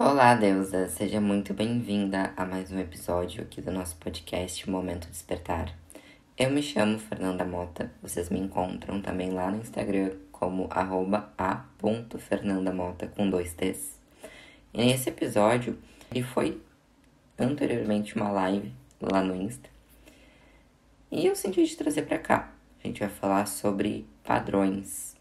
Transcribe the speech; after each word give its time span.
Olá, 0.00 0.36
deusa! 0.36 0.86
Seja 0.86 1.20
muito 1.20 1.52
bem-vinda 1.52 2.32
a 2.36 2.46
mais 2.46 2.70
um 2.70 2.78
episódio 2.78 3.42
aqui 3.42 3.60
do 3.60 3.72
nosso 3.72 3.96
podcast 3.96 4.70
Momento 4.70 5.08
Despertar. 5.08 5.76
Eu 6.38 6.52
me 6.52 6.62
chamo 6.62 7.00
Fernanda 7.00 7.44
Mota, 7.44 7.90
vocês 8.00 8.30
me 8.30 8.38
encontram 8.38 9.02
também 9.02 9.32
lá 9.32 9.50
no 9.50 9.56
Instagram 9.56 10.12
como 10.30 10.68
a.fernandamota 10.70 13.08
com 13.08 13.28
dois 13.28 13.54
T's. 13.54 14.00
E 14.72 14.84
nesse 14.84 15.08
episódio, 15.08 15.76
ele 16.12 16.22
foi 16.22 16.62
anteriormente 17.36 18.14
uma 18.14 18.30
live 18.30 18.72
lá 19.00 19.20
no 19.20 19.34
Insta. 19.34 19.68
E 21.10 21.26
eu 21.26 21.34
senti 21.34 21.64
de 21.64 21.76
trazer 21.76 22.02
para 22.02 22.20
cá. 22.20 22.52
A 22.84 22.86
gente 22.86 23.00
vai 23.00 23.08
falar 23.08 23.46
sobre 23.46 24.06
padrões. 24.22 25.16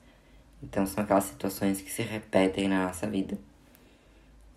Então 0.61 0.85
são 0.85 1.03
aquelas 1.03 1.23
situações 1.23 1.81
que 1.81 1.91
se 1.91 2.03
repetem 2.03 2.67
na 2.67 2.85
nossa 2.85 3.07
vida 3.07 3.39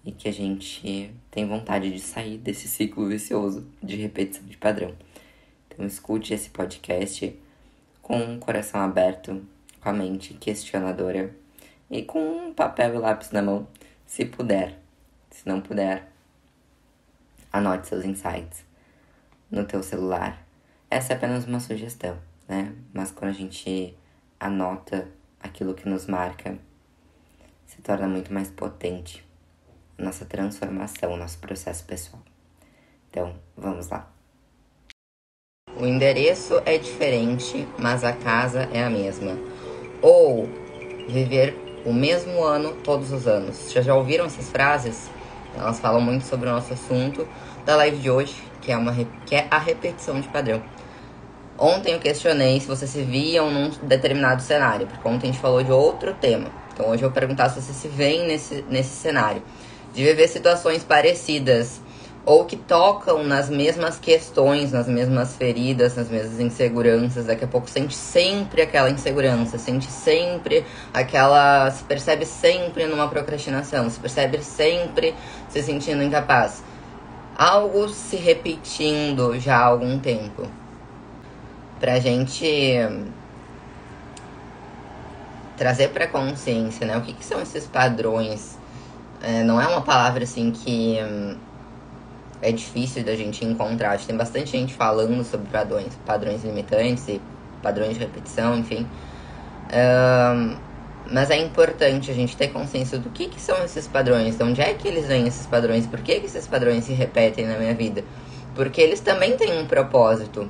e 0.04 0.12
que 0.12 0.28
a 0.28 0.32
gente 0.32 1.14
tem 1.30 1.46
vontade 1.46 1.90
de 1.92 2.00
sair 2.00 2.38
desse 2.38 2.68
ciclo 2.68 3.06
vicioso 3.06 3.66
de 3.82 3.96
repetição 3.96 4.44
de 4.46 4.56
padrão. 4.56 4.94
Então 5.68 5.86
escute 5.86 6.32
esse 6.32 6.50
podcast 6.50 7.38
com 8.02 8.34
o 8.34 8.38
coração 8.38 8.80
aberto, 8.80 9.42
com 9.80 9.88
a 9.88 9.92
mente 9.92 10.34
questionadora 10.34 11.34
e 11.90 12.02
com 12.02 12.48
um 12.48 12.54
papel 12.54 12.94
e 12.94 12.98
lápis 12.98 13.30
na 13.30 13.42
mão, 13.42 13.66
se 14.06 14.24
puder. 14.24 14.78
Se 15.30 15.46
não 15.46 15.60
puder, 15.60 16.10
anote 17.52 17.86
seus 17.86 18.04
insights 18.04 18.64
no 19.50 19.64
teu 19.64 19.82
celular. 19.82 20.44
Essa 20.90 21.12
é 21.12 21.16
apenas 21.16 21.46
uma 21.46 21.60
sugestão, 21.60 22.18
né? 22.48 22.74
Mas 22.92 23.12
quando 23.12 23.30
a 23.30 23.34
gente 23.34 23.96
anota 24.40 25.08
aquilo 25.40 25.74
que 25.74 25.88
nos 25.88 26.06
marca, 26.06 26.58
se 27.66 27.80
torna 27.80 28.08
muito 28.08 28.32
mais 28.32 28.50
potente 28.50 29.24
nossa 30.00 30.24
transformação, 30.24 31.16
nosso 31.16 31.38
processo 31.38 31.84
pessoal. 31.84 32.22
Então, 33.10 33.34
vamos 33.56 33.88
lá. 33.88 34.08
O 35.76 35.86
endereço 35.86 36.60
é 36.64 36.78
diferente, 36.78 37.66
mas 37.78 38.04
a 38.04 38.12
casa 38.12 38.68
é 38.72 38.82
a 38.82 38.90
mesma. 38.90 39.38
Ou 40.02 40.48
viver 41.08 41.56
o 41.84 41.92
mesmo 41.92 42.42
ano 42.42 42.74
todos 42.82 43.12
os 43.12 43.26
anos. 43.26 43.56
Vocês 43.56 43.84
já 43.84 43.94
ouviram 43.94 44.26
essas 44.26 44.50
frases? 44.50 45.10
Elas 45.56 45.80
falam 45.80 46.00
muito 46.00 46.24
sobre 46.24 46.48
o 46.48 46.52
nosso 46.52 46.72
assunto 46.72 47.26
da 47.64 47.76
live 47.76 47.98
de 47.98 48.10
hoje, 48.10 48.34
que 48.60 48.70
é, 48.70 48.76
uma, 48.76 48.94
que 49.26 49.34
é 49.34 49.46
a 49.50 49.58
repetição 49.58 50.20
de 50.20 50.28
padrão. 50.28 50.62
Ontem 51.58 51.92
eu 51.92 51.98
questionei 51.98 52.58
se 52.60 52.66
vocês 52.66 52.90
se 52.90 53.02
viam 53.02 53.50
num 53.50 53.70
determinado 53.82 54.40
cenário, 54.42 54.86
porque 54.86 55.06
ontem 55.06 55.28
a 55.28 55.32
gente 55.32 55.40
falou 55.40 55.62
de 55.62 55.70
outro 55.70 56.14
tema. 56.14 56.50
Então 56.72 56.88
hoje 56.88 57.02
eu 57.02 57.10
vou 57.10 57.14
perguntar 57.14 57.50
se 57.50 57.60
vocês 57.60 57.76
se 57.76 57.88
veem 57.88 58.26
nesse, 58.26 58.64
nesse 58.68 58.96
cenário 58.96 59.42
de 59.92 60.04
viver 60.04 60.28
situações 60.28 60.84
parecidas 60.84 61.80
ou 62.24 62.44
que 62.44 62.56
tocam 62.56 63.24
nas 63.24 63.48
mesmas 63.48 63.98
questões, 63.98 64.72
nas 64.72 64.86
mesmas 64.86 65.36
feridas, 65.36 65.96
nas 65.96 66.08
mesmas 66.08 66.38
inseguranças. 66.38 67.26
Daqui 67.26 67.44
a 67.44 67.48
pouco 67.48 67.68
sente 67.68 67.94
sempre 67.94 68.62
aquela 68.62 68.90
insegurança, 68.90 69.58
sente 69.58 69.86
sempre 69.86 70.64
aquela. 70.92 71.70
se 71.70 71.82
percebe 71.84 72.26
sempre 72.26 72.86
numa 72.86 73.08
procrastinação, 73.08 73.88
se 73.88 73.98
percebe 73.98 74.42
sempre 74.44 75.14
se 75.48 75.62
sentindo 75.62 76.02
incapaz. 76.02 76.62
Algo 77.36 77.88
se 77.88 78.16
repetindo 78.16 79.38
já 79.40 79.56
há 79.56 79.64
algum 79.64 79.98
tempo. 79.98 80.46
Pra 81.80 81.98
gente 81.98 82.46
trazer 85.56 85.88
pra 85.88 86.06
consciência, 86.06 86.86
né? 86.86 86.96
O 86.98 87.00
que, 87.00 87.14
que 87.14 87.24
são 87.24 87.40
esses 87.40 87.66
padrões 87.66 88.59
é, 89.22 89.42
não 89.42 89.60
é 89.60 89.66
uma 89.66 89.82
palavra 89.82 90.24
assim 90.24 90.50
que 90.50 90.98
hum, 91.02 91.36
é 92.42 92.52
difícil 92.52 93.04
da 93.04 93.14
gente 93.14 93.44
encontrar. 93.44 93.92
Acho 93.92 94.02
que 94.02 94.08
tem 94.08 94.16
bastante 94.16 94.50
gente 94.50 94.74
falando 94.74 95.22
sobre 95.24 95.46
padrões, 95.48 95.92
padrões 96.06 96.44
limitantes 96.44 97.06
e 97.08 97.20
padrões 97.62 97.94
de 97.94 98.00
repetição, 98.00 98.58
enfim. 98.58 98.86
Mas 101.10 101.28
é 101.30 101.36
importante 101.36 102.10
a 102.10 102.14
gente 102.14 102.36
ter 102.36 102.48
consciência 102.48 102.98
do 102.98 103.10
que, 103.10 103.26
que 103.26 103.40
são 103.40 103.62
esses 103.64 103.86
padrões, 103.86 104.36
de 104.36 104.44
onde 104.44 104.60
é 104.60 104.72
que 104.74 104.86
eles 104.86 105.06
vêm 105.06 105.26
esses 105.26 105.46
padrões, 105.46 105.86
por 105.86 106.00
que, 106.00 106.20
que 106.20 106.26
esses 106.26 106.46
padrões 106.46 106.84
se 106.84 106.92
repetem 106.92 107.46
na 107.46 107.58
minha 107.58 107.74
vida. 107.74 108.04
Porque 108.54 108.80
eles 108.80 109.00
também 109.00 109.36
têm 109.36 109.60
um 109.60 109.66
propósito. 109.66 110.48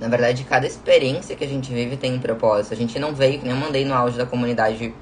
Na 0.00 0.08
verdade, 0.08 0.44
cada 0.44 0.66
experiência 0.66 1.36
que 1.36 1.44
a 1.44 1.46
gente 1.46 1.72
vive 1.72 1.96
tem 1.96 2.14
um 2.14 2.18
propósito. 2.18 2.72
A 2.72 2.76
gente 2.76 2.98
não 2.98 3.14
veio, 3.14 3.38
que 3.38 3.44
nem 3.44 3.54
eu 3.54 3.60
mandei 3.60 3.84
no 3.84 3.94
áudio 3.94 4.18
da 4.18 4.26
comunidade 4.26 4.92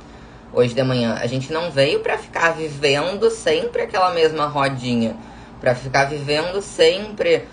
hoje 0.52 0.74
de 0.74 0.82
manhã. 0.82 1.18
A 1.20 1.26
gente 1.26 1.52
não 1.52 1.70
veio 1.70 2.00
para 2.00 2.18
ficar 2.18 2.50
vivendo 2.50 3.30
sempre 3.30 3.82
aquela 3.82 4.12
mesma 4.12 4.46
rodinha, 4.46 5.16
para 5.60 5.74
ficar 5.74 6.04
vivendo 6.06 6.60
sempre 6.62 7.44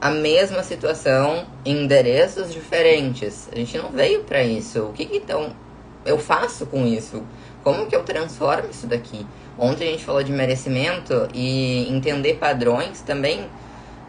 a 0.00 0.10
mesma 0.10 0.62
situação 0.62 1.46
em 1.64 1.84
endereços 1.84 2.52
diferentes. 2.52 3.48
A 3.52 3.56
gente 3.56 3.76
não 3.78 3.90
veio 3.90 4.24
para 4.24 4.42
isso. 4.42 4.84
O 4.84 4.92
que, 4.92 5.06
que 5.06 5.16
então 5.16 5.54
eu 6.04 6.18
faço 6.18 6.66
com 6.66 6.86
isso? 6.86 7.22
Como 7.62 7.86
que 7.86 7.96
eu 7.96 8.04
transformo 8.04 8.68
isso 8.70 8.86
daqui? 8.86 9.26
Ontem 9.58 9.88
a 9.88 9.90
gente 9.92 10.04
falou 10.04 10.22
de 10.22 10.32
merecimento 10.32 11.28
e 11.34 11.90
entender 11.90 12.34
padrões 12.34 13.00
também 13.00 13.48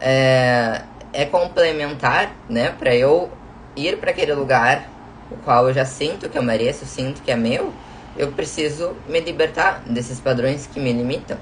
é, 0.00 0.82
é 1.12 1.24
complementar, 1.24 2.32
né? 2.48 2.74
Para 2.78 2.94
eu 2.94 3.30
ir 3.74 3.96
para 3.96 4.10
aquele 4.10 4.34
lugar 4.34 4.88
o 5.30 5.36
qual 5.38 5.68
eu 5.68 5.74
já 5.74 5.84
sinto 5.84 6.28
que 6.28 6.38
eu 6.38 6.42
mereço, 6.42 6.86
sinto 6.86 7.22
que 7.22 7.30
é 7.30 7.36
meu 7.36 7.72
eu 8.18 8.32
preciso 8.32 8.96
me 9.08 9.20
libertar 9.20 9.82
desses 9.86 10.18
padrões 10.18 10.66
que 10.66 10.80
me 10.80 10.92
limitam. 10.92 11.38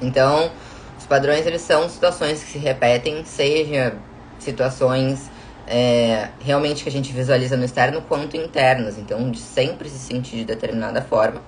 Então, 0.00 0.50
os 0.96 1.04
padrões 1.04 1.44
eles 1.46 1.60
são 1.60 1.88
situações 1.88 2.42
que 2.42 2.52
se 2.52 2.58
repetem, 2.58 3.24
seja 3.24 3.94
situações 4.38 5.28
é, 5.66 6.28
realmente 6.40 6.82
que 6.82 6.88
a 6.88 6.92
gente 6.92 7.12
visualiza 7.12 7.56
no 7.56 7.64
externo 7.64 8.00
quanto 8.02 8.36
internas. 8.36 8.96
Então, 8.98 9.30
de 9.30 9.40
sempre 9.40 9.88
se 9.88 9.98
sentir 9.98 10.36
de 10.36 10.44
determinada 10.44 11.02
forma. 11.02 11.42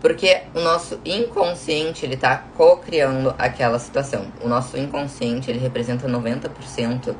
Porque 0.00 0.42
o 0.54 0.60
nosso 0.60 0.98
inconsciente, 1.04 2.04
ele 2.04 2.16
tá 2.16 2.44
co-criando 2.56 3.34
aquela 3.38 3.78
situação. 3.78 4.26
O 4.42 4.48
nosso 4.48 4.76
inconsciente, 4.76 5.50
ele 5.50 5.60
representa 5.60 6.08
90% 6.08 7.14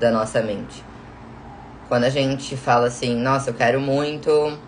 da 0.00 0.10
nossa 0.10 0.40
mente. 0.40 0.82
Quando 1.86 2.04
a 2.04 2.08
gente 2.08 2.56
fala 2.56 2.86
assim, 2.86 3.14
nossa, 3.14 3.50
eu 3.50 3.54
quero 3.54 3.78
muito 3.78 4.58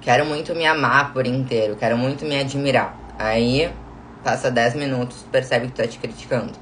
quero 0.00 0.24
muito 0.24 0.54
me 0.54 0.66
amar 0.66 1.12
por 1.12 1.26
inteiro, 1.26 1.76
quero 1.76 1.96
muito 1.96 2.24
me 2.24 2.38
admirar. 2.38 2.96
Aí 3.18 3.72
passa 4.22 4.50
10 4.50 4.74
minutos, 4.74 5.24
percebe 5.30 5.66
que 5.66 5.72
tu 5.72 5.82
tá 5.82 5.88
te 5.88 5.98
criticando. 5.98 6.52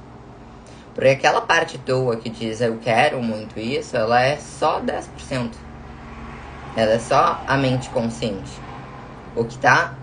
Porque 0.93 1.09
aquela 1.09 1.41
parte 1.41 1.77
tua 1.77 2.15
que 2.17 2.29
diz 2.29 2.59
eu 2.59 2.77
quero 2.77 3.21
muito 3.21 3.59
isso, 3.59 3.95
ela 3.95 4.21
é 4.21 4.37
só 4.37 4.81
10%. 4.81 5.51
Ela 6.75 6.91
é 6.91 6.99
só 6.99 7.41
a 7.47 7.57
mente 7.57 7.89
consciente. 7.89 8.51
O 9.35 9.45
que 9.45 9.57
tá 9.57 9.93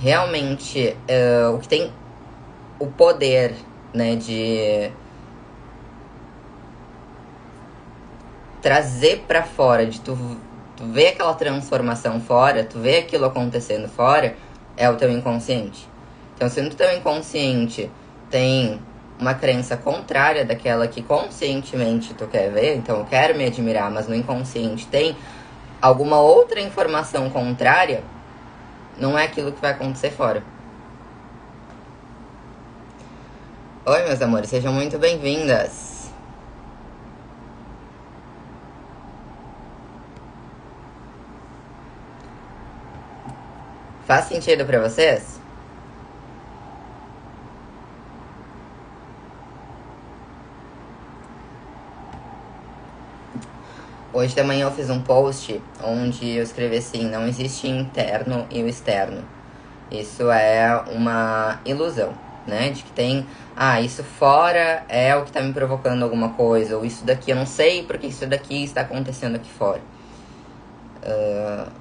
realmente. 0.00 0.96
Uh, 1.08 1.54
o 1.54 1.58
que 1.58 1.68
tem 1.68 1.92
o 2.78 2.86
poder, 2.88 3.54
né, 3.94 4.16
de 4.16 4.90
trazer 8.62 9.24
para 9.26 9.42
fora, 9.42 9.84
de 9.84 10.00
tu, 10.00 10.16
tu 10.76 10.84
ver 10.84 11.08
aquela 11.08 11.34
transformação 11.34 12.20
fora, 12.20 12.62
tu 12.62 12.78
ver 12.78 13.00
aquilo 13.00 13.26
acontecendo 13.26 13.88
fora, 13.88 14.36
é 14.76 14.88
o 14.88 14.96
teu 14.96 15.10
inconsciente. 15.10 15.88
Então, 16.36 16.48
se 16.48 16.62
no 16.62 16.70
teu 16.70 16.96
inconsciente 16.96 17.90
tem 18.30 18.80
uma 19.18 19.34
crença 19.34 19.76
contrária 19.76 20.44
daquela 20.44 20.86
que 20.86 21.02
conscientemente 21.02 22.14
tu 22.14 22.26
quer 22.26 22.50
ver, 22.50 22.76
então 22.76 22.98
eu 22.98 23.04
quero 23.04 23.36
me 23.36 23.44
admirar, 23.44 23.90
mas 23.90 24.08
no 24.08 24.14
inconsciente 24.14 24.86
tem 24.86 25.16
alguma 25.80 26.20
outra 26.20 26.60
informação 26.60 27.28
contrária, 27.30 28.02
não 28.96 29.18
é 29.18 29.24
aquilo 29.24 29.52
que 29.52 29.60
vai 29.60 29.72
acontecer 29.72 30.10
fora. 30.10 30.42
Oi, 33.84 34.04
meus 34.04 34.22
amores, 34.22 34.48
sejam 34.48 34.72
muito 34.72 34.96
bem-vindas. 34.98 35.91
Faz 44.12 44.26
sentido 44.26 44.66
para 44.66 44.78
vocês? 44.78 45.40
Hoje 54.12 54.34
de 54.34 54.42
manhã 54.42 54.66
eu 54.66 54.70
fiz 54.70 54.90
um 54.90 55.00
post 55.00 55.62
onde 55.82 56.28
eu 56.28 56.42
escrevi 56.42 56.76
assim: 56.76 57.08
não 57.08 57.26
existe 57.26 57.66
interno 57.66 58.46
e 58.50 58.62
o 58.62 58.68
externo. 58.68 59.24
Isso 59.90 60.30
é 60.30 60.84
uma 60.88 61.58
ilusão, 61.64 62.12
né? 62.46 62.68
De 62.68 62.82
que 62.82 62.92
tem, 62.92 63.26
ah, 63.56 63.80
isso 63.80 64.04
fora 64.04 64.84
é 64.90 65.16
o 65.16 65.24
que 65.24 65.32
tá 65.32 65.40
me 65.40 65.54
provocando 65.54 66.02
alguma 66.02 66.34
coisa, 66.34 66.76
ou 66.76 66.84
isso 66.84 67.02
daqui 67.06 67.30
eu 67.30 67.36
não 67.36 67.46
sei 67.46 67.82
porque 67.84 68.08
isso 68.08 68.26
daqui 68.26 68.62
está 68.62 68.82
acontecendo 68.82 69.36
aqui 69.36 69.48
fora. 69.48 69.80
Uh, 71.02 71.72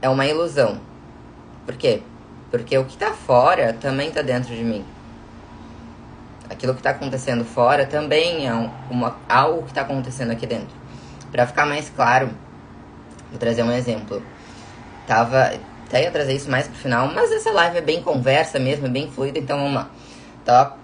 é 0.00 0.08
uma 0.08 0.24
ilusão. 0.24 0.91
Por 1.64 1.76
quê? 1.76 2.02
Porque 2.50 2.76
o 2.76 2.84
que 2.84 2.92
está 2.92 3.12
fora 3.12 3.72
também 3.72 4.08
está 4.08 4.20
dentro 4.22 4.54
de 4.54 4.62
mim. 4.62 4.84
Aquilo 6.50 6.74
que 6.74 6.80
está 6.80 6.90
acontecendo 6.90 7.44
fora 7.44 7.86
também 7.86 8.46
é 8.46 8.52
uma, 8.90 9.16
algo 9.28 9.62
que 9.62 9.70
está 9.70 9.82
acontecendo 9.82 10.32
aqui 10.32 10.46
dentro. 10.46 10.76
Para 11.30 11.46
ficar 11.46 11.64
mais 11.64 11.88
claro, 11.88 12.30
vou 13.30 13.38
trazer 13.38 13.62
um 13.62 13.72
exemplo. 13.72 14.22
Tava, 15.06 15.52
até 15.86 16.02
ia 16.02 16.10
trazer 16.10 16.34
isso 16.34 16.50
mais 16.50 16.68
pro 16.68 16.76
final, 16.76 17.08
mas 17.08 17.32
essa 17.32 17.50
live 17.50 17.78
é 17.78 17.80
bem 17.80 18.02
conversa 18.02 18.58
mesmo, 18.58 18.86
é 18.86 18.90
bem 18.90 19.10
fluida, 19.10 19.38
então 19.38 19.58
vamos 19.58 19.74
lá. 19.74 19.90
Tava 20.44 20.76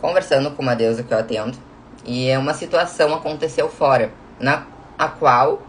conversando 0.00 0.50
com 0.50 0.62
uma 0.62 0.74
deusa 0.74 1.02
que 1.02 1.14
eu 1.14 1.18
atendo 1.18 1.56
e 2.04 2.36
uma 2.36 2.52
situação 2.52 3.14
aconteceu 3.14 3.68
fora, 3.68 4.12
na 4.38 4.66
a 4.98 5.08
qual 5.08 5.62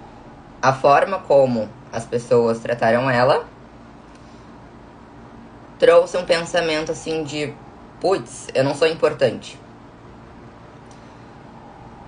a 0.62 0.74
forma 0.74 1.20
como 1.20 1.70
as 1.92 2.06
pessoas 2.06 2.60
trataram 2.60 3.10
ela 3.10 3.46
trouxe 5.84 6.16
um 6.18 6.24
pensamento 6.24 6.94
assim 6.94 7.26
de 7.26 7.54
putz, 8.00 8.48
eu 8.56 8.64
não 8.64 8.74
sou 8.74 8.88
importante. 8.88 9.60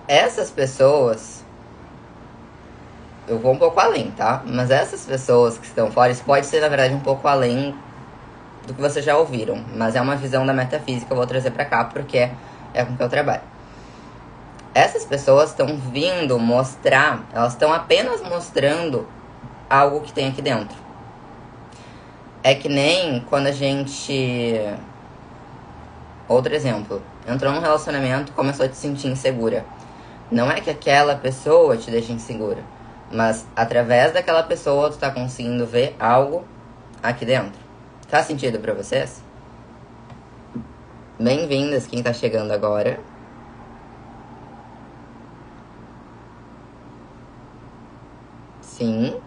Essas 0.07 0.49
pessoas 0.49 1.43
eu 3.27 3.37
vou 3.37 3.51
um 3.51 3.57
pouco 3.57 3.77
além, 3.77 4.11
tá? 4.11 4.41
Mas 4.45 4.71
essas 4.71 5.03
pessoas 5.05 5.57
que 5.57 5.65
estão 5.65 5.91
fora, 5.91 6.09
isso 6.09 6.23
pode 6.23 6.45
ser 6.45 6.61
na 6.61 6.69
verdade 6.69 6.93
um 6.93 7.01
pouco 7.01 7.27
além 7.27 7.75
do 8.65 8.73
que 8.73 8.79
vocês 8.81 9.03
já 9.03 9.17
ouviram, 9.17 9.61
mas 9.75 9.93
é 9.93 9.99
uma 9.99 10.15
visão 10.15 10.45
da 10.45 10.53
metafísica 10.53 11.11
eu 11.11 11.17
vou 11.17 11.27
trazer 11.27 11.51
para 11.51 11.65
cá 11.65 11.83
porque 11.83 12.17
é, 12.17 12.31
é 12.73 12.85
com 12.85 12.95
que 12.95 13.03
eu 13.03 13.09
trabalho. 13.09 13.43
Essas 14.73 15.03
pessoas 15.03 15.49
estão 15.49 15.67
vindo 15.75 16.39
mostrar, 16.39 17.25
elas 17.33 17.51
estão 17.51 17.73
apenas 17.73 18.21
mostrando 18.21 19.05
algo 19.69 19.99
que 19.99 20.13
tem 20.13 20.29
aqui 20.29 20.41
dentro. 20.41 20.84
É 22.45 22.53
que 22.53 22.69
nem 22.69 23.21
quando 23.21 23.47
a 23.47 23.51
gente. 23.51 24.53
Outro 26.27 26.53
exemplo. 26.53 27.01
Entrou 27.27 27.51
num 27.51 27.59
relacionamento 27.59 28.33
começou 28.33 28.67
a 28.67 28.69
te 28.69 28.77
sentir 28.77 29.07
insegura. 29.07 29.65
Não 30.31 30.51
é 30.51 30.61
que 30.61 30.69
aquela 30.69 31.15
pessoa 31.15 31.75
te 31.75 31.89
deixa 31.89 32.11
insegura, 32.11 32.63
mas 33.11 33.47
através 33.55 34.13
daquela 34.13 34.43
pessoa 34.43 34.91
tu 34.91 34.99
tá 34.99 35.09
conseguindo 35.09 35.65
ver 35.65 35.95
algo 35.99 36.45
aqui 37.01 37.25
dentro. 37.25 37.59
Faz 38.07 38.27
sentido 38.27 38.59
para 38.59 38.75
vocês? 38.75 39.23
Bem-vindas 41.19 41.87
quem 41.87 42.03
tá 42.03 42.13
chegando 42.13 42.51
agora. 42.51 42.99
Sim. 48.61 49.19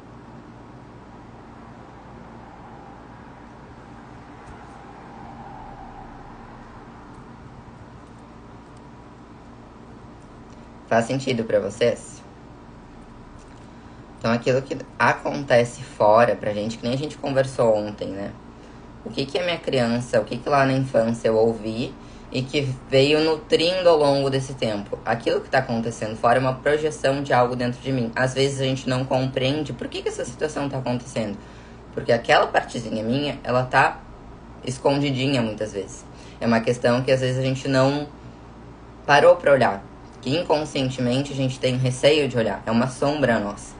Faz 10.88 11.04
sentido 11.04 11.44
para 11.44 11.60
vocês? 11.60 12.22
Então, 14.18 14.32
aquilo 14.32 14.62
que 14.62 14.76
acontece 14.98 15.82
fora 15.82 16.34
pra 16.34 16.52
gente, 16.52 16.78
que 16.78 16.84
nem 16.84 16.94
a 16.94 16.98
gente 16.98 17.18
conversou 17.18 17.76
ontem, 17.76 18.08
né? 18.08 18.32
O 19.04 19.10
que 19.10 19.26
que 19.26 19.38
a 19.38 19.44
minha 19.44 19.58
criança, 19.58 20.18
o 20.18 20.24
que 20.24 20.38
que 20.38 20.48
lá 20.48 20.64
na 20.64 20.72
infância 20.72 21.28
eu 21.28 21.36
ouvi 21.36 21.94
e 22.32 22.42
que 22.42 22.62
veio 22.90 23.20
nutrindo 23.20 23.86
ao 23.88 23.98
longo 23.98 24.30
desse 24.30 24.54
tempo. 24.54 24.98
Aquilo 25.04 25.42
que 25.42 25.50
tá 25.50 25.58
acontecendo 25.58 26.16
fora 26.16 26.38
é 26.38 26.40
uma 26.40 26.54
projeção 26.54 27.22
de 27.22 27.34
algo 27.34 27.54
dentro 27.54 27.80
de 27.80 27.92
mim. 27.92 28.10
Às 28.16 28.32
vezes 28.34 28.60
a 28.60 28.64
gente 28.64 28.88
não 28.88 29.04
compreende 29.04 29.74
por 29.74 29.88
que 29.88 30.02
que 30.02 30.08
essa 30.08 30.24
situação 30.24 30.68
tá 30.68 30.78
acontecendo. 30.78 31.38
Porque 31.92 32.12
aquela 32.12 32.46
partezinha 32.46 33.04
minha, 33.04 33.38
ela 33.44 33.62
tá 33.62 34.00
escondidinha 34.64 35.42
muitas 35.42 35.72
vezes. 35.72 36.04
É 36.40 36.46
uma 36.46 36.60
questão 36.60 37.02
que 37.02 37.12
às 37.12 37.20
vezes 37.20 37.38
a 37.38 37.42
gente 37.42 37.68
não 37.68 38.08
parou 39.06 39.36
para 39.36 39.52
olhar 39.52 39.87
que 40.20 40.36
inconscientemente 40.36 41.32
a 41.32 41.36
gente 41.36 41.58
tem 41.58 41.76
receio 41.76 42.28
de 42.28 42.36
olhar. 42.36 42.62
É 42.66 42.70
uma 42.70 42.88
sombra 42.88 43.38
nossa. 43.38 43.74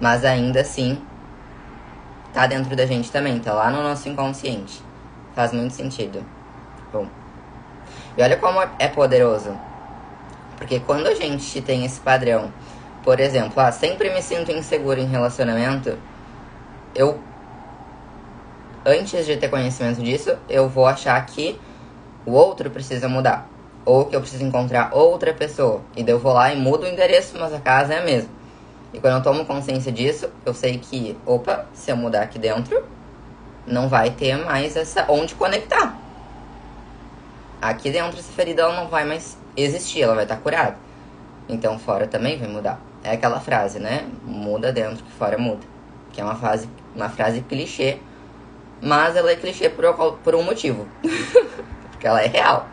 Mas 0.00 0.24
ainda 0.24 0.60
assim, 0.60 1.00
tá 2.32 2.46
dentro 2.46 2.74
da 2.76 2.86
gente 2.86 3.10
também, 3.10 3.38
tá 3.38 3.52
lá 3.52 3.70
no 3.70 3.82
nosso 3.82 4.08
inconsciente. 4.08 4.82
Faz 5.34 5.52
muito 5.52 5.74
sentido. 5.74 6.24
Bom. 6.92 7.06
E 8.16 8.22
olha 8.22 8.36
como 8.36 8.60
é 8.78 8.88
poderoso. 8.88 9.56
Porque 10.56 10.80
quando 10.80 11.06
a 11.06 11.14
gente 11.14 11.60
tem 11.60 11.84
esse 11.84 12.00
padrão, 12.00 12.50
por 13.02 13.20
exemplo, 13.20 13.60
ah, 13.60 13.70
sempre 13.70 14.10
me 14.10 14.22
sinto 14.22 14.50
inseguro 14.50 14.98
em 14.98 15.06
relacionamento, 15.06 15.98
eu 16.94 17.18
antes 18.84 19.26
de 19.26 19.36
ter 19.36 19.48
conhecimento 19.48 20.00
disso, 20.00 20.36
eu 20.48 20.68
vou 20.68 20.86
achar 20.86 21.24
que 21.26 21.58
o 22.24 22.32
outro 22.32 22.70
precisa 22.70 23.08
mudar. 23.08 23.55
Ou 23.86 24.04
que 24.04 24.14
eu 24.14 24.20
preciso 24.20 24.44
encontrar 24.44 24.90
outra 24.92 25.32
pessoa. 25.32 25.80
E 25.96 26.02
daí 26.02 26.14
eu 26.14 26.18
vou 26.18 26.34
lá 26.34 26.52
e 26.52 26.56
mudo 26.56 26.84
o 26.84 26.86
endereço, 26.86 27.38
mas 27.38 27.54
a 27.54 27.60
casa 27.60 27.94
é 27.94 27.98
a 28.00 28.04
mesma. 28.04 28.28
E 28.92 29.00
quando 29.00 29.14
eu 29.14 29.22
tomo 29.22 29.46
consciência 29.46 29.90
disso, 29.90 30.28
eu 30.44 30.52
sei 30.52 30.76
que, 30.78 31.16
opa, 31.24 31.66
se 31.72 31.90
eu 31.90 31.96
mudar 31.96 32.22
aqui 32.22 32.38
dentro, 32.38 32.84
não 33.66 33.88
vai 33.88 34.10
ter 34.10 34.36
mais 34.36 34.76
essa 34.76 35.06
onde 35.08 35.34
conectar. 35.34 35.96
Aqui 37.60 37.90
dentro 37.90 38.18
essa 38.18 38.32
ferida 38.32 38.62
ela 38.62 38.76
não 38.76 38.88
vai 38.88 39.04
mais 39.04 39.38
existir, 39.56 40.02
ela 40.02 40.14
vai 40.14 40.24
estar 40.24 40.36
curada. 40.36 40.76
Então 41.48 41.78
fora 41.78 42.06
também 42.06 42.38
vai 42.38 42.48
mudar. 42.48 42.80
É 43.02 43.12
aquela 43.12 43.40
frase, 43.40 43.78
né? 43.78 44.08
Muda 44.24 44.72
dentro 44.72 45.04
que 45.04 45.12
fora 45.12 45.38
muda. 45.38 45.66
Que 46.12 46.20
é 46.20 46.24
uma 46.24 46.34
frase, 46.34 46.68
uma 46.94 47.08
frase 47.08 47.40
clichê, 47.42 47.98
mas 48.80 49.16
ela 49.16 49.30
é 49.30 49.36
clichê 49.36 49.68
por, 49.68 50.16
por 50.22 50.34
um 50.34 50.42
motivo. 50.42 50.86
Porque 51.90 52.06
ela 52.06 52.22
é 52.22 52.26
real. 52.26 52.66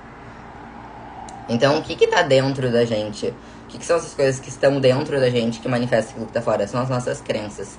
Então, 1.50 1.78
o 1.78 1.82
que 1.82 1.96
que 1.96 2.08
tá 2.08 2.22
dentro 2.22 2.72
da 2.72 2.86
gente? 2.86 3.28
O 3.28 3.68
que, 3.68 3.78
que 3.78 3.86
são 3.86 3.98
essas 3.98 4.14
coisas 4.14 4.40
que 4.40 4.50
estão 4.50 4.80
dentro 4.80 5.20
da 5.20 5.30
gente 5.30 5.60
que 5.60 5.68
manifestam 5.68 6.12
aquilo 6.12 6.26
que 6.28 6.34
tá 6.34 6.42
fora? 6.42 6.68
São 6.68 6.82
as 6.82 6.90
nossas 6.90 7.20
crenças. 7.22 7.78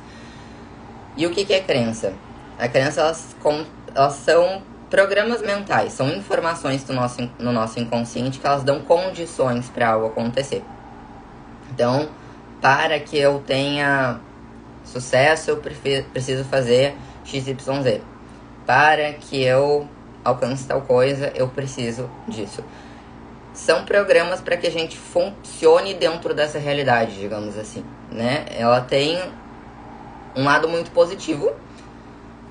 E 1.17 1.27
o 1.27 1.31
que, 1.31 1.45
que 1.45 1.53
é 1.55 1.61
crença? 1.61 2.13
A 2.59 2.69
crença, 2.69 3.01
elas, 3.01 3.35
com, 3.43 3.65
elas 3.95 4.15
são 4.15 4.63
programas 4.91 5.41
mentais, 5.43 5.93
são 5.93 6.09
informações 6.11 6.85
do 6.85 6.93
nosso, 6.93 7.29
no 7.39 7.53
nosso 7.53 7.81
inconsciente 7.81 8.39
que 8.39 8.47
elas 8.47 8.63
dão 8.63 8.81
condições 8.81 9.69
para 9.69 9.89
algo 9.91 10.07
acontecer. 10.07 10.63
Então, 11.71 12.09
para 12.61 12.99
que 13.01 13.17
eu 13.17 13.43
tenha 13.47 14.21
sucesso, 14.85 15.51
eu 15.51 15.57
preciso 15.57 16.45
fazer 16.45 16.95
XYZ. 17.25 18.01
Para 18.67 19.13
que 19.15 19.43
eu 19.43 19.89
alcance 20.23 20.67
tal 20.67 20.83
coisa, 20.83 21.33
eu 21.35 21.49
preciso 21.49 22.09
disso 22.29 22.63
são 23.55 23.85
programas 23.85 24.41
para 24.41 24.57
que 24.57 24.67
a 24.67 24.71
gente 24.71 24.99
funcione 24.99 25.95
dentro 25.95 26.35
dessa 26.35 26.59
realidade, 26.59 27.19
digamos 27.19 27.57
assim, 27.57 27.85
né? 28.11 28.45
Ela 28.51 28.81
tem 28.81 29.19
um 30.37 30.45
lado 30.45 30.69
muito 30.69 30.91
positivo, 30.91 31.53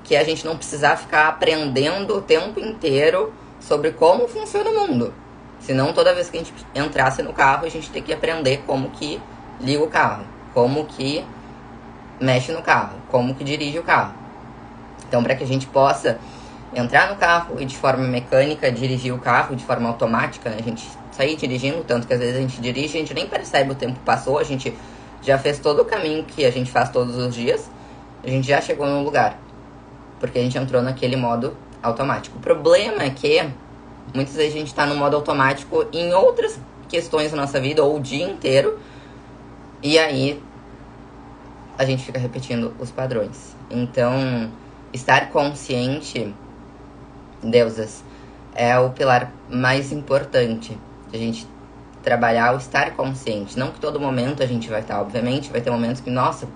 que 0.02 0.16
é 0.16 0.18
a 0.18 0.24
gente 0.24 0.46
não 0.46 0.56
precisar 0.56 0.96
ficar 0.96 1.28
aprendendo 1.28 2.16
o 2.16 2.22
tempo 2.22 2.58
inteiro 2.58 3.32
sobre 3.60 3.92
como 3.92 4.26
funciona 4.26 4.70
o 4.70 4.88
mundo. 4.88 5.12
Senão 5.60 5.92
toda 5.92 6.14
vez 6.14 6.30
que 6.30 6.38
a 6.38 6.40
gente 6.40 6.54
entrasse 6.74 7.22
no 7.22 7.34
carro, 7.34 7.66
a 7.66 7.68
gente 7.68 7.90
tem 7.90 8.02
que 8.02 8.12
aprender 8.12 8.62
como 8.66 8.90
que 8.90 9.20
liga 9.60 9.84
o 9.84 9.88
carro, 9.88 10.24
como 10.54 10.86
que 10.86 11.24
mexe 12.18 12.50
no 12.50 12.62
carro, 12.62 12.96
como 13.10 13.34
que 13.34 13.44
dirige 13.44 13.78
o 13.78 13.82
carro. 13.82 14.14
Então, 15.06 15.22
para 15.22 15.34
que 15.34 15.44
a 15.44 15.46
gente 15.46 15.66
possa 15.66 16.18
entrar 16.74 17.08
no 17.08 17.16
carro 17.16 17.56
e 17.60 17.64
de 17.64 17.76
forma 17.76 18.06
mecânica 18.06 18.70
dirigir 18.70 19.14
o 19.14 19.18
carro 19.18 19.54
de 19.54 19.64
forma 19.64 19.88
automática, 19.88 20.50
né? 20.50 20.56
A 20.58 20.62
gente 20.62 20.88
sair 21.12 21.36
dirigindo, 21.36 21.84
tanto 21.84 22.06
que 22.06 22.12
às 22.12 22.18
vezes 22.18 22.36
a 22.36 22.40
gente 22.40 22.60
dirige, 22.60 22.96
a 22.96 23.00
gente 23.00 23.14
nem 23.14 23.26
percebe 23.26 23.70
o 23.70 23.74
tempo 23.74 23.98
passou, 24.04 24.38
a 24.38 24.44
gente 24.44 24.76
já 25.22 25.38
fez 25.38 25.58
todo 25.58 25.82
o 25.82 25.84
caminho 25.84 26.24
que 26.24 26.44
a 26.44 26.50
gente 26.50 26.70
faz 26.70 26.90
todos 26.90 27.16
os 27.16 27.34
dias, 27.34 27.70
a 28.22 28.28
gente 28.28 28.48
já 28.48 28.60
chegou 28.60 28.86
no 28.86 29.02
lugar. 29.02 29.38
Porque 30.18 30.38
a 30.38 30.42
gente 30.42 30.56
entrou 30.58 30.82
naquele 30.82 31.16
modo 31.16 31.56
automático. 31.82 32.38
O 32.38 32.40
problema 32.40 33.02
é 33.02 33.10
que 33.10 33.48
muitas 34.14 34.34
vezes 34.34 34.54
a 34.54 34.58
gente 34.58 34.68
está 34.68 34.86
no 34.86 34.94
modo 34.94 35.16
automático 35.16 35.86
em 35.92 36.12
outras 36.12 36.58
questões 36.88 37.30
da 37.30 37.36
nossa 37.36 37.60
vida, 37.60 37.82
ou 37.82 37.96
o 37.96 38.00
dia 38.00 38.24
inteiro, 38.24 38.78
e 39.82 39.98
aí 39.98 40.42
a 41.76 41.84
gente 41.84 42.04
fica 42.04 42.18
repetindo 42.18 42.74
os 42.78 42.90
padrões. 42.90 43.54
Então, 43.70 44.50
estar 44.92 45.30
consciente 45.30 46.32
deusas, 47.50 48.02
é 48.54 48.78
o 48.78 48.90
pilar 48.90 49.32
mais 49.50 49.92
importante. 49.92 50.78
A 51.12 51.16
gente 51.16 51.46
trabalhar 52.02 52.54
o 52.54 52.58
estar 52.58 52.92
consciente. 52.92 53.58
Não 53.58 53.70
que 53.70 53.80
todo 53.80 53.98
momento 53.98 54.42
a 54.42 54.46
gente 54.46 54.68
vai 54.68 54.80
estar, 54.80 55.00
obviamente, 55.00 55.50
vai 55.50 55.60
ter 55.60 55.70
momentos 55.70 56.00
que, 56.00 56.10
nossa, 56.10 56.46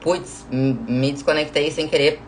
putz, 0.00 0.46
me 0.50 1.12
desconectei 1.12 1.70
sem 1.70 1.88
querer 1.88 2.20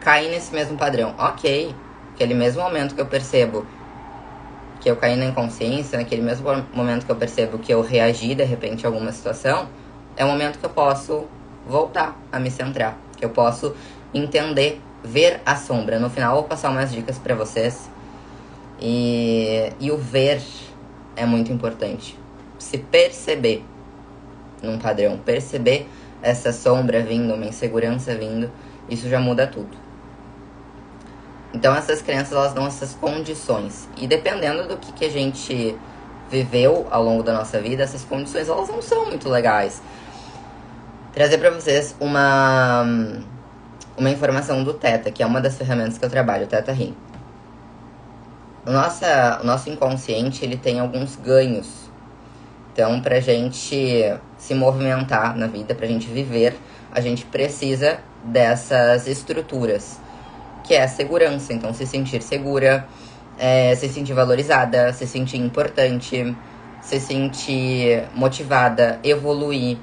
cair 0.00 0.30
nesse 0.30 0.52
mesmo 0.52 0.76
padrão. 0.76 1.14
Ok, 1.18 1.74
aquele 2.14 2.34
mesmo 2.34 2.62
momento 2.62 2.94
que 2.94 3.00
eu 3.00 3.06
percebo 3.06 3.66
que 4.80 4.88
eu 4.88 4.96
caí 4.96 5.16
na 5.16 5.26
inconsciência, 5.26 5.98
naquele 5.98 6.22
mesmo 6.22 6.46
momento 6.72 7.04
que 7.04 7.10
eu 7.10 7.16
percebo 7.16 7.58
que 7.58 7.72
eu 7.72 7.82
reagi 7.82 8.34
de 8.34 8.44
repente 8.44 8.86
a 8.86 8.88
alguma 8.88 9.10
situação, 9.12 9.68
é 10.16 10.24
o 10.24 10.28
momento 10.28 10.58
que 10.58 10.64
eu 10.64 10.70
posso 10.70 11.26
voltar 11.66 12.16
a 12.30 12.38
me 12.38 12.50
centrar, 12.50 12.96
que 13.16 13.24
eu 13.24 13.30
posso 13.30 13.74
entender, 14.14 14.80
ver 15.02 15.40
a 15.44 15.56
sombra. 15.56 15.98
No 15.98 16.10
final, 16.10 16.34
vou 16.34 16.44
passar 16.44 16.70
umas 16.70 16.92
dicas 16.92 17.18
para 17.18 17.34
vocês. 17.34 17.90
E, 18.80 19.72
e 19.80 19.90
o 19.90 19.96
ver 19.96 20.40
é 21.16 21.26
muito 21.26 21.52
importante. 21.52 22.18
Se 22.58 22.78
perceber 22.78 23.64
num 24.62 24.78
padrão, 24.78 25.18
perceber 25.18 25.88
essa 26.22 26.52
sombra 26.52 27.02
vindo, 27.02 27.34
uma 27.34 27.46
insegurança 27.46 28.14
vindo, 28.14 28.50
isso 28.88 29.08
já 29.08 29.20
muda 29.20 29.46
tudo. 29.46 29.76
Então 31.52 31.74
essas 31.74 32.02
crenças 32.02 32.32
elas 32.32 32.52
dão 32.52 32.66
essas 32.66 32.94
condições 32.94 33.88
e 33.96 34.06
dependendo 34.06 34.68
do 34.68 34.76
que, 34.76 34.92
que 34.92 35.04
a 35.04 35.10
gente 35.10 35.76
viveu 36.30 36.86
ao 36.90 37.02
longo 37.02 37.22
da 37.22 37.32
nossa 37.32 37.60
vida, 37.60 37.82
essas 37.82 38.04
condições 38.04 38.48
elas 38.48 38.68
não 38.68 38.82
são 38.82 39.06
muito 39.06 39.28
legais. 39.28 39.80
Trazer 41.12 41.38
para 41.38 41.50
vocês 41.50 41.96
uma 41.98 42.84
uma 43.98 44.10
informação 44.10 44.62
do 44.62 44.72
Teta, 44.74 45.10
que 45.10 45.22
é 45.22 45.26
uma 45.26 45.40
das 45.40 45.56
ferramentas 45.56 45.98
que 45.98 46.04
eu 46.04 46.10
trabalho, 46.10 46.44
o 46.44 46.46
Teta 46.46 46.72
Rim. 46.72 46.94
O, 48.66 48.70
nossa, 48.70 49.40
o 49.42 49.46
nosso 49.46 49.68
inconsciente 49.70 50.44
ele 50.44 50.56
tem 50.56 50.78
alguns 50.78 51.16
ganhos. 51.16 51.90
Então, 52.72 53.00
pra 53.00 53.18
gente 53.18 54.14
se 54.36 54.54
movimentar 54.54 55.36
na 55.36 55.46
vida, 55.46 55.74
pra 55.74 55.86
gente 55.86 56.06
viver, 56.06 56.56
a 56.92 57.00
gente 57.00 57.24
precisa 57.24 57.98
dessas 58.22 59.06
estruturas, 59.06 60.00
que 60.62 60.74
é 60.74 60.82
a 60.82 60.88
segurança. 60.88 61.52
Então, 61.52 61.74
se 61.74 61.86
sentir 61.86 62.22
segura, 62.22 62.86
é, 63.38 63.74
se 63.74 63.88
sentir 63.88 64.12
valorizada, 64.12 64.92
se 64.92 65.06
sentir 65.06 65.38
importante, 65.38 66.36
se 66.80 67.00
sentir 67.00 68.04
motivada, 68.14 69.00
evoluir, 69.02 69.78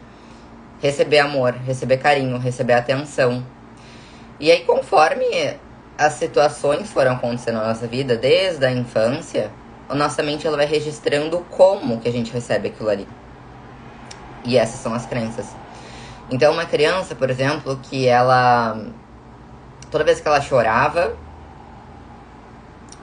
receber 0.81 1.19
amor, 1.19 1.53
receber 1.65 1.97
carinho, 1.97 2.37
receber 2.37 2.73
atenção. 2.73 3.43
E 4.39 4.51
aí, 4.51 4.63
conforme 4.65 5.25
as 5.97 6.13
situações 6.13 6.91
foram 6.91 7.13
acontecendo 7.13 7.55
na 7.55 7.67
nossa 7.67 7.87
vida, 7.87 8.17
desde 8.17 8.65
a 8.65 8.71
infância, 8.71 9.51
a 9.87 9.95
nossa 9.95 10.21
mente 10.21 10.45
ela 10.45 10.57
vai 10.57 10.65
registrando 10.65 11.45
como 11.49 11.99
que 11.99 12.09
a 12.09 12.11
gente 12.11 12.33
recebe 12.33 12.67
aquilo 12.67 12.89
ali. 12.89 13.07
E 14.43 14.57
essas 14.57 14.79
são 14.79 14.93
as 14.93 15.05
crenças. 15.05 15.47
Então, 16.29 16.53
uma 16.53 16.65
criança, 16.65 17.15
por 17.15 17.29
exemplo, 17.29 17.79
que 17.83 18.07
ela. 18.07 18.77
Toda 19.89 20.03
vez 20.03 20.19
que 20.19 20.27
ela 20.27 20.41
chorava, 20.41 21.15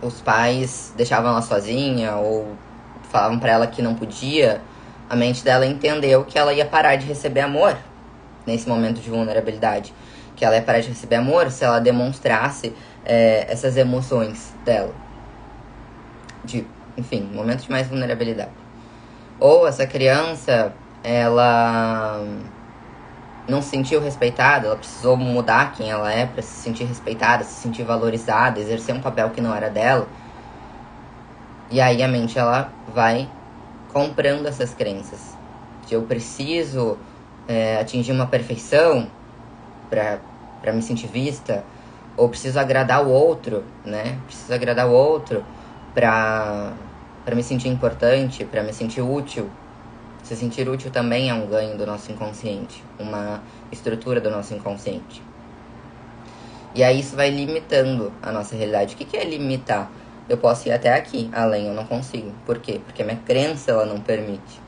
os 0.03 0.21
pais 0.21 0.93
deixavam 0.97 1.31
ela 1.31 1.41
sozinha 1.41 2.17
ou 2.17 2.57
falavam 3.05 3.39
para 3.39 3.53
ela 3.53 3.67
que 3.67 3.81
não 3.81 3.95
podia, 3.95 4.61
a 5.09 5.15
mente 5.15 5.45
dela 5.45 5.65
entendeu 5.65 6.25
que 6.25 6.39
ela 6.39 6.53
ia 6.53 6.67
parar 6.67 6.97
de 6.97 7.07
receber 7.07 7.41
amor 7.41 7.77
nesse 8.47 8.69
momento 8.69 9.01
de 9.01 9.09
vulnerabilidade. 9.09 9.95
Que 10.43 10.47
ela 10.47 10.57
ia 10.57 10.63
parar 10.63 10.81
de 10.81 10.89
receber 10.89 11.15
amor 11.15 11.53
se 11.53 11.65
ela 11.65 11.79
demonstrasse 11.79 12.75
é, 13.05 13.47
essas 13.49 13.77
emoções 13.77 14.53
dela. 14.65 14.93
De, 16.45 16.67
enfim, 16.97 17.31
momento 17.33 17.63
de 17.63 17.71
mais 17.71 17.87
vulnerabilidade. 17.87 18.51
Ou 19.39 19.69
essa 19.69 19.87
criança, 19.87 20.73
ela 21.05 22.27
não 23.49 23.63
se 23.63 23.69
sentiu 23.69 24.01
respeitada, 24.01 24.67
ela 24.67 24.75
precisou 24.75 25.17
mudar 25.17 25.75
quem 25.75 25.93
ela 25.93 26.13
é 26.13 26.27
para 26.27 26.43
se 26.43 26.61
sentir 26.61 26.87
respeitada, 26.87 27.45
se 27.45 27.63
sentir 27.63 27.85
valorizada, 27.85 28.59
exercer 28.59 28.93
um 28.97 29.01
papel 29.01 29.31
que 29.31 29.41
não 29.41 29.55
era 29.55 29.71
dela. 29.71 30.09
E 31.71 31.81
aí 31.81 32.03
a 32.03 32.09
mente 32.09 32.37
ela 32.37 32.73
vai 32.93 33.29
comprando 33.93 34.49
essas 34.49 34.75
crenças. 34.75 35.37
De 35.87 35.95
eu 35.95 36.03
preciso 36.03 36.99
é, 37.47 37.79
atingir 37.81 38.11
uma 38.11 38.27
perfeição 38.27 39.07
para 39.89 40.32
me 40.71 40.83
sentir 40.83 41.07
vista, 41.07 41.65
ou 42.17 42.29
preciso 42.29 42.61
agradar 42.61 43.05
o 43.05 43.11
outro, 43.11 43.65
né? 43.85 44.19
Preciso 44.27 44.53
agradar 44.53 44.87
o 44.87 44.93
outro 44.93 45.43
para 45.95 46.73
para 47.25 47.37
me 47.37 47.43
sentir 47.43 47.69
importante, 47.69 48.45
para 48.45 48.63
me 48.63 48.73
sentir 48.73 49.01
útil. 49.01 49.49
Se 50.25 50.37
sentir 50.37 50.69
útil 50.69 50.91
também 50.91 51.31
é 51.31 51.35
um 51.35 51.47
ganho 51.47 51.77
do 51.77 51.87
nosso 51.87 52.11
inconsciente, 52.11 52.83
uma 52.99 53.41
estrutura 53.71 54.21
do 54.21 54.31
nosso 54.31 54.55
inconsciente. 54.55 55.23
E 56.75 56.83
aí 56.83 57.01
isso 57.01 57.15
vai 57.15 57.31
limitando 57.31 58.13
a 58.23 58.33
nossa 58.33 58.57
realidade. 58.57 58.95
O 58.95 58.99
que, 58.99 59.05
que 59.05 59.17
é 59.17 59.25
limitar? 59.25 59.91
Eu 60.29 60.39
posso 60.39 60.69
ir 60.69 60.73
até 60.73 60.95
aqui, 60.95 61.29
além 61.33 61.67
eu 61.67 61.75
não 61.75 61.85
consigo. 61.85 62.33
Por 62.47 62.59
quê? 62.59 62.81
Porque 62.85 63.03
a 63.03 63.05
minha 63.05 63.19
crença 63.19 63.73
ela 63.73 63.85
não 63.85 64.01
permite. 64.01 64.61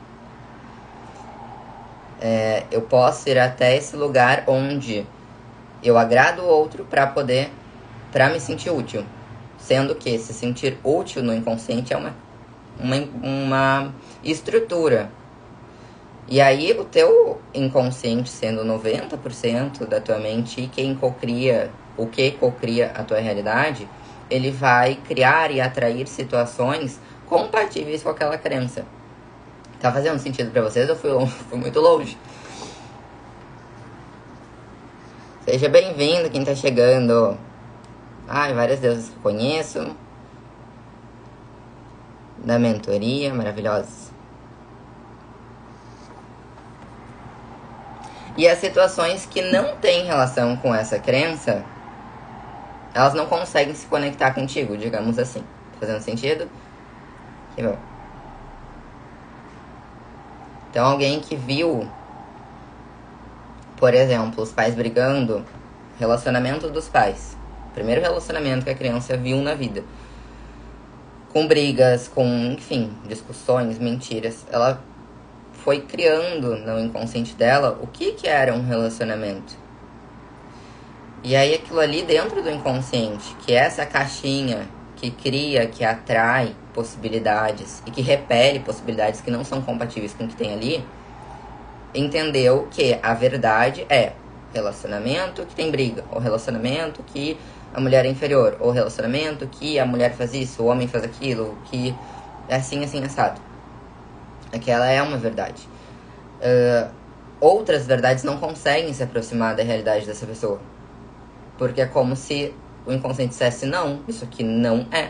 É, 2.21 2.63
eu 2.71 2.81
posso 2.81 3.27
ir 3.29 3.37
até 3.37 3.75
esse 3.75 3.95
lugar 3.95 4.43
onde 4.47 5.05
eu 5.85 5.99
agrado 5.99 6.41
o 6.41 6.47
outro 6.47 6.83
para 6.83 7.05
poder, 7.05 7.51
para 8.11 8.29
me 8.29 8.39
sentir 8.39 8.71
útil. 8.71 9.05
Sendo 9.59 9.93
que 9.95 10.17
se 10.17 10.33
sentir 10.33 10.77
útil 10.83 11.21
no 11.21 11.33
inconsciente 11.33 11.93
é 11.93 11.97
uma, 11.97 12.13
uma, 12.79 12.97
uma 13.21 13.93
estrutura. 14.23 15.11
E 16.27 16.41
aí 16.41 16.71
o 16.71 16.83
teu 16.83 17.39
inconsciente 17.53 18.29
sendo 18.29 18.65
90% 18.65 19.85
da 19.85 20.01
tua 20.01 20.17
mente 20.17 20.61
e 20.61 20.67
quem 20.67 20.95
cocria, 20.95 21.69
o 21.95 22.07
que 22.07 22.31
cocria 22.31 22.91
a 22.95 23.03
tua 23.03 23.19
realidade, 23.19 23.87
ele 24.27 24.49
vai 24.49 24.95
criar 24.95 25.51
e 25.51 25.61
atrair 25.61 26.07
situações 26.07 26.99
compatíveis 27.27 28.01
com 28.01 28.09
aquela 28.09 28.39
crença. 28.39 28.85
Tá 29.79 29.91
fazendo 29.91 30.17
sentido 30.17 30.49
para 30.49 30.63
vocês? 30.63 30.89
Eu 30.89 30.95
fui, 30.95 31.11
fui 31.49 31.59
muito 31.59 31.79
longe. 31.79 32.17
Seja 35.45 35.69
bem-vindo 35.69 36.27
quem 36.31 36.43
tá 36.43 36.55
chegando. 36.55 37.37
Ai, 38.27 38.51
várias 38.55 38.79
deusas 38.79 39.09
que 39.09 39.19
conheço. 39.19 39.95
Da 42.37 42.57
mentoria, 42.57 43.31
maravilhosa. 43.31 44.11
E 48.35 48.47
as 48.47 48.57
situações 48.57 49.27
que 49.27 49.43
não 49.43 49.75
têm 49.75 50.05
relação 50.05 50.57
com 50.57 50.73
essa 50.73 50.97
crença, 50.97 51.63
elas 52.91 53.13
não 53.13 53.27
conseguem 53.27 53.75
se 53.75 53.85
conectar 53.85 54.33
contigo, 54.33 54.75
digamos 54.75 55.19
assim. 55.19 55.41
Tá 55.41 55.81
fazendo 55.81 56.01
sentido? 56.01 56.49
Que 57.55 57.61
bom. 57.61 57.77
Então, 60.71 60.87
alguém 60.87 61.19
que 61.19 61.35
viu 61.35 61.87
por 63.77 63.93
exemplo, 63.93 64.43
os 64.43 64.51
pais 64.51 64.75
brigando, 64.75 65.45
relacionamento 65.99 66.69
dos 66.69 66.87
pais. 66.87 67.37
Primeiro 67.73 68.01
relacionamento 68.01 68.63
que 68.63 68.71
a 68.71 68.75
criança 68.75 69.17
viu 69.17 69.41
na 69.41 69.53
vida. 69.53 69.83
Com 71.33 71.47
brigas, 71.47 72.07
com, 72.07 72.25
enfim, 72.53 72.93
discussões, 73.07 73.77
mentiras. 73.77 74.45
Ela 74.49 74.81
foi 75.51 75.81
criando 75.81 76.55
no 76.57 76.79
inconsciente 76.79 77.33
dela 77.33 77.77
o 77.81 77.87
que, 77.87 78.13
que 78.13 78.27
era 78.27 78.53
um 78.53 78.65
relacionamento. 78.65 79.57
E 81.23 81.35
aí 81.35 81.55
aquilo 81.55 81.79
ali 81.79 82.03
dentro 82.03 82.41
do 82.41 82.49
inconsciente, 82.49 83.35
que 83.43 83.51
é 83.51 83.57
essa 83.57 83.85
caixinha 83.85 84.69
que 84.95 85.09
cria, 85.09 85.65
que 85.65 85.83
atrai 85.83 86.55
possibilidades 86.73 87.81
e 87.85 87.91
que 87.91 88.01
repele 88.01 88.59
possibilidades 88.59 89.21
que 89.21 89.31
não 89.31 89.43
são 89.43 89.61
compatíveis 89.61 90.13
com 90.13 90.25
o 90.25 90.27
que 90.27 90.35
tem 90.35 90.53
ali, 90.53 90.85
entendeu 91.95 92.67
que 92.71 92.99
a 93.01 93.13
verdade 93.13 93.85
é 93.89 94.13
relacionamento 94.53 95.45
que 95.45 95.55
tem 95.55 95.71
briga, 95.71 96.03
ou 96.11 96.19
relacionamento 96.19 97.03
que 97.03 97.37
a 97.73 97.79
mulher 97.79 98.05
é 98.05 98.09
inferior, 98.09 98.57
ou 98.59 98.71
relacionamento 98.71 99.47
que 99.47 99.77
a 99.79 99.85
mulher 99.85 100.13
faz 100.13 100.33
isso, 100.33 100.63
o 100.63 100.67
homem 100.67 100.87
faz 100.87 101.03
aquilo, 101.03 101.57
que 101.65 101.95
é 102.47 102.55
assim, 102.55 102.83
assim, 102.83 103.03
assado. 103.03 103.41
Aquela 104.53 104.87
é 104.87 105.01
uma 105.01 105.17
verdade. 105.17 105.67
Uh, 106.39 106.89
outras 107.39 107.85
verdades 107.85 108.23
não 108.23 108.37
conseguem 108.37 108.93
se 108.93 109.03
aproximar 109.03 109.55
da 109.55 109.63
realidade 109.63 110.05
dessa 110.05 110.25
pessoa. 110.25 110.59
Porque 111.57 111.81
é 111.81 111.85
como 111.85 112.15
se 112.15 112.53
o 112.85 112.93
inconsciente 112.93 113.31
dissesse, 113.31 113.65
não, 113.65 114.01
isso 114.07 114.23
aqui 114.23 114.43
não 114.43 114.87
é. 114.91 115.09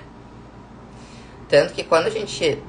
Tanto 1.47 1.73
que 1.73 1.83
quando 1.83 2.07
a 2.07 2.09
gente 2.09 2.59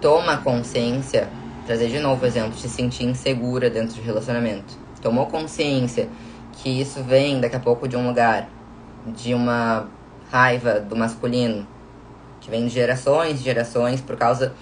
toma 0.00 0.38
consciência 0.38 1.28
trazer 1.70 1.86
de 1.86 2.00
novo 2.00 2.24
o 2.24 2.26
exemplo 2.26 2.50
de 2.50 2.62
se 2.62 2.68
sentir 2.68 3.04
insegura 3.04 3.70
dentro 3.70 3.94
de 3.94 4.00
relacionamento. 4.00 4.76
Tomou 5.00 5.26
consciência 5.26 6.08
que 6.54 6.68
isso 6.68 7.00
vem 7.04 7.40
daqui 7.40 7.54
a 7.54 7.60
pouco 7.60 7.86
de 7.86 7.96
um 7.96 8.08
lugar, 8.08 8.48
de 9.06 9.32
uma 9.34 9.86
raiva 10.32 10.80
do 10.80 10.96
masculino, 10.96 11.64
que 12.40 12.50
vem 12.50 12.66
de 12.66 12.70
gerações 12.70 13.38
e 13.38 13.44
gerações 13.44 14.00
por 14.00 14.16
causa 14.16 14.52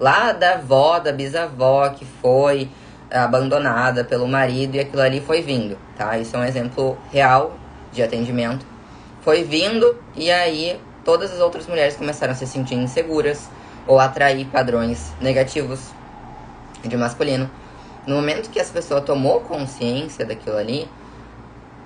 lá 0.00 0.32
da 0.32 0.54
avó, 0.54 0.98
da 0.98 1.12
bisavó 1.12 1.88
que 1.90 2.04
foi 2.04 2.68
abandonada 3.12 4.02
pelo 4.02 4.26
marido 4.26 4.74
e 4.74 4.80
aquilo 4.80 5.02
ali 5.02 5.20
foi 5.20 5.42
vindo, 5.42 5.78
tá? 5.96 6.18
Isso 6.18 6.34
é 6.34 6.40
um 6.40 6.44
exemplo 6.44 6.98
real 7.12 7.56
de 7.92 8.02
atendimento. 8.02 8.66
Foi 9.20 9.44
vindo 9.44 9.96
e 10.16 10.32
aí 10.32 10.80
todas 11.04 11.32
as 11.32 11.38
outras 11.38 11.68
mulheres 11.68 11.94
começaram 11.94 12.32
a 12.32 12.34
se 12.34 12.44
sentir 12.44 12.74
inseguras 12.74 13.48
ou 13.86 14.00
atrair 14.00 14.46
padrões 14.46 15.12
negativos 15.20 15.94
de 16.88 16.96
masculino. 16.96 17.50
no 18.06 18.14
momento 18.14 18.50
que 18.50 18.58
essa 18.58 18.72
pessoa 18.72 19.00
tomou 19.00 19.40
consciência 19.40 20.24
daquilo 20.24 20.56
ali, 20.56 20.88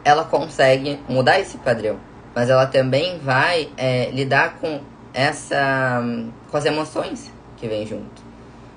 ela 0.05 0.25
consegue 0.25 0.99
mudar 1.09 1.41
esse 1.41 1.59
padrão. 1.59 1.99
Mas 2.35 2.49
ela 2.49 2.67
também 2.67 3.19
vai 3.19 3.71
é, 3.77 4.11
lidar 4.11 4.59
com 4.61 4.81
essa. 5.13 6.03
com 6.51 6.57
as 6.57 6.65
emoções 6.65 7.33
que 7.57 7.67
vem 7.69 7.87
junto. 7.87 8.23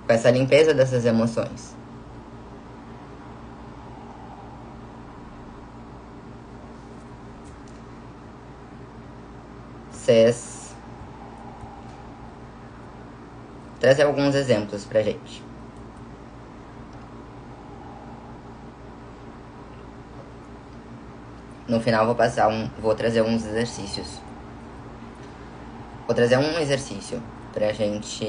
Com 0.05 0.13
essa 0.13 0.29
limpeza 0.31 0.73
dessas 0.73 1.05
emoções. 1.05 1.75
Vocês. 9.91 10.75
Trazer 13.79 14.03
alguns 14.03 14.33
exemplos 14.35 14.85
pra 14.85 15.01
gente. 15.01 15.43
No 21.73 21.79
final 21.79 22.05
vou 22.05 22.13
passar 22.13 22.49
um, 22.49 22.69
vou 22.79 22.93
trazer 22.93 23.23
uns 23.23 23.47
exercícios. 23.47 24.21
Vou 26.05 26.15
trazer 26.15 26.37
um 26.37 26.59
exercício 26.59 27.19
pra 27.51 27.73
gente 27.73 28.27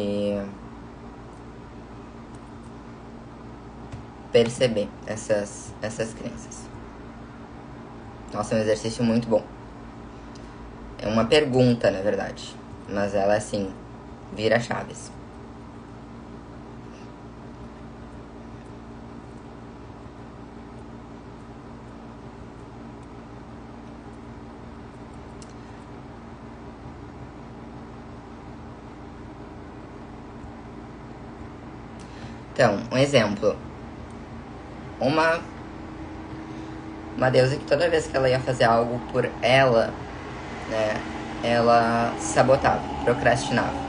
perceber 4.33 4.89
essas 5.07 5.75
essas 5.83 6.15
crenças. 6.15 6.67
Nossa, 8.33 8.55
é 8.55 8.59
um 8.59 8.61
exercício 8.63 9.05
muito 9.05 9.29
bom. 9.29 9.45
É 10.99 11.07
uma 11.07 11.27
pergunta, 11.27 11.91
na 11.91 12.01
verdade, 12.01 12.57
mas 12.89 13.15
ela 13.15 13.37
assim 13.37 13.71
vira 14.33 14.59
chaves. 14.59 15.13
Então, 32.55 32.79
um 32.91 32.97
exemplo. 32.97 33.57
Uma 35.01 35.41
uma 37.17 37.31
deusa 37.31 37.57
que 37.57 37.65
toda 37.65 37.89
vez 37.89 38.07
que 38.07 38.17
ela 38.17 38.29
ia 38.29 38.41
fazer 38.41 38.65
algo 38.65 39.01
por 39.13 39.29
ela, 39.41 39.93
né, 40.69 40.95
ela 41.45 42.13
sabotava, 42.19 42.81
procrastinava. 43.05 43.85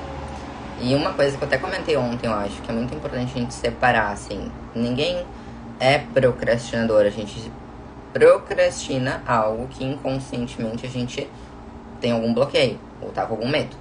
E 0.81 0.93
uma 0.93 1.13
coisa 1.13 1.37
que 1.37 1.43
eu 1.43 1.47
até 1.47 1.57
comentei 1.57 1.95
ontem, 1.95 2.27
eu 2.27 2.33
acho, 2.33 2.61
que 2.61 2.69
é 2.69 2.73
muito 2.73 2.93
importante 2.93 3.31
a 3.35 3.39
gente 3.39 3.53
separar, 3.53 4.11
assim, 4.11 4.51
ninguém 4.75 5.25
é 5.79 5.99
procrastinador, 5.99 7.01
a 7.05 7.09
gente 7.09 7.51
procrastina 8.13 9.21
algo 9.25 9.67
que 9.67 9.83
inconscientemente 9.83 10.85
a 10.85 10.89
gente 10.89 11.29
tem 11.99 12.11
algum 12.11 12.33
bloqueio, 12.33 12.79
ou 13.01 13.09
tá 13.09 13.25
com 13.25 13.33
algum 13.33 13.47
medo. 13.47 13.75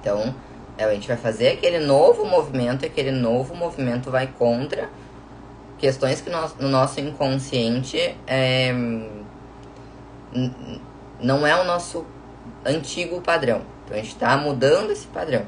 Então, 0.00 0.34
a 0.78 0.94
gente 0.94 1.08
vai 1.08 1.16
fazer 1.16 1.48
aquele 1.48 1.78
novo 1.78 2.24
movimento 2.24 2.84
e 2.84 2.86
aquele 2.86 3.10
novo 3.10 3.54
movimento 3.54 4.10
vai 4.10 4.26
contra 4.26 4.88
questões 5.78 6.20
que 6.20 6.30
nós, 6.30 6.54
no 6.58 6.68
nosso 6.68 7.00
inconsciente 7.00 8.16
é, 8.26 8.72
não 11.20 11.46
é 11.46 11.60
o 11.60 11.64
nosso 11.64 12.06
antigo 12.64 13.20
padrão. 13.20 13.62
Então 13.84 13.96
a 13.96 14.00
gente 14.00 14.12
está 14.12 14.36
mudando 14.36 14.90
esse 14.90 15.06
padrão. 15.06 15.44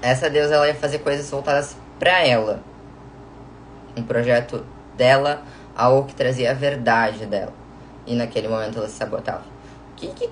Essa 0.00 0.28
deusa 0.28 0.56
ela 0.56 0.66
ia 0.66 0.74
fazer 0.74 0.98
coisas 0.98 1.28
voltadas 1.30 1.76
para 1.98 2.26
ela. 2.26 2.60
Um 3.96 4.02
projeto 4.02 4.64
dela, 4.96 5.42
algo 5.76 6.06
que 6.08 6.14
trazia 6.14 6.50
a 6.50 6.54
verdade 6.54 7.24
dela. 7.24 7.52
E 8.06 8.14
naquele 8.14 8.48
momento 8.48 8.78
ela 8.78 8.88
se 8.88 8.94
sabotava. 8.94 9.44
O 9.92 9.94
que, 9.96 10.08
que 10.08 10.28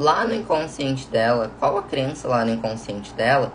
lá 0.00 0.24
no 0.24 0.34
inconsciente 0.34 1.06
dela, 1.08 1.52
qual 1.60 1.76
a 1.76 1.82
crença 1.82 2.26
lá 2.26 2.42
no 2.42 2.54
inconsciente 2.54 3.12
dela 3.12 3.52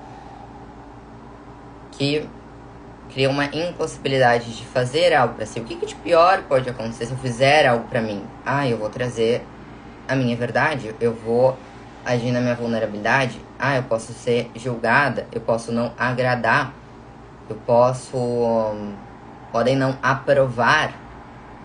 que 1.93 2.29
cria 3.11 3.27
uma 3.27 3.45
impossibilidade 3.45 4.55
de 4.55 4.63
fazer 4.63 5.11
algo 5.11 5.33
para 5.33 5.45
si. 5.47 5.59
O 5.59 5.63
que, 5.63 5.75
que 5.75 5.87
de 5.87 5.95
pior 5.95 6.43
pode 6.43 6.69
acontecer 6.69 7.07
se 7.07 7.13
eu 7.13 7.17
fizer 7.17 7.65
algo 7.65 7.87
para 7.87 7.99
mim? 7.99 8.23
Ah, 8.45 8.67
eu 8.67 8.77
vou 8.77 8.89
trazer 8.89 9.43
a 10.07 10.15
minha 10.15 10.35
verdade, 10.37 10.93
eu 10.99 11.15
vou 11.15 11.57
agir 12.05 12.31
na 12.31 12.39
minha 12.39 12.53
vulnerabilidade. 12.53 13.41
Ah, 13.57 13.77
eu 13.77 13.83
posso 13.83 14.13
ser 14.13 14.51
julgada, 14.55 15.25
eu 15.31 15.41
posso 15.41 15.71
não 15.71 15.93
agradar, 15.97 16.73
eu 17.49 17.55
posso. 17.65 18.17
podem 19.51 19.75
não 19.75 19.97
aprovar. 20.03 20.93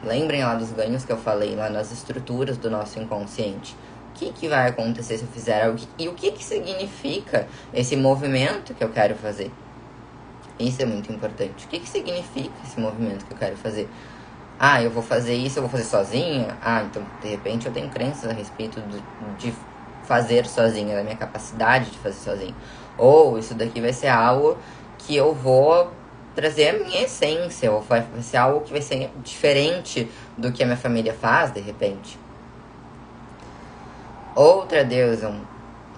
Lembrem 0.02 0.42
lá 0.42 0.54
dos 0.54 0.72
ganhos 0.72 1.04
que 1.04 1.12
eu 1.12 1.18
falei 1.18 1.54
lá 1.54 1.68
nas 1.68 1.92
estruturas 1.92 2.56
do 2.56 2.70
nosso 2.70 2.98
inconsciente 2.98 3.76
que, 4.14 4.32
que 4.32 4.48
vai 4.48 4.68
acontecer 4.68 5.18
se 5.18 5.24
eu 5.24 5.28
fizer 5.28 5.64
algo? 5.64 5.78
E 5.98 6.08
o 6.08 6.14
que, 6.14 6.32
que 6.32 6.44
significa 6.44 7.46
esse 7.72 7.96
movimento 7.96 8.74
que 8.74 8.82
eu 8.82 8.88
quero 8.88 9.14
fazer? 9.14 9.50
Isso 10.58 10.82
é 10.82 10.84
muito 10.84 11.10
importante. 11.10 11.64
O 11.64 11.68
que, 11.68 11.80
que 11.80 11.88
significa 11.88 12.52
esse 12.64 12.78
movimento 12.78 13.24
que 13.24 13.32
eu 13.32 13.38
quero 13.38 13.56
fazer? 13.56 13.88
Ah, 14.58 14.82
eu 14.82 14.90
vou 14.90 15.02
fazer 15.02 15.34
isso, 15.34 15.58
eu 15.58 15.62
vou 15.62 15.70
fazer 15.70 15.84
sozinha? 15.84 16.56
Ah, 16.62 16.82
então 16.82 17.02
de 17.22 17.28
repente 17.28 17.66
eu 17.66 17.72
tenho 17.72 17.88
crenças 17.88 18.28
a 18.28 18.32
respeito 18.32 18.78
de, 18.82 19.02
de 19.38 19.54
fazer 20.02 20.46
sozinha, 20.46 20.96
da 20.96 21.02
minha 21.02 21.16
capacidade 21.16 21.90
de 21.90 21.98
fazer 21.98 22.18
sozinha. 22.18 22.54
Ou 22.98 23.38
isso 23.38 23.54
daqui 23.54 23.80
vai 23.80 23.92
ser 23.92 24.08
algo 24.08 24.58
que 24.98 25.16
eu 25.16 25.34
vou 25.34 25.90
trazer 26.34 26.68
a 26.68 26.72
minha 26.84 27.02
essência, 27.02 27.72
ou 27.72 27.80
vai 27.80 28.06
ser 28.20 28.36
algo 28.36 28.60
que 28.60 28.72
vai 28.72 28.82
ser 28.82 29.10
diferente 29.22 30.10
do 30.36 30.52
que 30.52 30.62
a 30.62 30.66
minha 30.66 30.76
família 30.76 31.14
faz, 31.14 31.52
de 31.52 31.60
repente. 31.60 32.18
Outra 34.40 34.82
deusa, 34.82 35.30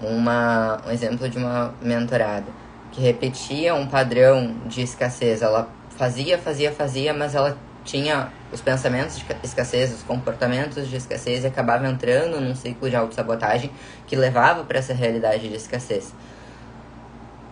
uma, 0.03 0.81
um 0.85 0.91
exemplo 0.91 1.29
de 1.29 1.39
uma 1.39 1.73
mentorada, 1.81 2.47
que 2.91 3.01
repetia 3.01 3.73
um 3.73 3.87
padrão 3.87 4.57
de 4.67 4.83
escassez. 4.83 5.43
Ela 5.43 5.69
fazia, 5.91 6.37
fazia, 6.37 6.73
fazia, 6.73 7.15
mas 7.15 7.37
ela 7.37 7.57
tinha 7.85 8.33
os 8.51 8.61
pensamentos 8.61 9.17
de 9.17 9.25
escassez, 9.45 9.95
os 9.95 10.03
comportamentos 10.03 10.89
de 10.89 10.97
escassez 10.97 11.45
e 11.45 11.47
acabava 11.47 11.87
entrando 11.87 12.41
num 12.41 12.53
ciclo 12.53 12.91
de 12.91 12.97
autossabotagem 12.97 13.71
que 14.09 14.17
levava 14.17 14.65
para 14.65 14.81
essa 14.81 14.93
realidade 14.93 15.49
de 15.49 15.55
escassez. 15.55 16.13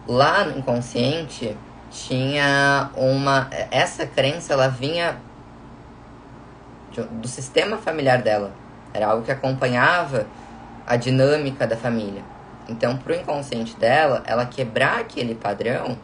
Lá 0.09 0.43
no 0.43 0.59
inconsciente 0.59 1.57
tinha 1.93 2.91
uma 2.97 3.49
essa 3.71 4.05
crença 4.09 4.55
ela 4.55 4.67
vinha 4.67 5.21
do 7.13 7.29
sistema 7.29 7.77
familiar 7.77 8.21
dela. 8.23 8.51
Era 8.93 9.07
algo 9.07 9.23
que 9.23 9.31
acompanhava 9.31 10.27
a 10.91 10.97
dinâmica 10.97 11.69
da 11.69 11.77
família. 11.77 12.25
Então, 12.69 12.97
pro 12.97 13.15
inconsciente 13.15 13.77
dela, 13.77 14.25
ela 14.27 14.45
quebrar 14.45 14.99
aquele 14.99 15.37
padrão 15.37 15.97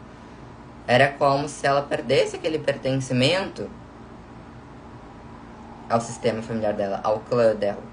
era 0.87 1.09
como 1.09 1.49
se 1.49 1.67
ela 1.67 1.81
perdesse 1.81 2.37
aquele 2.37 2.57
pertencimento 2.57 3.69
ao 5.89 5.99
sistema 5.99 6.41
familiar 6.41 6.71
dela, 6.71 7.01
ao 7.03 7.19
clã 7.19 7.53
dela. 7.53 7.83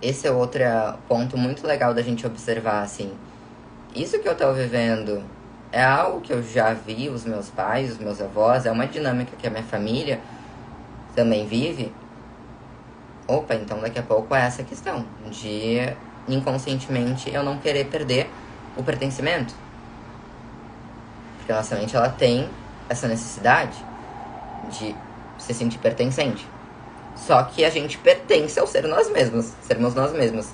Esse 0.00 0.28
é 0.28 0.30
outro 0.30 0.62
ponto 1.08 1.36
muito 1.36 1.66
legal 1.66 1.92
da 1.92 2.00
gente 2.00 2.24
observar, 2.24 2.82
assim. 2.82 3.12
Isso 3.92 4.20
que 4.20 4.28
eu 4.28 4.36
tô 4.36 4.52
vivendo 4.52 5.20
é 5.72 5.82
algo 5.82 6.20
que 6.20 6.32
eu 6.32 6.44
já 6.44 6.72
vi 6.74 7.08
os 7.08 7.24
meus 7.24 7.50
pais, 7.50 7.90
os 7.90 7.98
meus 7.98 8.20
avós, 8.20 8.66
é 8.66 8.70
uma 8.70 8.86
dinâmica 8.86 9.32
que 9.36 9.48
a 9.48 9.50
minha 9.50 9.64
família 9.64 10.20
também 11.16 11.44
vive, 11.44 11.92
opa, 13.30 13.54
então 13.54 13.80
daqui 13.80 13.98
a 13.98 14.02
pouco 14.02 14.34
é 14.34 14.40
essa 14.46 14.62
questão 14.62 15.04
de 15.30 15.78
inconscientemente 16.28 17.32
eu 17.32 17.42
não 17.42 17.58
querer 17.58 17.86
perder 17.86 18.28
o 18.76 18.82
pertencimento. 18.82 19.54
Porque 21.38 21.52
a 21.52 21.56
nossa 21.56 21.76
mente 21.76 21.96
ela 21.96 22.08
tem 22.08 22.48
essa 22.88 23.06
necessidade 23.06 23.76
de 24.70 24.94
se 25.38 25.54
sentir 25.54 25.78
pertencente. 25.78 26.46
Só 27.16 27.42
que 27.42 27.64
a 27.64 27.70
gente 27.70 27.98
pertence 27.98 28.58
ao 28.58 28.66
ser 28.66 28.86
nós 28.86 29.10
mesmos, 29.10 29.52
sermos 29.62 29.94
nós 29.94 30.12
mesmos. 30.12 30.48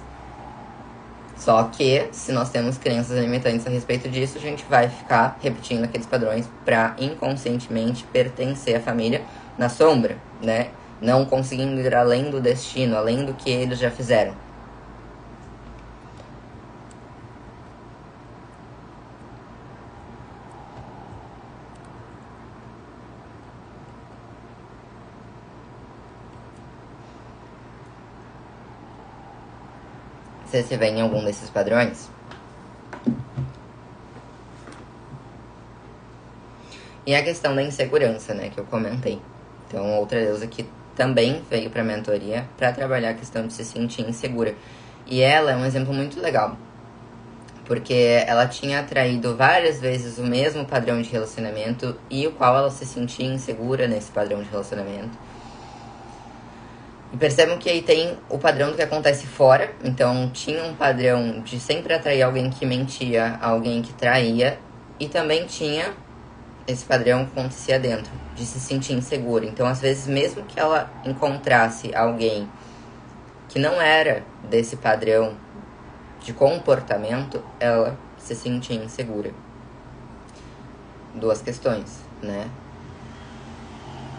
Só 1.36 1.64
que, 1.64 2.08
se 2.12 2.32
nós 2.32 2.48
temos 2.48 2.78
crenças 2.78 3.18
limitantes 3.18 3.66
a 3.66 3.70
respeito 3.70 4.08
disso, 4.08 4.38
a 4.38 4.40
gente 4.40 4.64
vai 4.68 4.88
ficar 4.88 5.38
repetindo 5.42 5.84
aqueles 5.84 6.06
padrões 6.06 6.48
para 6.64 6.96
inconscientemente 6.98 8.04
pertencer 8.04 8.76
à 8.76 8.80
família 8.80 9.22
na 9.58 9.68
sombra, 9.68 10.16
né? 10.42 10.70
Não 11.00 11.24
conseguindo 11.24 11.80
ir 11.80 11.94
além 11.94 12.30
do 12.30 12.40
destino, 12.40 12.96
além 12.96 13.24
do 13.24 13.34
que 13.34 13.50
eles 13.50 13.78
já 13.78 13.90
fizeram. 13.90 14.34
Você 30.46 30.62
se 30.62 30.76
vê 30.76 30.86
em 30.86 31.02
algum 31.02 31.24
desses 31.24 31.50
padrões? 31.50 32.08
E 37.04 37.14
a 37.14 37.22
questão 37.22 37.54
da 37.54 37.62
insegurança, 37.62 38.32
né, 38.32 38.48
que 38.48 38.58
eu 38.58 38.64
comentei. 38.64 39.20
Então, 39.68 39.98
outra 39.98 40.20
deusa 40.20 40.46
que 40.46 40.66
também 40.96 41.42
veio 41.48 41.70
para 41.70 41.84
mentoria 41.84 42.48
para 42.56 42.72
trabalhar 42.72 43.10
a 43.10 43.14
questão 43.14 43.46
de 43.46 43.52
se 43.52 43.64
sentir 43.64 44.08
insegura. 44.08 44.54
E 45.06 45.20
ela 45.20 45.52
é 45.52 45.56
um 45.56 45.64
exemplo 45.64 45.94
muito 45.94 46.20
legal, 46.20 46.56
porque 47.64 48.24
ela 48.26 48.48
tinha 48.48 48.80
atraído 48.80 49.36
várias 49.36 49.80
vezes 49.80 50.18
o 50.18 50.24
mesmo 50.24 50.64
padrão 50.64 51.00
de 51.00 51.08
relacionamento 51.10 51.96
e 52.10 52.26
o 52.26 52.32
qual 52.32 52.56
ela 52.56 52.70
se 52.70 52.84
sentia 52.84 53.26
insegura 53.26 53.86
nesse 53.86 54.10
padrão 54.10 54.42
de 54.42 54.48
relacionamento. 54.48 55.16
E 57.12 57.16
percebam 57.16 57.56
que 57.56 57.70
aí 57.70 57.82
tem 57.82 58.18
o 58.28 58.36
padrão 58.36 58.70
do 58.70 58.76
que 58.76 58.82
acontece 58.82 59.26
fora. 59.26 59.70
Então, 59.84 60.28
tinha 60.30 60.64
um 60.64 60.74
padrão 60.74 61.40
de 61.40 61.60
sempre 61.60 61.94
atrair 61.94 62.22
alguém 62.22 62.50
que 62.50 62.66
mentia, 62.66 63.38
alguém 63.40 63.80
que 63.80 63.92
traía. 63.92 64.58
E 64.98 65.06
também 65.06 65.46
tinha 65.46 65.94
esse 66.66 66.84
padrão 66.84 67.22
acontecia 67.22 67.78
dentro, 67.78 68.10
de 68.34 68.44
se 68.44 68.58
sentir 68.58 68.94
insegura. 68.94 69.44
Então, 69.44 69.66
às 69.66 69.80
vezes, 69.80 70.06
mesmo 70.06 70.44
que 70.44 70.58
ela 70.58 70.90
encontrasse 71.04 71.94
alguém 71.94 72.48
que 73.48 73.58
não 73.58 73.80
era 73.80 74.24
desse 74.50 74.76
padrão 74.76 75.36
de 76.20 76.32
comportamento, 76.32 77.42
ela 77.60 77.96
se 78.18 78.34
sentia 78.34 78.76
insegura. 78.76 79.30
Duas 81.14 81.40
questões, 81.40 82.00
né? 82.20 82.50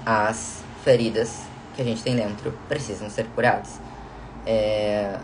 As 0.06 0.64
feridas 0.84 1.42
que 1.76 1.82
a 1.82 1.86
gente 1.86 2.02
tem 2.02 2.16
dentro 2.16 2.58
precisam 2.68 3.10
ser 3.10 3.26
curadas. 3.36 3.80
É... 4.46 5.20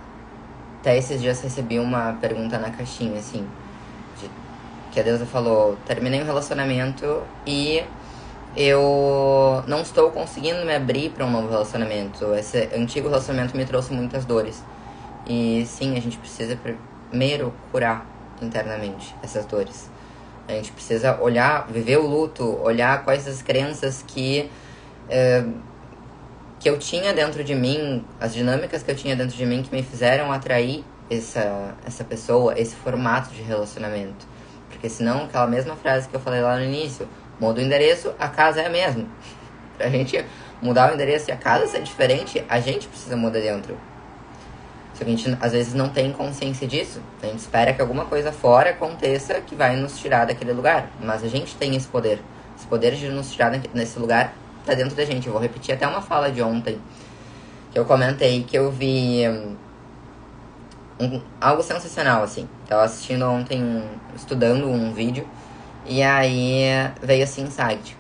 Até 0.82 0.98
esses 0.98 1.22
dias 1.22 1.42
recebi 1.42 1.80
uma 1.80 2.14
pergunta 2.20 2.60
na 2.60 2.70
caixinha, 2.70 3.18
assim. 3.18 3.48
Que 4.94 5.00
a 5.00 5.04
deusa 5.04 5.26
falou: 5.26 5.76
terminei 5.86 6.22
um 6.22 6.26
relacionamento 6.26 7.24
e 7.46 7.84
eu 8.56 9.64
não 9.68 9.82
estou 9.82 10.12
conseguindo 10.12 10.64
me 10.64 10.76
abrir 10.76 11.10
para 11.10 11.26
um 11.26 11.32
novo 11.32 11.50
relacionamento. 11.50 12.34
Esse 12.36 12.70
antigo 12.76 13.10
relacionamento 13.10 13.58
me 13.58 13.66
trouxe 13.66 13.92
muitas 13.92 14.24
dores. 14.24 14.64
E 15.28 15.66
sim, 15.68 15.98
a 15.98 16.00
gente 16.00 16.18
precisa 16.18 16.58
primeiro 17.10 17.52
curar 17.72 18.06
internamente 18.42 19.16
essas 19.24 19.46
dores. 19.46 19.90
A 20.48 20.52
gente 20.52 20.72
precisa 20.72 21.20
olhar, 21.22 21.68
viver 21.68 21.98
o 21.98 22.06
luto, 22.06 22.44
olhar 22.62 23.04
quais 23.04 23.28
as 23.28 23.42
crenças 23.42 24.04
que 24.06 24.50
é, 25.10 25.44
que 26.60 26.70
eu 26.70 26.78
tinha 26.78 27.14
dentro 27.14 27.44
de 27.44 27.56
mim, 27.56 28.06
as 28.22 28.34
dinâmicas 28.34 28.84
que 28.84 28.92
eu 28.92 28.96
tinha 28.96 29.16
dentro 29.16 29.36
de 29.36 29.46
mim 29.46 29.64
que 29.64 29.76
me 29.76 29.84
fizeram 29.84 30.32
atrair 30.32 30.84
essa, 31.10 31.76
essa 31.86 32.04
pessoa, 32.04 32.58
esse 32.58 32.76
formato 32.76 33.34
de 33.34 33.42
relacionamento. 33.42 34.33
Porque 34.84 34.94
senão, 34.94 35.24
aquela 35.24 35.48
mesma 35.48 35.78
frase 35.78 36.10
que 36.10 36.14
eu 36.14 36.20
falei 36.20 36.42
lá 36.42 36.58
no 36.58 36.66
início, 36.66 37.08
muda 37.40 37.62
o 37.62 37.64
endereço, 37.64 38.14
a 38.20 38.28
casa 38.28 38.60
é 38.60 38.66
a 38.66 38.70
mesma. 38.70 39.06
pra 39.78 39.88
gente 39.88 40.26
mudar 40.62 40.92
o 40.92 40.94
endereço 40.94 41.30
e 41.30 41.32
a 41.32 41.38
casa 41.38 41.68
ser 41.68 41.84
diferente, 41.84 42.44
a 42.50 42.60
gente 42.60 42.90
precisa 42.90 43.16
mudar 43.16 43.40
dentro. 43.40 43.78
Só 44.94 45.06
que 45.06 45.10
a 45.10 45.16
gente 45.16 45.38
às 45.40 45.54
vezes 45.54 45.74
não 45.74 45.88
tem 45.88 46.12
consciência 46.12 46.68
disso. 46.68 47.00
A 47.22 47.28
gente 47.28 47.40
espera 47.40 47.74
que 47.74 47.80
alguma 47.80 48.04
coisa 48.04 48.34
fora 48.34 48.72
aconteça 48.72 49.36
que 49.36 49.56
vai 49.56 49.78
nos 49.78 49.98
tirar 49.98 50.26
daquele 50.26 50.52
lugar. 50.52 50.90
Mas 51.02 51.24
a 51.24 51.30
gente 51.30 51.56
tem 51.56 51.74
esse 51.78 51.88
poder. 51.88 52.20
Esse 52.58 52.68
poder 52.68 52.94
de 52.94 53.08
nos 53.08 53.32
tirar 53.32 53.52
nesse 53.74 53.98
lugar 53.98 54.34
tá 54.66 54.74
dentro 54.74 54.98
da 54.98 55.06
gente. 55.06 55.28
Eu 55.28 55.32
vou 55.32 55.42
repetir 55.42 55.74
até 55.74 55.88
uma 55.88 56.02
fala 56.02 56.30
de 56.30 56.42
ontem 56.42 56.78
que 57.72 57.80
eu 57.80 57.86
comentei 57.86 58.44
que 58.44 58.58
eu 58.58 58.70
vi 58.70 59.22
um, 61.04 61.22
algo 61.40 61.64
sensacional 61.64 62.24
assim. 62.24 62.48
Tava 62.68 62.84
assistindo 62.84 63.26
ontem, 63.26 63.64
um, 63.64 63.88
estudando 64.16 64.68
um 64.68 64.94
vídeo 64.94 65.28
e 65.86 66.02
aí 66.02 66.66
veio 67.02 67.24
assim 67.24 67.44
insight. 67.44 67.98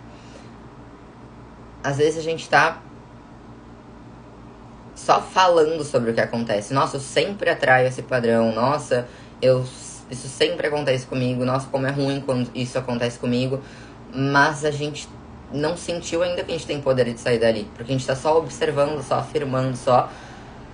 Às 1.84 1.98
vezes 1.98 2.18
a 2.18 2.22
gente 2.22 2.50
tá 2.50 2.82
só 4.96 5.22
falando 5.22 5.84
sobre 5.84 6.12
o 6.12 6.14
que 6.14 6.22
acontece. 6.22 6.74
Nossa, 6.74 6.96
eu 6.96 7.02
sempre 7.02 7.50
atraio 7.50 7.88
esse 7.88 8.02
padrão. 8.02 8.54
Nossa, 8.54 9.08
eu 9.42 9.66
isso 10.10 10.28
sempre 10.28 10.68
acontece 10.68 11.06
comigo. 11.06 11.44
Nossa, 11.44 11.68
como 11.70 11.88
é 11.88 11.92
ruim 11.92 12.22
quando 12.22 12.50
isso 12.56 12.78
acontece 12.78 13.20
comigo. 13.20 13.62
Mas 14.14 14.64
a 14.64 14.72
gente 14.72 15.10
não 15.52 15.76
sentiu 15.76 16.24
ainda 16.24 16.44
que 16.44 16.52
a 16.52 16.54
gente 16.54 16.68
tem 16.68 16.80
poder 16.80 17.12
de 17.12 17.20
sair 17.20 17.40
dali. 17.40 17.70
Porque 17.76 17.92
a 17.92 17.96
gente 17.96 18.08
tá 18.08 18.16
só 18.16 18.38
observando, 18.38 19.04
só 19.04 19.16
afirmando, 19.16 19.76
só 19.76 20.10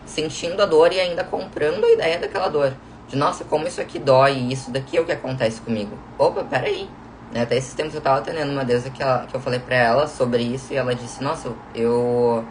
sentindo 0.10 0.62
a 0.62 0.66
dor 0.66 0.92
e 0.92 1.00
ainda 1.00 1.24
comprando 1.24 1.84
a 1.86 1.92
ideia 1.92 2.20
daquela 2.20 2.50
dor. 2.50 2.74
De 3.08 3.16
nossa, 3.16 3.44
como 3.44 3.68
isso 3.68 3.82
aqui 3.82 3.98
dói, 3.98 4.34
isso 4.52 4.72
daqui 4.72 4.98
é 4.98 5.02
o 5.02 5.06
que 5.06 5.12
acontece 5.12 5.62
comigo. 5.62 5.98
Opa, 6.18 6.44
peraí. 6.44 6.90
Né? 7.32 7.42
Até 7.42 7.58
esses 7.58 7.74
tempos 7.74 7.96
eu 7.96 8.02
tava 8.02 8.20
atendendo 8.20 8.52
uma 8.52 8.66
deusa 8.66 8.90
que, 8.90 9.02
ela, 9.02 9.26
que 9.26 9.36
eu 9.36 9.40
falei 9.40 9.60
pra 9.60 9.76
ela 9.76 10.08
sobre 10.08 10.44
isso 10.44 10.74
e 10.74 10.76
ela 10.76 10.94
disse, 10.94 11.24
nossa, 11.24 11.52
eu 11.74 12.44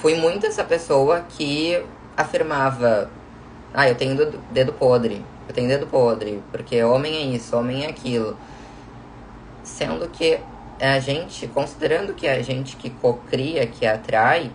fui 0.00 0.14
muito 0.14 0.46
essa 0.46 0.64
pessoa 0.64 1.24
que 1.28 1.82
afirmava, 2.16 3.10
ah, 3.74 3.88
eu 3.88 3.94
tenho 3.94 4.16
dedo 4.50 4.72
podre, 4.72 5.24
eu 5.48 5.54
tenho 5.54 5.68
dedo 5.68 5.86
podre, 5.86 6.42
porque 6.50 6.82
homem 6.82 7.14
é 7.14 7.36
isso, 7.36 7.56
homem 7.56 7.84
é 7.84 7.88
aquilo. 7.88 8.36
Sendo 9.62 10.08
que 10.08 10.38
a 10.80 10.98
gente, 10.98 11.46
considerando 11.48 12.14
que 12.14 12.28
a 12.28 12.42
gente 12.42 12.76
que 12.76 12.90
cocria, 12.90 13.66
que 13.66 13.86
atrai, 13.86 14.50